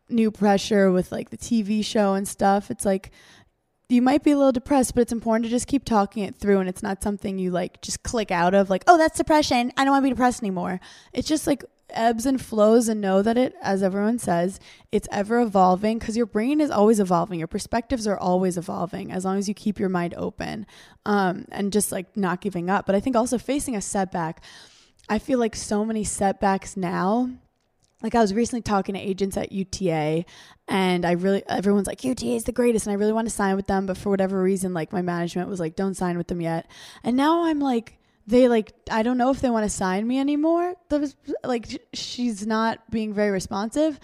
new 0.09 0.31
pressure 0.31 0.91
with 0.93 1.11
like 1.11 1.31
the 1.31 1.37
TV 1.37 1.85
show 1.85 2.15
and 2.15 2.27
stuff. 2.27 2.71
It's 2.71 2.85
like 2.85 3.11
you 3.89 4.03
might 4.03 4.23
be 4.23 4.31
a 4.31 4.37
little 4.37 4.53
depressed, 4.53 4.95
but 4.95 5.03
it's 5.03 5.13
important 5.13 5.45
to 5.45 5.51
just 5.51 5.67
keep 5.67 5.85
talking 5.85 6.25
it 6.25 6.37
through 6.37 6.59
and 6.59 6.69
it's 6.69 6.83
not 6.83 7.03
something 7.03 7.39
you 7.39 7.51
like 7.51 7.83
just 7.83 8.03
click 8.03 8.31
out 8.31 8.55
of 8.55 8.71
like, 8.71 8.85
oh, 8.87 8.97
that's 8.97 9.19
depression. 9.19 9.73
I 9.77 9.85
don't 9.85 9.93
want 9.93 10.03
to 10.03 10.07
be 10.07 10.15
depressed 10.15 10.43
anymore. 10.43 10.81
It's 11.13 11.29
just 11.29 11.47
like 11.47 11.65
ebbs 11.91 12.27
and 12.27 12.41
flows 12.41 12.89
and 12.89 13.01
know 13.01 13.21
that 13.23 13.37
it, 13.37 13.55
as 13.63 13.83
everyone 13.83 14.19
says, 14.19 14.59
it's 14.91 15.07
ever 15.13 15.41
evolving 15.41 15.99
because 15.99 16.17
your 16.17 16.27
brain 16.27 16.61
is 16.61 16.71
always 16.71 16.99
evolving. 16.99 17.39
Your 17.39 17.47
perspectives 17.47 18.07
are 18.07 18.19
always 18.19 18.57
evolving 18.57 19.13
as 19.13 19.25
long 19.25 19.39
as 19.39 19.49
you 19.49 19.55
keep 19.55 19.79
your 19.79 19.91
mind 19.91 20.15
open 20.17 20.67
um, 21.05 21.45
and 21.53 21.73
just 21.73 21.93
like 21.93 22.17
not 22.17 22.41
giving 22.41 22.71
up. 22.71 22.87
But 22.87 22.95
I 22.95 23.01
think 23.01 23.17
also 23.17 23.39
facing 23.39 23.77
a 23.77 23.83
setback 23.83 24.43
I 25.09 25.19
feel 25.19 25.39
like 25.39 25.55
so 25.55 25.85
many 25.85 26.05
setbacks 26.05 26.77
now. 26.77 27.31
Like 28.05 28.15
I 28.15 28.21
was 28.21 28.35
recently 28.35 28.61
talking 28.61 28.95
to 28.95 29.01
agents 29.01 29.39
at 29.39 29.51
UTA 29.51 30.27
and 30.69 31.07
I 31.07 31.13
really 31.13 31.43
everyone's 31.49 31.87
like 31.87 32.05
UTA 32.05 32.37
is 32.37 32.45
the 32.45 32.53
greatest 32.53 32.87
and 32.87 32.93
I 32.93 32.97
really 32.97 33.15
want 33.15 33.27
to 33.27 33.35
sign 33.35 33.57
with 33.57 33.67
them 33.67 33.87
but 33.87 33.97
for 33.97 34.11
whatever 34.11 34.43
reason 34.43 34.75
like 34.75 34.93
my 34.93 35.01
management 35.01 35.49
was 35.49 35.59
like 35.59 35.75
don't 35.75 35.95
sign 35.95 36.19
with 36.19 36.27
them 36.27 36.43
yet. 36.43 36.71
And 37.03 37.17
now 37.17 37.47
I'm 37.47 37.61
like 37.61 37.97
they 38.27 38.47
like 38.47 38.75
I 38.91 39.03
don't 39.03 39.17
know 39.17 39.31
if 39.31 39.41
they 39.41 39.49
want 39.49 39.65
to 39.65 39.71
sign 39.71 40.07
me 40.07 40.21
anymore. 40.21 40.75
Like 41.43 41.81
she's 41.95 42.47
not 42.47 42.91
being 42.91 43.15
very 43.15 43.31
responsive 43.31 43.99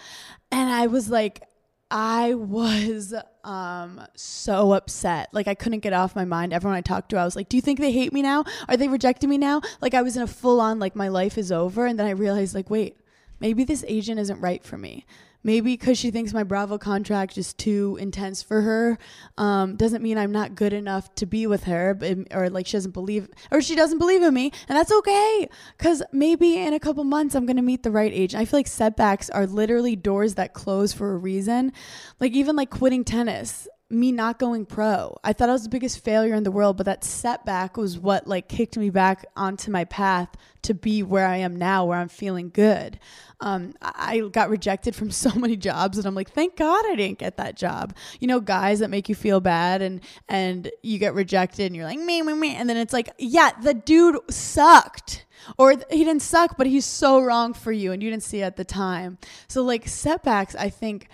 and 0.51 0.71
I 0.71 0.87
was 0.87 1.11
like 1.11 1.43
I 1.91 2.33
was 2.33 3.13
um 3.43 4.01
so 4.15 4.71
upset. 4.73 5.29
Like 5.31 5.47
I 5.47 5.53
couldn't 5.53 5.81
get 5.81 5.93
off 5.93 6.15
my 6.15 6.25
mind. 6.25 6.53
Everyone 6.53 6.77
I 6.77 6.81
talked 6.81 7.09
to, 7.09 7.17
I 7.17 7.25
was 7.25 7.35
like, 7.35 7.49
"Do 7.49 7.57
you 7.57 7.61
think 7.61 7.79
they 7.79 7.91
hate 7.91 8.13
me 8.13 8.21
now? 8.21 8.45
Are 8.67 8.77
they 8.77 8.87
rejecting 8.87 9.29
me 9.29 9.37
now?" 9.37 9.61
Like 9.81 9.93
I 9.93 10.01
was 10.01 10.15
in 10.15 10.23
a 10.23 10.27
full 10.27 10.61
on 10.61 10.79
like 10.79 10.95
my 10.95 11.09
life 11.09 11.37
is 11.37 11.51
over 11.51 11.85
and 11.85 11.99
then 11.99 12.07
I 12.07 12.11
realized 12.11 12.55
like, 12.55 12.69
"Wait, 12.69 12.95
maybe 13.41 13.63
this 13.63 13.83
agent 13.87 14.19
isn't 14.19 14.39
right 14.39 14.63
for 14.63 14.77
me." 14.77 15.05
maybe 15.43 15.73
because 15.73 15.97
she 15.97 16.11
thinks 16.11 16.33
my 16.33 16.43
Bravo 16.43 16.77
contract 16.77 17.37
is 17.37 17.53
too 17.53 17.97
intense 17.99 18.41
for 18.41 18.61
her, 18.61 18.97
um, 19.37 19.75
doesn't 19.75 20.01
mean 20.01 20.17
I'm 20.17 20.31
not 20.31 20.55
good 20.55 20.73
enough 20.73 21.13
to 21.15 21.25
be 21.25 21.47
with 21.47 21.63
her, 21.65 21.93
but, 21.93 22.27
or 22.31 22.49
like 22.49 22.67
she 22.67 22.77
doesn't 22.77 22.91
believe, 22.91 23.27
or 23.51 23.61
she 23.61 23.75
doesn't 23.75 23.97
believe 23.97 24.21
in 24.23 24.33
me, 24.33 24.51
and 24.67 24.77
that's 24.77 24.91
okay. 24.91 25.49
Because 25.77 26.03
maybe 26.11 26.57
in 26.57 26.73
a 26.73 26.79
couple 26.79 27.03
months 27.03 27.35
I'm 27.35 27.45
gonna 27.45 27.61
meet 27.61 27.83
the 27.83 27.91
right 27.91 28.11
agent. 28.13 28.41
I 28.41 28.45
feel 28.45 28.59
like 28.59 28.67
setbacks 28.67 29.29
are 29.29 29.47
literally 29.47 29.95
doors 29.95 30.35
that 30.35 30.53
close 30.53 30.93
for 30.93 31.13
a 31.13 31.17
reason. 31.17 31.73
Like 32.19 32.33
even 32.33 32.55
like 32.55 32.69
quitting 32.69 33.03
tennis 33.03 33.67
me 33.91 34.11
not 34.11 34.39
going 34.39 34.65
pro. 34.65 35.17
I 35.23 35.33
thought 35.33 35.49
I 35.49 35.53
was 35.53 35.63
the 35.63 35.69
biggest 35.69 36.03
failure 36.03 36.33
in 36.33 36.43
the 36.43 36.51
world, 36.51 36.77
but 36.77 36.85
that 36.85 37.03
setback 37.03 37.77
was 37.77 37.99
what 37.99 38.27
like 38.27 38.47
kicked 38.47 38.77
me 38.77 38.89
back 38.89 39.25
onto 39.35 39.71
my 39.71 39.83
path 39.85 40.29
to 40.63 40.73
be 40.73 41.03
where 41.03 41.27
I 41.27 41.37
am 41.37 41.55
now, 41.55 41.85
where 41.85 41.97
I'm 41.97 42.07
feeling 42.07 42.49
good. 42.49 42.99
Um, 43.39 43.73
I 43.81 44.21
got 44.31 44.49
rejected 44.49 44.95
from 44.95 45.11
so 45.11 45.31
many 45.35 45.57
jobs, 45.57 45.97
and 45.97 46.07
I'm 46.07 46.15
like, 46.15 46.31
thank 46.31 46.55
God 46.55 46.85
I 46.85 46.95
didn't 46.95 47.19
get 47.19 47.37
that 47.37 47.57
job. 47.57 47.95
You 48.19 48.27
know, 48.27 48.39
guys 48.39 48.79
that 48.79 48.89
make 48.89 49.09
you 49.09 49.15
feel 49.15 49.39
bad, 49.39 49.81
and 49.81 50.01
and 50.29 50.71
you 50.81 50.97
get 50.97 51.13
rejected, 51.13 51.67
and 51.67 51.75
you're 51.75 51.85
like, 51.85 51.99
me, 51.99 52.21
me, 52.21 52.33
me, 52.33 52.55
and 52.55 52.69
then 52.69 52.77
it's 52.77 52.93
like, 52.93 53.09
yeah, 53.17 53.51
the 53.61 53.73
dude 53.73 54.17
sucked 54.29 55.25
or 55.57 55.71
he 55.71 56.03
didn't 56.03 56.21
suck, 56.21 56.57
but 56.57 56.67
he's 56.67 56.85
so 56.85 57.19
wrong 57.19 57.53
for 57.53 57.71
you 57.71 57.91
and 57.91 58.01
you 58.01 58.09
didn't 58.09 58.23
see 58.23 58.41
it 58.41 58.45
at 58.45 58.57
the 58.57 58.63
time. 58.65 59.17
So 59.47 59.63
like 59.63 59.87
setbacks, 59.87 60.55
I 60.55 60.69
think 60.69 61.07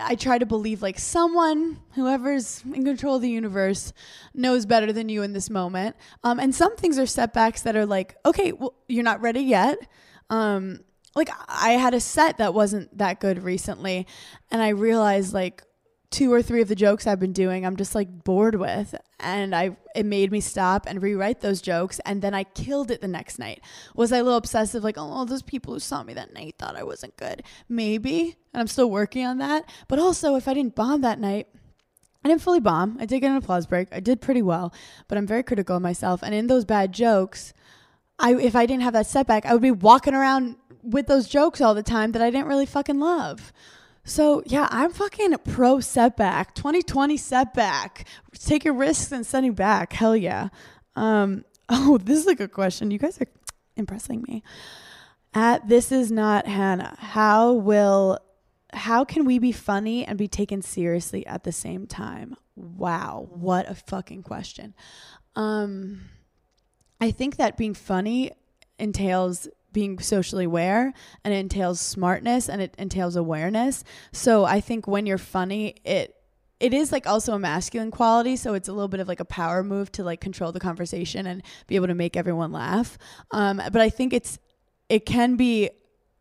I 0.00 0.14
try 0.14 0.38
to 0.38 0.46
believe 0.46 0.82
like 0.82 0.98
someone, 0.98 1.80
whoever's 1.94 2.62
in 2.64 2.84
control 2.84 3.16
of 3.16 3.22
the 3.22 3.30
universe, 3.30 3.92
knows 4.34 4.66
better 4.66 4.92
than 4.92 5.08
you 5.08 5.22
in 5.22 5.32
this 5.32 5.50
moment. 5.50 5.96
Um, 6.24 6.38
and 6.38 6.54
some 6.54 6.76
things 6.76 6.98
are 6.98 7.06
setbacks 7.06 7.62
that 7.62 7.76
are 7.76 7.86
like, 7.86 8.16
okay, 8.24 8.52
well, 8.52 8.74
you're 8.88 9.04
not 9.04 9.20
ready 9.20 9.40
yet. 9.40 9.78
Um, 10.30 10.80
like 11.14 11.30
I 11.48 11.72
had 11.72 11.94
a 11.94 12.00
set 12.00 12.38
that 12.38 12.54
wasn't 12.54 12.96
that 12.98 13.20
good 13.20 13.42
recently, 13.42 14.06
and 14.50 14.62
I 14.62 14.68
realized 14.68 15.32
like, 15.32 15.62
two 16.10 16.32
or 16.32 16.42
three 16.42 16.62
of 16.62 16.68
the 16.68 16.74
jokes 16.74 17.06
I've 17.06 17.20
been 17.20 17.32
doing, 17.32 17.64
I'm 17.64 17.76
just 17.76 17.94
like 17.94 18.24
bored 18.24 18.54
with. 18.54 18.94
And 19.18 19.54
I 19.54 19.76
it 19.94 20.06
made 20.06 20.30
me 20.30 20.40
stop 20.40 20.86
and 20.86 21.02
rewrite 21.02 21.40
those 21.40 21.62
jokes 21.62 22.00
and 22.04 22.20
then 22.20 22.34
I 22.34 22.44
killed 22.44 22.90
it 22.90 23.00
the 23.00 23.08
next 23.08 23.38
night. 23.38 23.60
Was 23.94 24.12
I 24.12 24.18
a 24.18 24.22
little 24.22 24.38
obsessive 24.38 24.84
like, 24.84 24.96
oh, 24.98 25.24
those 25.24 25.42
people 25.42 25.74
who 25.74 25.80
saw 25.80 26.02
me 26.02 26.14
that 26.14 26.34
night 26.34 26.56
thought 26.58 26.76
I 26.76 26.82
wasn't 26.82 27.16
good? 27.16 27.42
Maybe. 27.68 28.36
And 28.52 28.60
I'm 28.60 28.66
still 28.66 28.90
working 28.90 29.24
on 29.24 29.38
that. 29.38 29.68
But 29.88 29.98
also 29.98 30.36
if 30.36 30.48
I 30.48 30.54
didn't 30.54 30.74
bomb 30.74 31.00
that 31.00 31.18
night, 31.18 31.48
I 32.24 32.28
didn't 32.28 32.42
fully 32.42 32.60
bomb. 32.60 32.96
I 33.00 33.06
did 33.06 33.20
get 33.20 33.30
an 33.30 33.36
applause 33.36 33.66
break. 33.66 33.88
I 33.92 34.00
did 34.00 34.20
pretty 34.20 34.42
well, 34.42 34.74
but 35.06 35.16
I'm 35.16 35.26
very 35.26 35.42
critical 35.42 35.76
of 35.76 35.82
myself. 35.82 36.22
And 36.22 36.34
in 36.34 36.48
those 36.48 36.64
bad 36.64 36.92
jokes, 36.92 37.54
I 38.18 38.34
if 38.34 38.56
I 38.56 38.66
didn't 38.66 38.82
have 38.82 38.94
that 38.94 39.06
setback, 39.06 39.46
I 39.46 39.52
would 39.52 39.62
be 39.62 39.70
walking 39.70 40.14
around 40.14 40.56
with 40.82 41.06
those 41.06 41.28
jokes 41.28 41.60
all 41.60 41.74
the 41.74 41.82
time 41.82 42.12
that 42.12 42.22
I 42.22 42.30
didn't 42.30 42.48
really 42.48 42.66
fucking 42.66 42.98
love. 42.98 43.52
So 44.06 44.44
yeah, 44.46 44.68
I'm 44.70 44.92
fucking 44.92 45.34
pro 45.44 45.80
setback. 45.80 46.54
2020 46.54 47.16
setback. 47.16 48.06
Taking 48.38 48.76
risks 48.76 49.10
and 49.10 49.26
setting 49.26 49.52
back. 49.52 49.92
Hell 49.92 50.16
yeah. 50.16 50.48
Um, 50.94 51.44
oh, 51.68 51.98
this 51.98 52.18
is 52.18 52.28
a 52.28 52.36
good 52.36 52.52
question. 52.52 52.92
You 52.92 52.98
guys 52.98 53.20
are 53.20 53.26
impressing 53.76 54.24
me. 54.26 54.44
At 55.34 55.68
this 55.68 55.90
is 55.90 56.12
not 56.12 56.46
Hannah. 56.46 56.96
How 56.98 57.52
will 57.52 58.20
how 58.72 59.04
can 59.04 59.24
we 59.24 59.38
be 59.38 59.52
funny 59.52 60.04
and 60.04 60.16
be 60.16 60.28
taken 60.28 60.62
seriously 60.62 61.26
at 61.26 61.42
the 61.42 61.52
same 61.52 61.86
time? 61.86 62.36
Wow, 62.54 63.28
what 63.30 63.68
a 63.68 63.74
fucking 63.74 64.22
question. 64.22 64.72
Um 65.34 66.02
I 67.00 67.10
think 67.10 67.36
that 67.36 67.56
being 67.56 67.74
funny 67.74 68.30
entails 68.78 69.48
being 69.76 69.98
socially 69.98 70.46
aware 70.46 70.94
and 71.22 71.34
it 71.34 71.36
entails 71.36 71.82
smartness 71.82 72.48
and 72.48 72.62
it 72.62 72.74
entails 72.78 73.14
awareness. 73.14 73.84
So 74.10 74.46
I 74.46 74.58
think 74.58 74.88
when 74.88 75.04
you're 75.04 75.18
funny, 75.18 75.74
it 75.84 76.14
it 76.60 76.72
is 76.72 76.90
like 76.92 77.06
also 77.06 77.34
a 77.34 77.38
masculine 77.38 77.90
quality, 77.90 78.36
so 78.36 78.54
it's 78.54 78.68
a 78.68 78.72
little 78.72 78.88
bit 78.88 79.00
of 79.00 79.08
like 79.08 79.20
a 79.20 79.26
power 79.26 79.62
move 79.62 79.92
to 79.92 80.02
like 80.02 80.22
control 80.22 80.50
the 80.50 80.60
conversation 80.60 81.26
and 81.26 81.42
be 81.66 81.76
able 81.76 81.88
to 81.88 81.94
make 81.94 82.16
everyone 82.16 82.52
laugh. 82.52 82.96
Um, 83.32 83.60
but 83.70 83.82
I 83.82 83.90
think 83.90 84.14
it's 84.14 84.38
it 84.88 85.04
can 85.04 85.36
be 85.36 85.68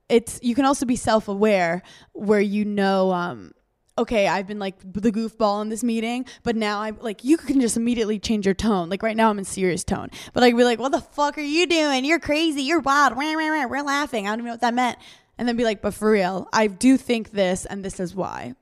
it's 0.10 0.38
you 0.44 0.54
can 0.54 0.66
also 0.66 0.86
be 0.86 0.98
self-aware 0.98 1.82
where 2.12 2.42
you 2.42 2.66
know 2.66 3.14
um 3.14 3.54
okay 3.98 4.28
i've 4.28 4.48
been 4.48 4.60
like 4.60 4.76
the 4.80 5.12
goofball 5.12 5.62
in 5.62 5.70
this 5.70 5.84
meeting 5.84 6.26
but 6.44 6.56
now 6.56 6.82
i'm 6.82 6.98
like 7.02 7.24
you 7.24 7.38
can 7.38 7.62
just 7.62 7.78
immediately 7.78 8.20
change 8.20 8.46
your 8.46 8.56
tone. 8.56 8.90
Like 8.90 9.02
right 9.02 9.16
now 9.16 9.30
i'm 9.30 9.40
in 9.40 9.46
serious 9.46 9.84
tone. 9.84 10.10
But 10.34 10.42
like 10.42 10.56
be 10.56 10.64
like 10.64 10.80
what 10.80 10.92
the 10.92 11.02
fuck 11.02 11.38
are 11.38 11.42
you 11.42 11.68
doing? 11.68 12.06
You're 12.06 12.20
crazy. 12.20 12.64
You're 12.64 12.82
wild. 12.82 13.16
We're 13.16 13.84
laughing. 13.84 14.28
I 14.28 14.32
don't 14.32 14.40
even 14.40 14.48
know 14.48 14.54
what 14.54 14.62
that 14.62 14.74
meant. 14.74 14.98
And 15.38 15.48
then 15.48 15.56
be 15.56 15.64
like 15.64 15.82
but 15.82 15.94
for 15.94 16.12
real 16.12 16.48
i 16.52 16.68
do 16.68 16.98
think 16.98 17.32
this 17.32 17.66
and 17.66 17.84
this 17.84 18.00
is 18.00 18.14
why. 18.14 18.56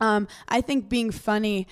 Um 0.00 0.26
i 0.48 0.60
think 0.60 0.88
being 0.88 1.10
funny 1.12 1.66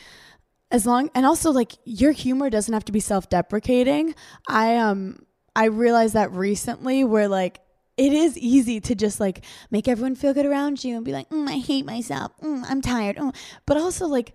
as 0.70 0.86
long 0.86 1.10
and 1.14 1.26
also 1.26 1.50
like 1.50 1.72
your 1.84 2.12
humor 2.12 2.50
doesn't 2.50 2.72
have 2.72 2.84
to 2.84 2.92
be 2.92 3.00
self-deprecating. 3.00 4.14
I 4.48 4.76
um 4.76 5.26
i 5.56 5.64
realized 5.66 6.14
that 6.14 6.30
recently 6.32 7.02
where 7.04 7.28
like 7.28 7.60
it 7.96 8.12
is 8.12 8.36
easy 8.36 8.80
to 8.80 8.94
just 8.94 9.20
like 9.20 9.44
make 9.70 9.88
everyone 9.88 10.14
feel 10.14 10.34
good 10.34 10.46
around 10.46 10.84
you 10.84 10.96
and 10.96 11.04
be 11.04 11.12
like, 11.12 11.28
mm, 11.30 11.48
I 11.48 11.58
hate 11.58 11.86
myself. 11.86 12.32
Mm, 12.42 12.64
I'm 12.68 12.82
tired. 12.82 13.16
Mm. 13.16 13.34
But 13.64 13.76
also, 13.76 14.06
like, 14.06 14.34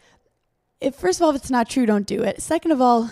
if 0.80 0.96
first 0.96 1.20
of 1.20 1.24
all, 1.24 1.30
if 1.30 1.36
it's 1.38 1.52
not 1.52 1.70
true, 1.70 1.86
don't 1.86 2.08
do 2.08 2.24
it. 2.24 2.42
Second 2.42 2.72
of 2.72 2.82
all, 2.82 3.12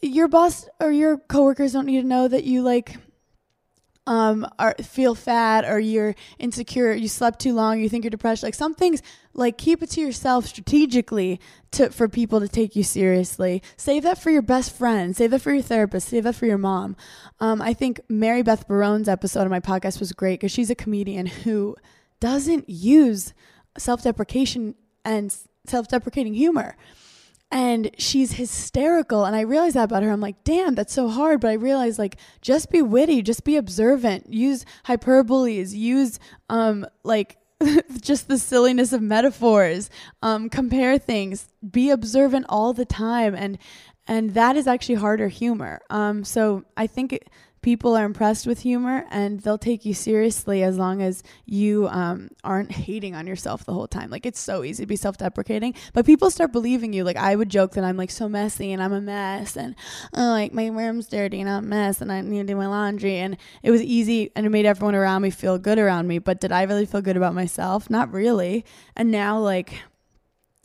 your 0.00 0.28
boss 0.28 0.68
or 0.80 0.90
your 0.90 1.16
coworkers 1.16 1.72
don't 1.72 1.86
need 1.86 2.00
to 2.00 2.06
know 2.06 2.28
that 2.28 2.44
you 2.44 2.62
like 2.62 2.96
um 4.06 4.46
are 4.58 4.74
feel 4.82 5.14
fat 5.14 5.64
or 5.64 5.78
you're 5.78 6.14
insecure 6.38 6.92
you 6.92 7.06
slept 7.06 7.38
too 7.38 7.52
long 7.52 7.78
you 7.78 7.88
think 7.88 8.02
you're 8.02 8.10
depressed 8.10 8.42
like 8.42 8.54
some 8.54 8.74
things 8.74 9.00
like 9.32 9.56
keep 9.56 9.82
it 9.82 9.90
to 9.90 10.00
yourself 10.00 10.44
strategically 10.46 11.40
to 11.70 11.90
for 11.90 12.08
people 12.08 12.40
to 12.40 12.48
take 12.48 12.76
you 12.76 12.82
seriously. 12.82 13.62
Save 13.76 14.02
that 14.02 14.18
for 14.18 14.30
your 14.30 14.42
best 14.42 14.76
friend 14.76 15.16
save 15.16 15.30
that 15.30 15.40
for 15.40 15.52
your 15.52 15.62
therapist 15.62 16.08
save 16.08 16.24
that 16.24 16.34
for 16.34 16.46
your 16.46 16.58
mom. 16.58 16.96
Um, 17.40 17.62
i 17.62 17.72
think 17.72 18.00
mary 18.08 18.42
beth 18.42 18.66
barone's 18.66 19.08
episode 19.08 19.42
of 19.42 19.50
my 19.50 19.60
podcast 19.60 20.00
was 20.00 20.12
great 20.12 20.40
because 20.40 20.52
she's 20.52 20.70
a 20.70 20.74
comedian 20.74 21.26
who 21.26 21.76
doesn't 22.20 22.68
use 22.68 23.34
self-deprecation 23.78 24.74
and 25.04 25.36
self-deprecating 25.66 26.34
humor 26.34 26.76
and 27.52 27.90
she's 27.98 28.32
hysterical 28.32 29.26
and 29.26 29.36
i 29.36 29.42
realize 29.42 29.74
that 29.74 29.84
about 29.84 30.02
her. 30.02 30.10
I'm 30.10 30.20
like 30.20 30.42
damn 30.42 30.74
that's 30.74 30.92
so 30.92 31.08
hard. 31.08 31.40
But 31.40 31.48
i 31.48 31.54
realize 31.54 31.98
like 31.98 32.16
just 32.40 32.70
be 32.70 32.82
witty 32.82 33.22
just 33.22 33.44
be 33.44 33.56
observant 33.56 34.32
use 34.32 34.64
hyperboles 34.86 35.72
use 35.72 36.18
um 36.48 36.86
like 37.04 37.36
just 38.00 38.26
the 38.26 38.38
silliness 38.38 38.92
of 38.92 39.02
metaphors 39.02 39.90
um 40.22 40.48
compare 40.48 40.98
things 40.98 41.48
be 41.70 41.90
observant 41.90 42.46
all 42.48 42.72
the 42.72 42.86
time 42.86 43.34
and 43.34 43.58
and 44.08 44.34
that 44.34 44.56
is 44.56 44.66
actually 44.66 44.96
harder 44.96 45.28
humor. 45.28 45.80
Um 45.90 46.24
so 46.24 46.64
i 46.76 46.86
think 46.86 47.12
it, 47.12 47.28
people 47.62 47.96
are 47.96 48.04
impressed 48.04 48.46
with 48.46 48.60
humor 48.60 49.06
and 49.10 49.40
they'll 49.40 49.56
take 49.56 49.84
you 49.84 49.94
seriously 49.94 50.62
as 50.62 50.76
long 50.76 51.00
as 51.00 51.22
you 51.46 51.88
um, 51.88 52.28
aren't 52.42 52.72
hating 52.72 53.14
on 53.14 53.26
yourself 53.26 53.64
the 53.64 53.72
whole 53.72 53.86
time. 53.86 54.10
Like 54.10 54.26
it's 54.26 54.40
so 54.40 54.64
easy 54.64 54.82
to 54.82 54.86
be 54.86 54.96
self 54.96 55.16
deprecating, 55.16 55.74
but 55.92 56.04
people 56.04 56.30
start 56.30 56.52
believing 56.52 56.92
you. 56.92 57.04
Like 57.04 57.16
I 57.16 57.36
would 57.36 57.48
joke 57.48 57.72
that 57.72 57.84
I'm 57.84 57.96
like 57.96 58.10
so 58.10 58.28
messy 58.28 58.72
and 58.72 58.82
I'm 58.82 58.92
a 58.92 59.00
mess 59.00 59.56
and 59.56 59.76
oh, 60.14 60.30
like 60.30 60.52
my 60.52 60.66
room's 60.66 61.06
dirty 61.06 61.40
and 61.40 61.48
I'm 61.48 61.64
a 61.64 61.66
mess 61.66 62.00
and 62.00 62.10
I 62.12 62.20
need 62.20 62.38
to 62.38 62.52
do 62.52 62.56
my 62.56 62.66
laundry. 62.66 63.16
And 63.16 63.36
it 63.62 63.70
was 63.70 63.80
easy 63.80 64.30
and 64.34 64.44
it 64.44 64.50
made 64.50 64.66
everyone 64.66 64.96
around 64.96 65.22
me 65.22 65.30
feel 65.30 65.58
good 65.58 65.78
around 65.78 66.08
me. 66.08 66.18
But 66.18 66.40
did 66.40 66.52
I 66.52 66.64
really 66.64 66.86
feel 66.86 67.00
good 67.00 67.16
about 67.16 67.34
myself? 67.34 67.88
Not 67.88 68.12
really. 68.12 68.64
And 68.96 69.10
now, 69.10 69.38
like, 69.38 69.82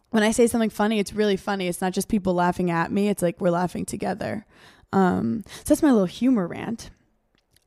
when 0.09 0.23
I 0.23 0.31
say 0.31 0.47
something 0.47 0.69
funny, 0.69 0.99
it's 0.99 1.13
really 1.13 1.37
funny. 1.37 1.67
It's 1.67 1.81
not 1.81 1.93
just 1.93 2.07
people 2.07 2.33
laughing 2.33 2.71
at 2.71 2.91
me, 2.91 3.09
it's 3.09 3.21
like 3.21 3.39
we're 3.39 3.51
laughing 3.51 3.85
together. 3.85 4.45
Um, 4.93 5.43
so 5.47 5.63
that's 5.65 5.83
my 5.83 5.91
little 5.91 6.05
humor 6.05 6.47
rant. 6.47 6.89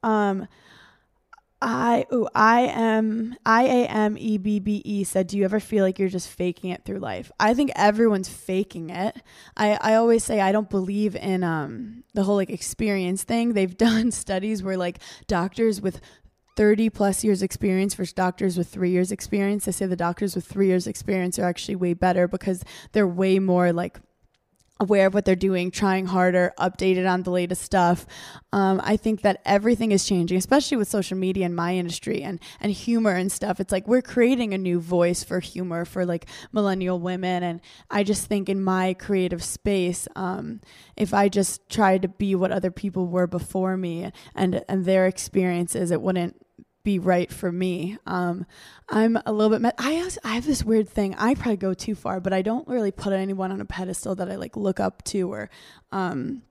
Um, 0.03 0.49
I 1.63 2.07
ooh, 2.11 2.27
I 2.35 2.63
am 2.63 3.37
I 3.45 3.65
A 3.65 3.87
M 3.87 4.17
E 4.19 4.39
B 4.39 4.61
B 4.61 4.81
E 4.85 5.05
said, 5.05 5.27
Do 5.27 5.37
you 5.37 5.45
ever 5.45 5.61
feel 5.61 5.85
like 5.85 5.99
you're 5.99 6.09
just 6.09 6.29
faking 6.29 6.71
it 6.71 6.85
through 6.85 7.01
life? 7.01 7.31
I 7.39 7.53
think 7.53 7.71
everyone's 7.77 8.31
faking 8.31 8.89
it. 8.91 9.17
I, 9.57 9.79
I 9.81 9.95
always 9.97 10.25
say 10.25 10.41
I 10.41 10.53
don't 10.53 10.71
believe 10.71 11.15
in 11.17 11.45
um 11.45 12.05
the 12.15 12.23
whole 12.23 12.37
like 12.37 12.51
experience 12.51 13.25
thing. 13.25 13.53
They've 13.55 13.77
done 13.77 14.11
studies 14.11 14.63
where 14.63 14.79
like 14.79 15.01
doctors 15.27 15.83
with 15.83 16.01
30 16.57 16.91
plus 16.91 17.25
years 17.25 17.43
experience 17.43 17.95
versus 17.95 18.13
doctors 18.13 18.57
with 18.57 18.69
three 18.69 18.91
years 18.91 19.13
experience. 19.13 19.67
They 19.67 19.73
say 19.73 19.87
the 19.87 19.97
doctors 19.97 20.35
with 20.35 20.47
three 20.47 20.67
years 20.67 20.87
experience 20.87 21.39
are 21.39 21.45
actually 21.45 21.77
way 21.77 21.93
better 21.93 22.27
because 22.27 22.65
they're 22.93 23.07
way 23.07 23.39
more 23.39 23.73
like 23.73 24.01
aware 24.81 25.07
of 25.07 25.15
what 25.15 25.27
they're 25.27 25.37
doing, 25.37 25.71
trying 25.71 26.07
harder, 26.07 26.53
updated 26.59 27.09
on 27.09 27.23
the 27.23 27.31
latest 27.31 27.63
stuff. 27.63 28.07
Um, 28.53 28.81
I 28.83 28.97
think 28.97 29.21
that 29.21 29.41
everything 29.45 29.93
is 29.93 30.05
changing, 30.05 30.39
especially 30.39 30.79
with 30.79 30.89
social 30.89 31.17
media 31.17 31.47
in 31.47 31.55
my 31.55 31.77
industry 31.77 32.23
and 32.23 32.41
and 32.61 32.73
humor 32.73 33.13
and 33.13 33.31
stuff. 33.31 33.61
It's 33.61 33.71
like 33.71 33.87
we're 33.87 34.03
creating 34.03 34.55
a 34.55 34.59
new 34.59 34.81
voice 34.81 35.23
for 35.23 35.39
humor 35.39 35.85
for 35.85 36.05
like 36.07 36.27
millennial 36.51 36.99
women, 36.99 37.43
and 37.43 37.61
I 37.91 38.03
just 38.03 38.27
think 38.27 38.49
in 38.49 38.63
my 38.63 38.95
creative 38.95 39.45
space, 39.45 40.09
um, 40.17 40.61
if 40.97 41.13
I 41.13 41.29
just 41.29 41.69
tried 41.69 42.03
to 42.03 42.09
be 42.09 42.35
what 42.35 42.51
other 42.51 42.71
people 42.71 43.07
were 43.07 43.27
before 43.27 43.77
me 43.77 44.11
and 44.35 44.65
and 44.69 44.85
their 44.87 45.07
experiences, 45.07 45.91
it 45.91 46.01
wouldn't 46.01 46.37
be 46.83 46.99
right 46.99 47.31
for 47.33 47.53
me. 47.53 47.99
Um, 48.07 48.47
I'm 48.89 49.19
a 49.27 49.33
little 49.33 49.59
bit. 49.59 49.75
I 49.79 50.11
I 50.25 50.35
have 50.35 50.47
this 50.47 50.65
weird 50.65 50.89
thing. 50.89 51.15
I 51.17 51.35
probably 51.35 51.57
go 51.57 51.75
too 51.75 51.95
far, 51.95 52.21
but 52.21 52.33
I 52.33 52.43
don't 52.43 52.67
really 52.67 52.91
put 52.91 53.13
anyone 53.13 53.53
on 53.53 53.61
a 53.61 53.65
pedestal 53.65 54.15
that 54.17 54.31
I 54.31 54.37
like 54.37 54.57
look 54.57 54.81
up 54.81 55.03
to 55.05 55.33
or 55.33 55.51
um, 55.93 56.43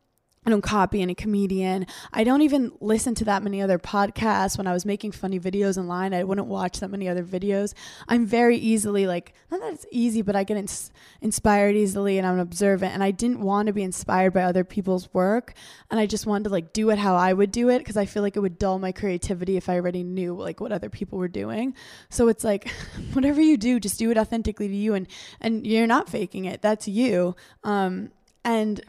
I 0.45 0.49
don't 0.49 0.62
copy 0.62 1.02
any 1.02 1.15
comedian. 1.15 1.86
I 2.13 2.23
don't 2.23 2.41
even 2.43 2.71
listen 2.80 3.13
to 3.15 3.25
that 3.25 3.43
many 3.43 3.62
other 3.62 3.78
podcasts. 3.78 4.58
When 4.58 4.67
I 4.67 4.73
was 4.73 4.86
making 4.86 5.12
funny 5.12 5.38
videos 5.38 5.78
online, 5.78 6.13
I 6.13 6.23
wouldn't 6.23 6.47
watch 6.47 6.80
that 6.80 6.89
many 6.89 7.10
other 7.10 7.23
videos. 7.23 7.73
I'm 8.08 8.25
very 8.25 8.56
easily 8.56 9.06
like, 9.06 9.34
not 9.52 9.60
that 9.60 9.73
it's 9.73 9.86
easy, 9.91 10.21
but 10.21 10.38
I 10.38 10.45
get 10.45 10.56
ins- 10.56 10.91
inspired 11.19 11.75
easily 11.75 12.17
and 12.17 12.25
I'm 12.25 12.39
observant. 12.39 12.93
And 12.93 13.04
I 13.04 13.12
didn't 13.12 13.41
want 13.41 13.67
to 13.67 13.73
be 13.73 13.84
inspired 13.84 14.32
by 14.34 14.43
other 14.43 14.63
people's 14.63 15.13
work. 15.13 15.54
And 15.91 15.99
I 15.99 16.06
just 16.06 16.25
wanted 16.25 16.45
to 16.45 16.52
like 16.52 16.71
do 16.71 16.89
it 16.89 16.97
how 16.97 17.17
I 17.17 17.34
would 17.34 17.52
do 17.52 17.67
it 17.69 17.80
because 17.80 17.97
I 17.97 18.06
feel 18.06 18.23
like 18.23 18.38
it 18.38 18.39
would 18.39 18.58
dull 18.58 18.80
my 18.80 18.93
creativity 18.93 19.58
if 19.58 19.67
I 19.67 19.75
already 19.75 20.04
knew 20.04 20.36
like 20.36 20.62
what 20.62 20.71
other 20.71 20.89
people 20.89 21.19
were 21.19 21.28
doing. 21.28 21.75
So 22.10 22.30
it's 22.30 22.45
like, 22.45 22.69
whatever 23.13 23.41
you 23.41 23.58
do, 23.58 23.78
just 23.78 23.99
do 23.99 24.10
it 24.10 24.17
authentically 24.17 24.69
to 24.69 24.75
you. 24.75 24.93
And, 24.93 25.08
and 25.41 25.67
you're 25.67 25.86
not 25.86 26.08
faking 26.08 26.45
it. 26.45 26.62
That's 26.62 26.88
you. 26.88 27.36
Um, 27.65 28.12
and, 28.45 28.82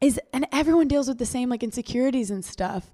is 0.00 0.18
and 0.32 0.46
everyone 0.52 0.88
deals 0.88 1.08
with 1.08 1.18
the 1.18 1.26
same 1.26 1.48
like 1.48 1.62
insecurities 1.62 2.30
and 2.30 2.44
stuff. 2.44 2.92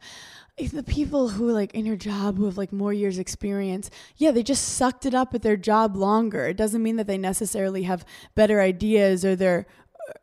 If 0.57 0.73
the 0.73 0.83
people 0.83 1.29
who 1.29 1.51
like 1.51 1.75
in 1.75 1.87
your 1.87 1.97
job 1.97 2.39
who 2.39 2.47
have 2.47 2.57
like 2.57 2.73
more 2.73 2.93
years 2.93 3.19
experience 3.19 3.91
yeah 4.17 4.31
they 4.31 4.43
just 4.43 4.65
sucked 4.65 5.05
it 5.05 5.15
up 5.15 5.35
at 5.35 5.43
their 5.43 5.57
job 5.57 5.97
longer. 5.97 6.47
It 6.47 6.57
doesn't 6.57 6.83
mean 6.83 6.97
that 6.97 7.07
they 7.07 7.19
necessarily 7.19 7.85
have 7.85 8.05
better 8.35 8.61
ideas 8.61 9.25
or 9.25 9.37
they're 9.37 9.67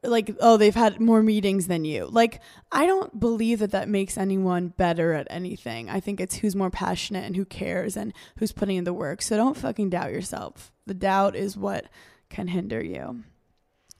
uh, 0.04 0.10
like 0.10 0.36
oh 0.40 0.58
they've 0.58 0.76
had 0.76 1.00
more 1.00 1.24
meetings 1.24 1.68
than 1.68 1.86
you. 1.86 2.08
Like 2.08 2.42
i 2.72 2.86
don't 2.86 3.20
believe 3.20 3.60
that 3.60 3.72
that 3.72 3.88
makes 3.88 4.18
anyone 4.18 4.70
better 4.70 5.14
at 5.14 5.28
anything. 5.30 5.90
I 5.90 6.00
think 6.00 6.20
it's 6.20 6.36
who's 6.38 6.56
more 6.56 6.72
passionate 6.72 7.26
and 7.26 7.36
who 7.36 7.46
cares 7.46 7.96
and 7.96 8.12
who's 8.38 8.52
putting 8.52 8.78
in 8.78 8.84
the 8.84 8.94
work. 8.94 9.22
So 9.22 9.38
don't 9.38 9.58
fucking 9.58 9.92
doubt 9.92 10.12
yourself. 10.12 10.72
The 10.86 10.94
doubt 10.94 11.36
is 11.36 11.56
what 11.56 11.86
can 12.30 12.48
hinder 12.48 12.84
you 12.84 13.24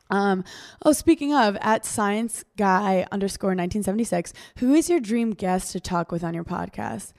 um, 0.10 0.44
oh, 0.84 0.94
speaking 0.94 1.34
of, 1.34 1.58
at 1.62 1.86
science 1.86 2.44
guy 2.58 3.08
underscore 3.12 3.50
1976, 3.50 4.34
who 4.58 4.74
is 4.74 4.90
your 4.90 5.00
dream 5.00 5.32
guest 5.32 5.72
to 5.72 5.80
talk 5.80 6.12
with 6.12 6.24
on 6.24 6.34
your 6.34 6.44
podcast? 6.44 7.14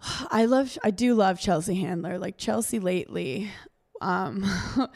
I 0.30 0.44
love, 0.44 0.78
I 0.84 0.90
do 0.90 1.14
love 1.14 1.40
Chelsea 1.40 1.74
Handler. 1.76 2.18
Like 2.18 2.38
Chelsea 2.38 2.78
lately, 2.78 3.50
um, 4.00 4.42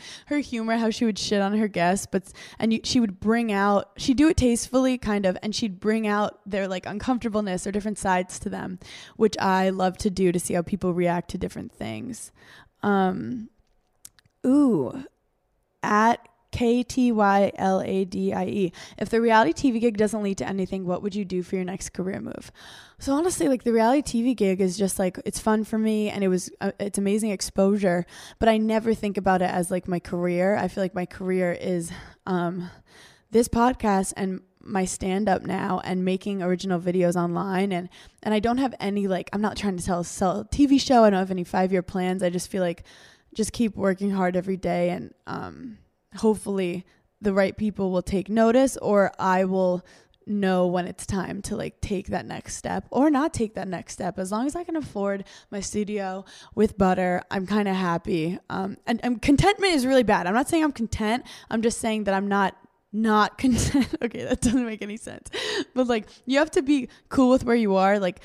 her 0.26 0.38
humor, 0.38 0.76
how 0.76 0.90
she 0.90 1.04
would 1.04 1.18
shit 1.18 1.40
on 1.40 1.56
her 1.56 1.68
guests, 1.68 2.06
but 2.10 2.32
and 2.58 2.72
you, 2.72 2.80
she 2.84 3.00
would 3.00 3.20
bring 3.20 3.52
out, 3.52 3.90
she'd 3.96 4.16
do 4.16 4.28
it 4.28 4.36
tastefully, 4.36 4.98
kind 4.98 5.26
of, 5.26 5.36
and 5.42 5.54
she'd 5.54 5.80
bring 5.80 6.06
out 6.06 6.40
their 6.46 6.68
like 6.68 6.86
uncomfortableness 6.86 7.66
or 7.66 7.72
different 7.72 7.98
sides 7.98 8.38
to 8.40 8.48
them, 8.48 8.78
which 9.16 9.36
I 9.38 9.70
love 9.70 9.96
to 9.98 10.10
do 10.10 10.32
to 10.32 10.40
see 10.40 10.54
how 10.54 10.62
people 10.62 10.94
react 10.94 11.30
to 11.30 11.38
different 11.38 11.72
things. 11.72 12.32
Um, 12.82 13.48
ooh, 14.46 15.04
at 15.82 16.26
K 16.52 16.82
T 16.82 17.10
Y 17.10 17.50
L 17.56 17.80
A 17.80 18.04
D 18.04 18.32
I 18.32 18.44
E. 18.44 18.72
If 18.98 19.08
the 19.08 19.20
reality 19.20 19.52
TV 19.52 19.80
gig 19.80 19.96
doesn't 19.96 20.22
lead 20.22 20.38
to 20.38 20.46
anything, 20.48 20.86
what 20.86 21.02
would 21.02 21.14
you 21.14 21.24
do 21.24 21.42
for 21.42 21.56
your 21.56 21.64
next 21.64 21.92
career 21.92 22.20
move? 22.20 22.52
So 22.98 23.14
honestly, 23.14 23.48
like 23.48 23.64
the 23.64 23.72
reality 23.72 24.22
TV 24.22 24.36
gig 24.36 24.60
is 24.60 24.78
just 24.78 24.98
like 24.98 25.18
it's 25.24 25.40
fun 25.40 25.64
for 25.64 25.78
me 25.78 26.10
and 26.10 26.22
it 26.22 26.28
was 26.28 26.50
uh, 26.60 26.72
it's 26.78 26.98
amazing 26.98 27.30
exposure, 27.30 28.06
but 28.38 28.48
I 28.48 28.58
never 28.58 28.94
think 28.94 29.16
about 29.16 29.42
it 29.42 29.50
as 29.50 29.70
like 29.70 29.88
my 29.88 29.98
career. 29.98 30.54
I 30.56 30.68
feel 30.68 30.84
like 30.84 30.94
my 30.94 31.06
career 31.06 31.52
is 31.52 31.90
um 32.26 32.70
this 33.32 33.48
podcast 33.48 34.12
and 34.16 34.42
my 34.64 34.84
stand 34.84 35.28
up 35.28 35.42
now 35.42 35.80
and 35.84 36.04
making 36.04 36.42
original 36.42 36.78
videos 36.78 37.16
online 37.16 37.72
and 37.72 37.88
and 38.22 38.32
I 38.32 38.38
don't 38.38 38.58
have 38.58 38.74
any 38.78 39.08
like 39.08 39.28
I'm 39.32 39.40
not 39.40 39.56
trying 39.56 39.76
to 39.78 39.84
tell 39.84 40.04
sell 40.04 40.40
a 40.40 40.44
TV 40.44 40.80
show. 40.80 41.02
I 41.02 41.10
don't 41.10 41.18
have 41.18 41.30
any 41.30 41.44
5-year 41.44 41.82
plans. 41.82 42.22
I 42.22 42.30
just 42.30 42.50
feel 42.50 42.62
like 42.62 42.84
just 43.34 43.52
keep 43.52 43.74
working 43.74 44.10
hard 44.10 44.36
every 44.36 44.58
day 44.58 44.90
and 44.90 45.14
um 45.26 45.78
hopefully 46.16 46.84
the 47.20 47.32
right 47.32 47.56
people 47.56 47.90
will 47.90 48.02
take 48.02 48.28
notice 48.28 48.76
or 48.78 49.12
I 49.18 49.44
will 49.44 49.84
know 50.26 50.66
when 50.66 50.86
it's 50.86 51.06
time 51.06 51.42
to 51.42 51.56
like 51.56 51.80
take 51.80 52.08
that 52.08 52.26
next 52.26 52.56
step 52.56 52.86
or 52.90 53.10
not 53.10 53.32
take 53.32 53.54
that 53.54 53.68
next 53.68 53.94
step. 53.94 54.18
As 54.18 54.30
long 54.30 54.46
as 54.46 54.54
i 54.54 54.64
can 54.64 54.76
afford 54.76 55.24
my 55.50 55.60
studio 55.60 56.24
with 56.54 56.78
butter 56.78 57.22
i'm 57.30 57.46
kind 57.46 57.68
of 57.68 57.76
happy. 57.76 58.38
Um, 58.50 58.76
and, 58.86 59.00
and 59.02 59.20
contentment 59.20 59.72
is 59.74 59.86
really 59.86 60.02
bad. 60.02 60.26
I'm 60.26 60.34
not 60.34 60.48
saying 60.48 60.64
i'm 60.64 60.72
content. 60.72 61.24
I'm 61.50 61.62
just 61.62 61.78
saying 61.78 62.04
that 62.04 62.14
i'm 62.14 62.28
not 62.28 62.56
not 62.92 63.38
content. 63.44 63.88
Okay 64.02 64.24
that 64.24 64.40
doesn't 64.40 64.66
make 64.66 64.82
any 64.82 64.96
sense. 64.96 65.30
But 65.74 65.86
like 65.86 66.08
you 66.26 66.38
have 66.38 66.50
to 66.52 66.62
be 66.62 66.88
cool 67.08 67.30
with 67.30 67.44
where 67.44 67.56
you 67.56 67.76
are. 67.76 67.98
Like 67.98 68.20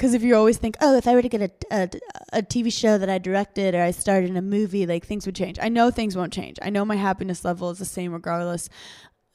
because 0.00 0.14
if 0.14 0.22
you 0.22 0.34
always 0.34 0.56
think 0.56 0.78
oh 0.80 0.96
if 0.96 1.06
i 1.06 1.14
were 1.14 1.20
to 1.20 1.28
get 1.28 1.42
a, 1.42 1.50
a, 1.70 1.90
a 2.38 2.42
tv 2.42 2.72
show 2.72 2.96
that 2.96 3.10
i 3.10 3.18
directed 3.18 3.74
or 3.74 3.82
i 3.82 3.90
starred 3.90 4.24
in 4.24 4.34
a 4.34 4.42
movie 4.42 4.86
like 4.86 5.04
things 5.04 5.26
would 5.26 5.36
change 5.36 5.58
i 5.60 5.68
know 5.68 5.90
things 5.90 6.16
won't 6.16 6.32
change 6.32 6.58
i 6.62 6.70
know 6.70 6.86
my 6.86 6.96
happiness 6.96 7.44
level 7.44 7.68
is 7.68 7.78
the 7.78 7.84
same 7.84 8.10
regardless 8.10 8.70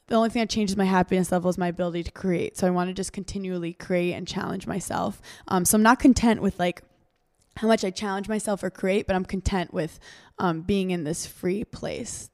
the 0.08 0.14
only 0.14 0.30
thing 0.30 0.40
that 0.40 0.50
changes 0.50 0.76
my 0.76 0.84
happiness 0.84 1.32
level 1.32 1.50
is 1.50 1.58
my 1.58 1.68
ability 1.68 2.04
to 2.04 2.12
create. 2.12 2.56
So 2.56 2.66
I 2.66 2.70
want 2.70 2.88
to 2.88 2.94
just 2.94 3.12
continually 3.12 3.72
create 3.72 4.12
and 4.12 4.26
challenge 4.26 4.66
myself. 4.66 5.20
Um, 5.48 5.64
so 5.64 5.76
I'm 5.76 5.82
not 5.82 5.98
content 5.98 6.40
with 6.40 6.58
like 6.58 6.82
how 7.56 7.66
much 7.66 7.84
I 7.84 7.90
challenge 7.90 8.28
myself 8.28 8.62
or 8.62 8.70
create, 8.70 9.06
but 9.06 9.16
I'm 9.16 9.24
content 9.24 9.72
with 9.74 9.98
um, 10.38 10.62
being 10.62 10.90
in 10.90 11.04
this 11.04 11.26
free 11.26 11.64
place. 11.64 12.30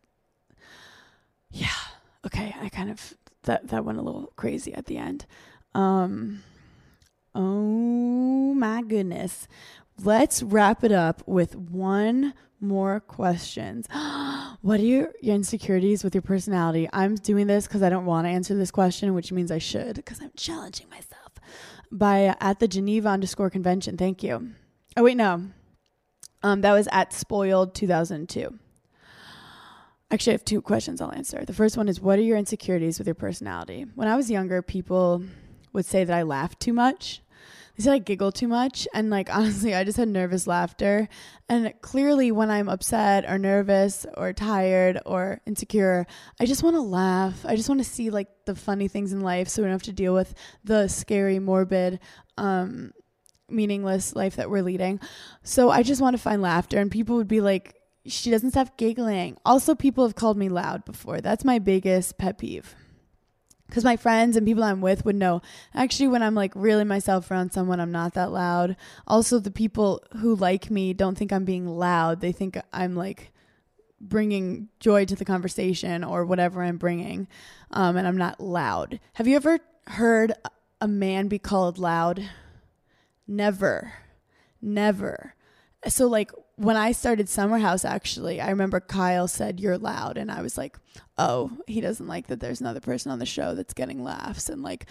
Yeah. 1.51 1.69
Okay. 2.27 2.55
I 2.61 2.69
kind 2.69 2.91
of 2.91 3.15
that 3.45 3.69
that 3.69 3.85
went 3.85 3.99
a 3.99 4.03
little 4.03 4.33
crazy 4.37 4.75
at 4.75 4.87
the 4.87 4.99
end. 4.99 5.25
Um, 5.75 6.43
oh 7.35 8.55
my 8.55 8.83
goodness. 8.83 9.49
Let's 10.03 10.43
wrap 10.43 10.85
it 10.85 10.93
up 10.93 11.23
with 11.27 11.55
one 11.55 12.35
more 12.61 13.01
questions. 13.01 13.87
what 14.61 14.81
are 14.81 14.85
your, 14.85 15.13
your 15.21 15.35
insecurities 15.35 16.03
with 16.05 16.15
your 16.15 16.23
personality? 16.23 16.89
I'm 16.93 17.17
doing 17.17 17.47
this 17.47 17.67
because 17.67 17.83
I 17.83 17.91
don't 17.91 18.07
want 18.07 18.27
to 18.27 18.31
answer 18.31 18.55
this 18.55 18.71
question, 18.71 19.15
which 19.15 19.33
means 19.33 19.51
I 19.51 19.59
should 19.59 19.97
because 19.97 20.21
I'm 20.21 20.31
challenging 20.37 20.89
myself. 20.89 21.33
By 21.91 22.35
at 22.41 22.61
the 22.61 22.69
Geneva 22.69 23.11
underscore 23.11 23.51
convention. 23.51 23.97
Thank 23.97 24.23
you. 24.23 24.53
Oh 24.97 25.03
wait, 25.03 25.17
no. 25.17 25.51
Um, 26.43 26.61
that 26.63 26.73
was 26.73 26.89
at 26.91 27.13
Spoiled 27.13 27.75
2002. 27.75 28.59
Actually, 30.11 30.33
I 30.33 30.35
have 30.35 30.45
two 30.45 30.61
questions 30.61 31.01
I'll 31.01 31.13
answer. 31.13 31.45
The 31.45 31.55
first 31.55 31.77
one 31.77 31.89
is 31.89 32.01
What 32.01 32.19
are 32.19 32.23
your 32.23 32.37
insecurities 32.37 32.99
with 32.99 33.07
your 33.07 33.15
personality? 33.15 33.87
When 33.95 34.09
I 34.09 34.17
was 34.17 34.31
younger, 34.31 34.63
people 34.63 35.23
would 35.73 35.87
say 35.87 36.05
that 36.05 36.17
I 36.17 36.23
laughed 36.23 36.61
too 36.61 36.73
much 36.73 37.23
they 37.77 37.85
said 37.85 37.95
I 37.95 37.99
giggle 37.99 38.33
too 38.33 38.49
much. 38.49 38.87
And 38.93 39.11
like, 39.11 39.31
honestly, 39.35 39.75
I 39.75 39.85
just 39.85 39.97
had 39.97 40.09
nervous 40.09 40.47
laughter. 40.47 41.09
And 41.49 41.73
clearly, 41.81 42.33
when 42.33 42.51
I'm 42.51 42.69
upset 42.69 43.25
or 43.29 43.39
nervous 43.39 44.07
or 44.17 44.33
tired 44.33 45.01
or 45.07 45.41
insecure, 45.47 46.07
I 46.41 46.47
just 46.47 46.63
want 46.63 46.77
to 46.77 46.83
laugh. 46.83 47.45
I 47.47 47.57
just 47.57 47.69
want 47.69 47.81
to 47.81 47.89
see 47.89 48.11
like 48.11 48.29
the 48.47 48.55
funny 48.55 48.89
things 48.89 49.13
in 49.13 49.21
life 49.21 49.49
so 49.49 49.63
we 49.63 49.67
don't 49.67 49.73
have 49.73 49.83
to 49.85 49.93
deal 49.93 50.15
with 50.15 50.35
the 50.65 50.89
scary, 50.89 51.39
morbid, 51.39 52.01
um, 52.37 52.93
meaningless 53.49 54.15
life 54.15 54.37
that 54.37 54.51
we're 54.51 54.63
leading. 54.63 55.01
So 55.43 55.71
I 55.71 55.83
just 55.83 56.01
want 56.01 56.17
to 56.17 56.23
find 56.23 56.43
laughter. 56.43 56.79
And 56.79 56.91
people 56.91 57.17
would 57.17 57.29
be 57.29 57.41
like, 57.41 57.77
she 58.05 58.31
doesn't 58.31 58.51
stop 58.51 58.77
giggling. 58.77 59.37
Also, 59.45 59.75
people 59.77 60.05
have 60.05 60.17
called 60.17 60.37
me 60.37 60.49
loud 60.49 60.85
before. 60.85 61.21
That's 61.21 61.45
my 61.45 61.61
biggest 61.61 62.19
pet 62.19 62.37
peeve 62.37 62.75
because 63.73 63.85
my 63.85 63.97
friends 63.97 64.37
and 64.37 64.47
people 64.47 64.63
I'm 64.63 64.83
with 64.83 65.07
would 65.07 65.17
know. 65.17 65.41
Actually, 65.75 66.09
when 66.09 66.23
I'm 66.23 66.35
like 66.35 66.53
really 66.55 66.85
myself 66.85 67.31
around 67.31 67.55
someone, 67.55 67.81
I'm 67.81 67.91
not 67.91 68.13
that 68.13 68.31
loud. 68.31 68.77
Also, 69.07 69.39
the 69.39 69.51
people 69.51 70.05
who 70.19 70.37
like 70.37 70.71
me 70.71 70.93
don't 70.93 71.17
think 71.17 71.33
I'm 71.33 71.47
being 71.47 71.67
loud. 71.67 72.21
They 72.21 72.33
think 72.33 72.61
I'm 72.71 72.95
like 72.95 73.33
bringing 73.99 74.69
joy 74.79 75.07
to 75.07 75.17
the 75.17 75.25
conversation 75.25 76.05
or 76.05 76.27
whatever 76.27 76.63
I'm 76.63 76.77
bringing, 76.77 77.29
um, 77.71 77.97
and 77.97 78.07
I'm 78.07 78.19
not 78.19 78.43
loud. 78.43 79.01
Have 79.15 79.27
you 79.27 79.37
ever 79.37 79.59
heard 79.87 80.35
a 80.83 80.87
man 80.87 81.29
be 81.29 81.39
called 81.39 81.79
loud? 81.79 82.29
Never, 83.27 83.95
never. 84.61 85.35
So 85.89 86.09
like 86.09 86.31
when 86.63 86.77
I 86.77 86.93
started 86.93 87.29
Summer 87.29 87.59
House, 87.59 87.85
actually, 87.85 88.41
I 88.41 88.49
remember 88.51 88.79
Kyle 88.79 89.27
said, 89.27 89.59
You're 89.59 89.79
loud. 89.79 90.17
And 90.17 90.31
I 90.31 90.43
was 90.43 90.57
like, 90.57 90.79
Oh, 91.19 91.51
he 91.67 91.81
doesn't 91.81 92.07
like 92.07 92.29
that 92.29 92.41
there's 92.41 92.61
another 92.61 92.81
person 92.81 93.11
on 93.11 93.19
the 93.19 93.27
show 93.27 93.55
that's 93.55 93.75
getting 93.75 94.03
laughs. 94.03 94.49
And 94.49 94.63
like, 94.63 94.87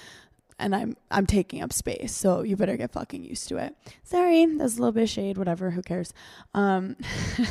and 0.59 0.75
I'm 0.75 0.97
I'm 1.09 1.25
taking 1.25 1.61
up 1.61 1.73
space, 1.73 2.13
so 2.13 2.43
you 2.43 2.55
better 2.55 2.77
get 2.77 2.91
fucking 2.91 3.23
used 3.23 3.47
to 3.47 3.57
it. 3.57 3.75
Sorry, 4.03 4.45
that's 4.45 4.77
a 4.77 4.79
little 4.79 4.91
bit 4.91 5.03
of 5.03 5.09
shade, 5.09 5.37
whatever, 5.37 5.71
who 5.71 5.81
cares? 5.81 6.13
Um, 6.53 6.97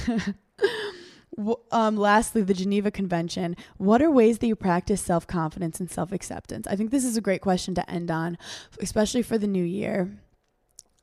um, 1.72 1.96
lastly, 1.96 2.42
the 2.42 2.54
Geneva 2.54 2.90
Convention. 2.90 3.56
What 3.78 4.02
are 4.02 4.10
ways 4.10 4.38
that 4.38 4.46
you 4.46 4.54
practice 4.54 5.00
self 5.00 5.26
confidence 5.26 5.80
and 5.80 5.90
self 5.90 6.12
acceptance? 6.12 6.66
I 6.68 6.76
think 6.76 6.90
this 6.90 7.04
is 7.04 7.16
a 7.16 7.22
great 7.22 7.40
question 7.40 7.74
to 7.74 7.90
end 7.90 8.10
on, 8.10 8.38
especially 8.80 9.22
for 9.22 9.38
the 9.38 9.48
new 9.48 9.64
year. 9.64 10.20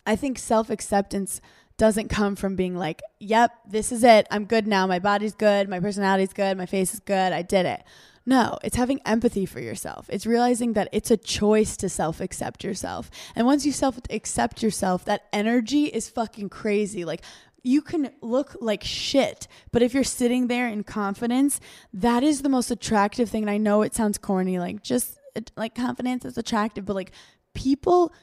I 0.05 0.15
think 0.15 0.39
self 0.39 0.69
acceptance 0.69 1.41
doesn't 1.77 2.09
come 2.09 2.35
from 2.35 2.55
being 2.55 2.75
like, 2.75 3.01
yep, 3.19 3.51
this 3.67 3.91
is 3.91 4.03
it. 4.03 4.27
I'm 4.31 4.45
good 4.45 4.67
now. 4.67 4.87
My 4.87 4.99
body's 4.99 5.35
good. 5.35 5.69
My 5.69 5.79
personality's 5.79 6.33
good. 6.33 6.57
My 6.57 6.65
face 6.65 6.93
is 6.93 6.99
good. 6.99 7.33
I 7.33 7.41
did 7.41 7.65
it. 7.65 7.83
No, 8.25 8.57
it's 8.61 8.75
having 8.75 8.99
empathy 9.05 9.45
for 9.45 9.61
yourself. 9.61 10.05
It's 10.09 10.25
realizing 10.25 10.73
that 10.73 10.89
it's 10.91 11.11
a 11.11 11.17
choice 11.17 11.77
to 11.77 11.87
self 11.87 12.19
accept 12.19 12.63
yourself. 12.63 13.09
And 13.35 13.45
once 13.45 13.65
you 13.65 13.71
self 13.71 13.99
accept 14.09 14.61
yourself, 14.61 15.05
that 15.05 15.27
energy 15.31 15.85
is 15.85 16.09
fucking 16.09 16.49
crazy. 16.49 17.05
Like, 17.05 17.21
you 17.63 17.81
can 17.81 18.11
look 18.21 18.55
like 18.59 18.83
shit, 18.83 19.47
but 19.71 19.81
if 19.81 19.93
you're 19.93 20.03
sitting 20.03 20.47
there 20.47 20.67
in 20.67 20.83
confidence, 20.83 21.59
that 21.93 22.23
is 22.23 22.41
the 22.41 22.49
most 22.49 22.69
attractive 22.69 23.29
thing. 23.29 23.43
And 23.43 23.49
I 23.49 23.57
know 23.57 23.81
it 23.81 23.95
sounds 23.95 24.17
corny, 24.17 24.59
like 24.59 24.83
just 24.83 25.17
like 25.55 25.75
confidence 25.75 26.25
is 26.25 26.37
attractive, 26.37 26.85
but 26.85 26.95
like 26.95 27.11
people 27.57 28.13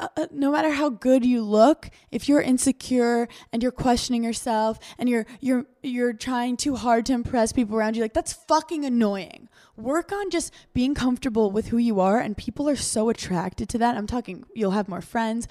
uh, 0.00 0.08
uh, 0.16 0.26
no 0.30 0.52
matter 0.52 0.70
how 0.70 0.90
good 0.90 1.24
you 1.24 1.42
look 1.42 1.90
if 2.12 2.28
you're 2.28 2.40
insecure 2.40 3.26
and 3.50 3.62
you're 3.62 3.72
questioning 3.72 4.22
yourself 4.22 4.78
and 4.98 5.08
you're 5.08 5.26
you're 5.40 5.64
you're 5.82 6.12
trying 6.12 6.56
too 6.56 6.76
hard 6.76 7.04
to 7.06 7.12
impress 7.14 7.52
people 7.52 7.74
around 7.74 7.96
you 7.96 8.02
like 8.02 8.12
that's 8.12 8.32
fucking 8.32 8.84
annoying. 8.84 9.48
Work 9.76 10.12
on 10.12 10.30
just 10.30 10.52
being 10.74 10.94
comfortable 10.94 11.50
with 11.50 11.68
who 11.68 11.78
you 11.78 11.98
are 11.98 12.20
and 12.20 12.36
people 12.36 12.68
are 12.68 12.76
so 12.76 13.08
attracted 13.08 13.68
to 13.70 13.78
that. 13.78 13.96
I'm 13.96 14.06
talking 14.06 14.44
you'll 14.54 14.72
have 14.72 14.88
more 14.88 15.00
friends 15.00 15.48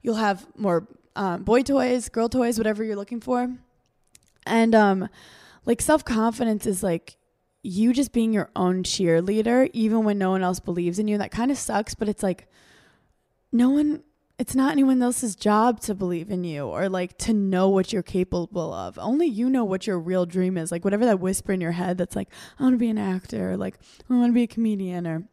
you'll 0.00 0.14
have 0.14 0.46
more 0.56 0.86
um, 1.14 1.42
boy 1.42 1.62
toys 1.62 2.08
girl 2.08 2.28
toys 2.28 2.58
whatever 2.58 2.84
you're 2.84 2.96
looking 2.96 3.20
for. 3.20 3.52
And 4.46 4.74
um 4.74 5.08
like 5.66 5.82
self-confidence 5.82 6.66
is 6.66 6.82
like 6.82 7.16
you 7.62 7.92
just 7.92 8.12
being 8.12 8.32
your 8.32 8.50
own 8.56 8.82
cheerleader 8.82 9.70
even 9.72 10.04
when 10.04 10.18
no 10.18 10.30
one 10.30 10.42
else 10.42 10.60
believes 10.60 10.98
in 10.98 11.06
you 11.08 11.16
that 11.18 11.30
kind 11.30 11.50
of 11.50 11.56
sucks 11.56 11.94
but 11.94 12.08
it's 12.08 12.22
like 12.22 12.48
no 13.52 13.70
one 13.70 14.02
it's 14.42 14.56
not 14.56 14.72
anyone 14.72 15.00
else's 15.00 15.36
job 15.36 15.78
to 15.78 15.94
believe 15.94 16.28
in 16.28 16.42
you 16.42 16.66
or 16.66 16.88
like 16.88 17.16
to 17.16 17.32
know 17.32 17.68
what 17.68 17.92
you're 17.92 18.02
capable 18.02 18.72
of. 18.74 18.98
Only 18.98 19.26
you 19.28 19.48
know 19.48 19.64
what 19.64 19.86
your 19.86 20.00
real 20.00 20.26
dream 20.26 20.58
is. 20.58 20.72
Like 20.72 20.82
whatever 20.82 21.04
that 21.04 21.20
whisper 21.20 21.52
in 21.52 21.60
your 21.60 21.70
head 21.70 21.96
that's 21.96 22.16
like, 22.16 22.28
I 22.58 22.64
want 22.64 22.74
to 22.74 22.78
be 22.78 22.88
an 22.88 22.98
actor, 22.98 23.52
or 23.52 23.56
like 23.56 23.78
I 24.10 24.14
want 24.14 24.30
to 24.30 24.34
be 24.34 24.42
a 24.42 24.48
comedian, 24.48 25.06
or 25.06 25.28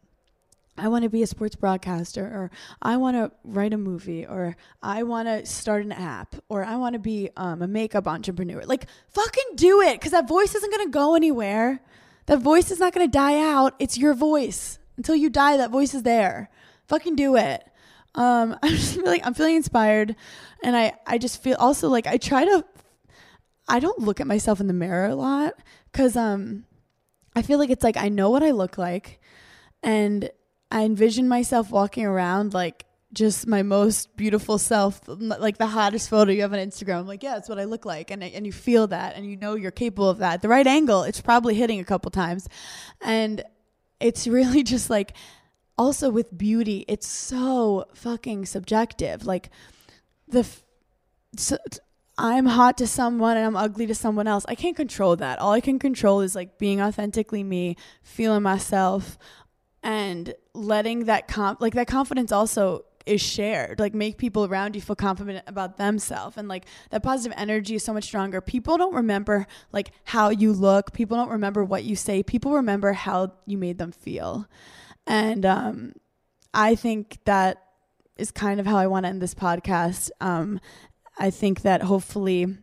I 0.78 0.86
want 0.86 1.02
to 1.02 1.10
be 1.10 1.24
a 1.24 1.26
sports 1.26 1.56
broadcaster, 1.56 2.24
or 2.24 2.52
I 2.82 2.98
want 2.98 3.16
to 3.16 3.32
write 3.42 3.72
a 3.72 3.78
movie, 3.78 4.26
or 4.26 4.56
I 4.80 5.02
want 5.02 5.26
to 5.26 5.44
start 5.44 5.84
an 5.84 5.90
app, 5.90 6.36
or 6.48 6.64
I 6.64 6.76
want 6.76 6.92
to 6.92 7.00
be 7.00 7.30
um, 7.36 7.62
a 7.62 7.66
makeup 7.66 8.06
entrepreneur. 8.06 8.62
Like 8.62 8.86
fucking 9.08 9.56
do 9.56 9.80
it, 9.80 9.94
because 9.94 10.12
that 10.12 10.28
voice 10.28 10.54
isn't 10.54 10.70
gonna 10.70 10.88
go 10.88 11.16
anywhere. 11.16 11.82
That 12.30 12.38
voice 12.38 12.70
is 12.70 12.78
not 12.78 12.92
gonna 12.92 13.08
die 13.08 13.40
out. 13.40 13.74
It's 13.80 13.98
your 13.98 14.14
voice 14.14 14.78
until 14.96 15.16
you 15.16 15.30
die. 15.30 15.56
That 15.56 15.72
voice 15.72 15.94
is 15.94 16.04
there. 16.04 16.48
Fucking 16.86 17.16
do 17.16 17.34
it. 17.34 17.68
Um, 18.14 18.56
I'm 18.62 18.70
just 18.70 18.94
feeling 18.94 19.20
I'm 19.24 19.34
feeling 19.34 19.56
inspired, 19.56 20.14
and 20.62 20.76
I 20.76 20.92
I 21.08 21.18
just 21.18 21.42
feel 21.42 21.56
also 21.58 21.88
like 21.88 22.06
I 22.06 22.18
try 22.18 22.44
to. 22.44 22.64
I 23.68 23.80
don't 23.80 23.98
look 23.98 24.20
at 24.20 24.28
myself 24.28 24.60
in 24.60 24.68
the 24.68 24.72
mirror 24.72 25.06
a 25.06 25.16
lot 25.16 25.54
because 25.90 26.16
um, 26.16 26.66
I 27.34 27.42
feel 27.42 27.58
like 27.58 27.68
it's 27.70 27.82
like 27.82 27.96
I 27.96 28.08
know 28.08 28.30
what 28.30 28.44
I 28.44 28.52
look 28.52 28.78
like, 28.78 29.20
and 29.82 30.30
I 30.70 30.84
envision 30.84 31.26
myself 31.26 31.72
walking 31.72 32.06
around 32.06 32.54
like 32.54 32.84
just 33.12 33.46
my 33.46 33.62
most 33.62 34.16
beautiful 34.16 34.58
self, 34.58 35.00
like 35.06 35.58
the 35.58 35.66
hottest 35.66 36.08
photo 36.08 36.30
you 36.30 36.42
have 36.42 36.52
on 36.52 36.58
Instagram. 36.58 37.00
I'm 37.00 37.06
like, 37.06 37.22
yeah, 37.22 37.34
that's 37.34 37.48
what 37.48 37.58
I 37.58 37.64
look 37.64 37.84
like, 37.84 38.10
and 38.10 38.22
and 38.22 38.46
you 38.46 38.52
feel 38.52 38.86
that, 38.88 39.16
and 39.16 39.26
you 39.26 39.36
know 39.36 39.54
you're 39.54 39.70
capable 39.70 40.08
of 40.08 40.18
that. 40.18 40.42
The 40.42 40.48
right 40.48 40.66
angle, 40.66 41.02
it's 41.02 41.20
probably 41.20 41.54
hitting 41.54 41.80
a 41.80 41.84
couple 41.84 42.10
times, 42.10 42.48
and 43.00 43.42
it's 43.98 44.26
really 44.26 44.62
just 44.74 44.90
like 44.90 45.14
also 45.76 46.10
with 46.10 46.36
beauty, 46.36 46.84
it's 46.88 47.08
so 47.08 47.86
fucking 47.94 48.46
subjective. 48.46 49.24
Like 49.24 49.50
the 50.28 50.40
f- 50.40 50.62
so, 51.36 51.56
I'm 52.18 52.44
hot 52.44 52.76
to 52.78 52.86
someone 52.86 53.38
and 53.38 53.46
I'm 53.46 53.56
ugly 53.56 53.86
to 53.86 53.94
someone 53.94 54.26
else. 54.26 54.44
I 54.46 54.54
can't 54.54 54.76
control 54.76 55.16
that. 55.16 55.38
All 55.38 55.52
I 55.52 55.60
can 55.60 55.78
control 55.78 56.20
is 56.20 56.34
like 56.34 56.58
being 56.58 56.82
authentically 56.82 57.42
me, 57.42 57.76
feeling 58.02 58.42
myself 58.42 59.16
and 59.82 60.34
letting 60.52 61.04
that 61.04 61.28
comp 61.28 61.62
like 61.62 61.72
that 61.72 61.86
confidence 61.86 62.30
also 62.30 62.84
is 63.06 63.20
shared. 63.20 63.80
Like 63.80 63.94
make 63.94 64.18
people 64.18 64.44
around 64.44 64.74
you 64.74 64.82
feel 64.82 64.96
confident 64.96 65.44
about 65.46 65.76
themselves 65.76 66.36
and 66.36 66.48
like 66.48 66.66
that 66.90 67.02
positive 67.02 67.36
energy 67.38 67.74
is 67.74 67.84
so 67.84 67.92
much 67.92 68.04
stronger. 68.04 68.40
People 68.40 68.76
don't 68.76 68.94
remember 68.94 69.46
like 69.72 69.92
how 70.04 70.30
you 70.30 70.52
look. 70.52 70.92
People 70.92 71.16
don't 71.16 71.30
remember 71.30 71.64
what 71.64 71.84
you 71.84 71.96
say. 71.96 72.22
People 72.22 72.52
remember 72.52 72.92
how 72.92 73.32
you 73.46 73.58
made 73.58 73.78
them 73.78 73.92
feel. 73.92 74.46
And 75.06 75.44
um 75.46 75.92
I 76.52 76.74
think 76.74 77.18
that 77.24 77.62
is 78.16 78.30
kind 78.30 78.60
of 78.60 78.66
how 78.66 78.76
I 78.76 78.86
want 78.86 79.04
to 79.04 79.08
end 79.10 79.22
this 79.22 79.34
podcast. 79.34 80.10
Um 80.20 80.60
I 81.18 81.30
think 81.30 81.62
that 81.62 81.82
hopefully 81.82 82.56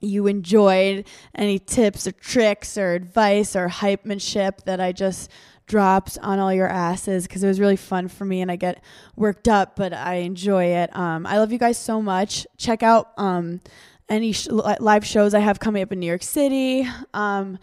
you 0.00 0.26
enjoyed 0.26 1.06
any 1.34 1.58
tips 1.58 2.06
or 2.06 2.12
tricks 2.12 2.78
or 2.78 2.94
advice 2.94 3.56
or 3.56 3.68
hypemanship 3.68 4.64
that 4.64 4.80
I 4.80 4.92
just 4.92 5.30
dropped 5.68 6.18
on 6.22 6.38
all 6.38 6.52
your 6.52 6.66
asses 6.66 7.26
because 7.26 7.44
it 7.44 7.46
was 7.46 7.60
really 7.60 7.76
fun 7.76 8.08
for 8.08 8.24
me 8.24 8.40
and 8.40 8.50
I 8.50 8.56
get 8.56 8.82
worked 9.14 9.46
up, 9.46 9.76
but 9.76 9.92
I 9.92 10.16
enjoy 10.16 10.64
it. 10.64 10.94
Um, 10.96 11.26
I 11.26 11.38
love 11.38 11.52
you 11.52 11.58
guys 11.58 11.78
so 11.78 12.02
much. 12.02 12.46
Check 12.56 12.82
out 12.82 13.12
um, 13.16 13.60
any 14.08 14.32
sh- 14.32 14.48
live 14.48 15.06
shows 15.06 15.34
I 15.34 15.40
have 15.40 15.60
coming 15.60 15.82
up 15.82 15.92
in 15.92 16.00
New 16.00 16.06
York 16.06 16.22
City. 16.22 16.88
Um, 17.14 17.58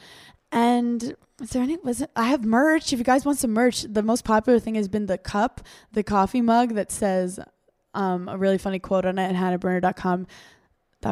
and 0.52 1.16
is 1.42 1.50
there 1.50 1.64
any 1.64 1.78
was 1.78 2.02
it, 2.02 2.12
I 2.16 2.30
have 2.30 2.46
merch. 2.46 2.94
If 2.94 3.00
you 3.00 3.06
guys 3.06 3.26
want 3.26 3.40
some 3.40 3.52
merch, 3.52 3.82
the 3.82 4.04
most 4.04 4.24
popular 4.24 4.60
thing 4.60 4.76
has 4.76 4.88
been 4.88 5.08
the 5.08 5.18
cup, 5.18 5.62
the 5.92 6.04
coffee 6.04 6.42
mug 6.42 6.76
that 6.76 6.92
says 6.92 7.40
um, 7.94 8.30
a 8.30 8.38
really 8.38 8.58
funny 8.58 8.80
quote 8.80 9.06
on 9.06 9.18
it 9.18 9.24
at 9.24 9.36
hannahberner.com 9.36 9.82
dot 9.82 10.28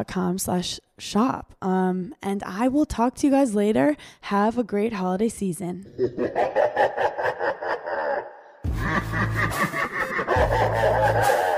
com 0.02 0.38
slash 0.38 0.80
shop. 0.98 1.54
Um, 1.62 2.14
and 2.22 2.42
I 2.42 2.68
will 2.68 2.86
talk 2.86 3.14
to 3.16 3.26
you 3.26 3.32
guys 3.32 3.54
later. 3.54 3.96
Have 4.22 4.58
a 4.58 4.64
great 4.64 4.94
holiday 4.94 5.28
season. 5.28 5.86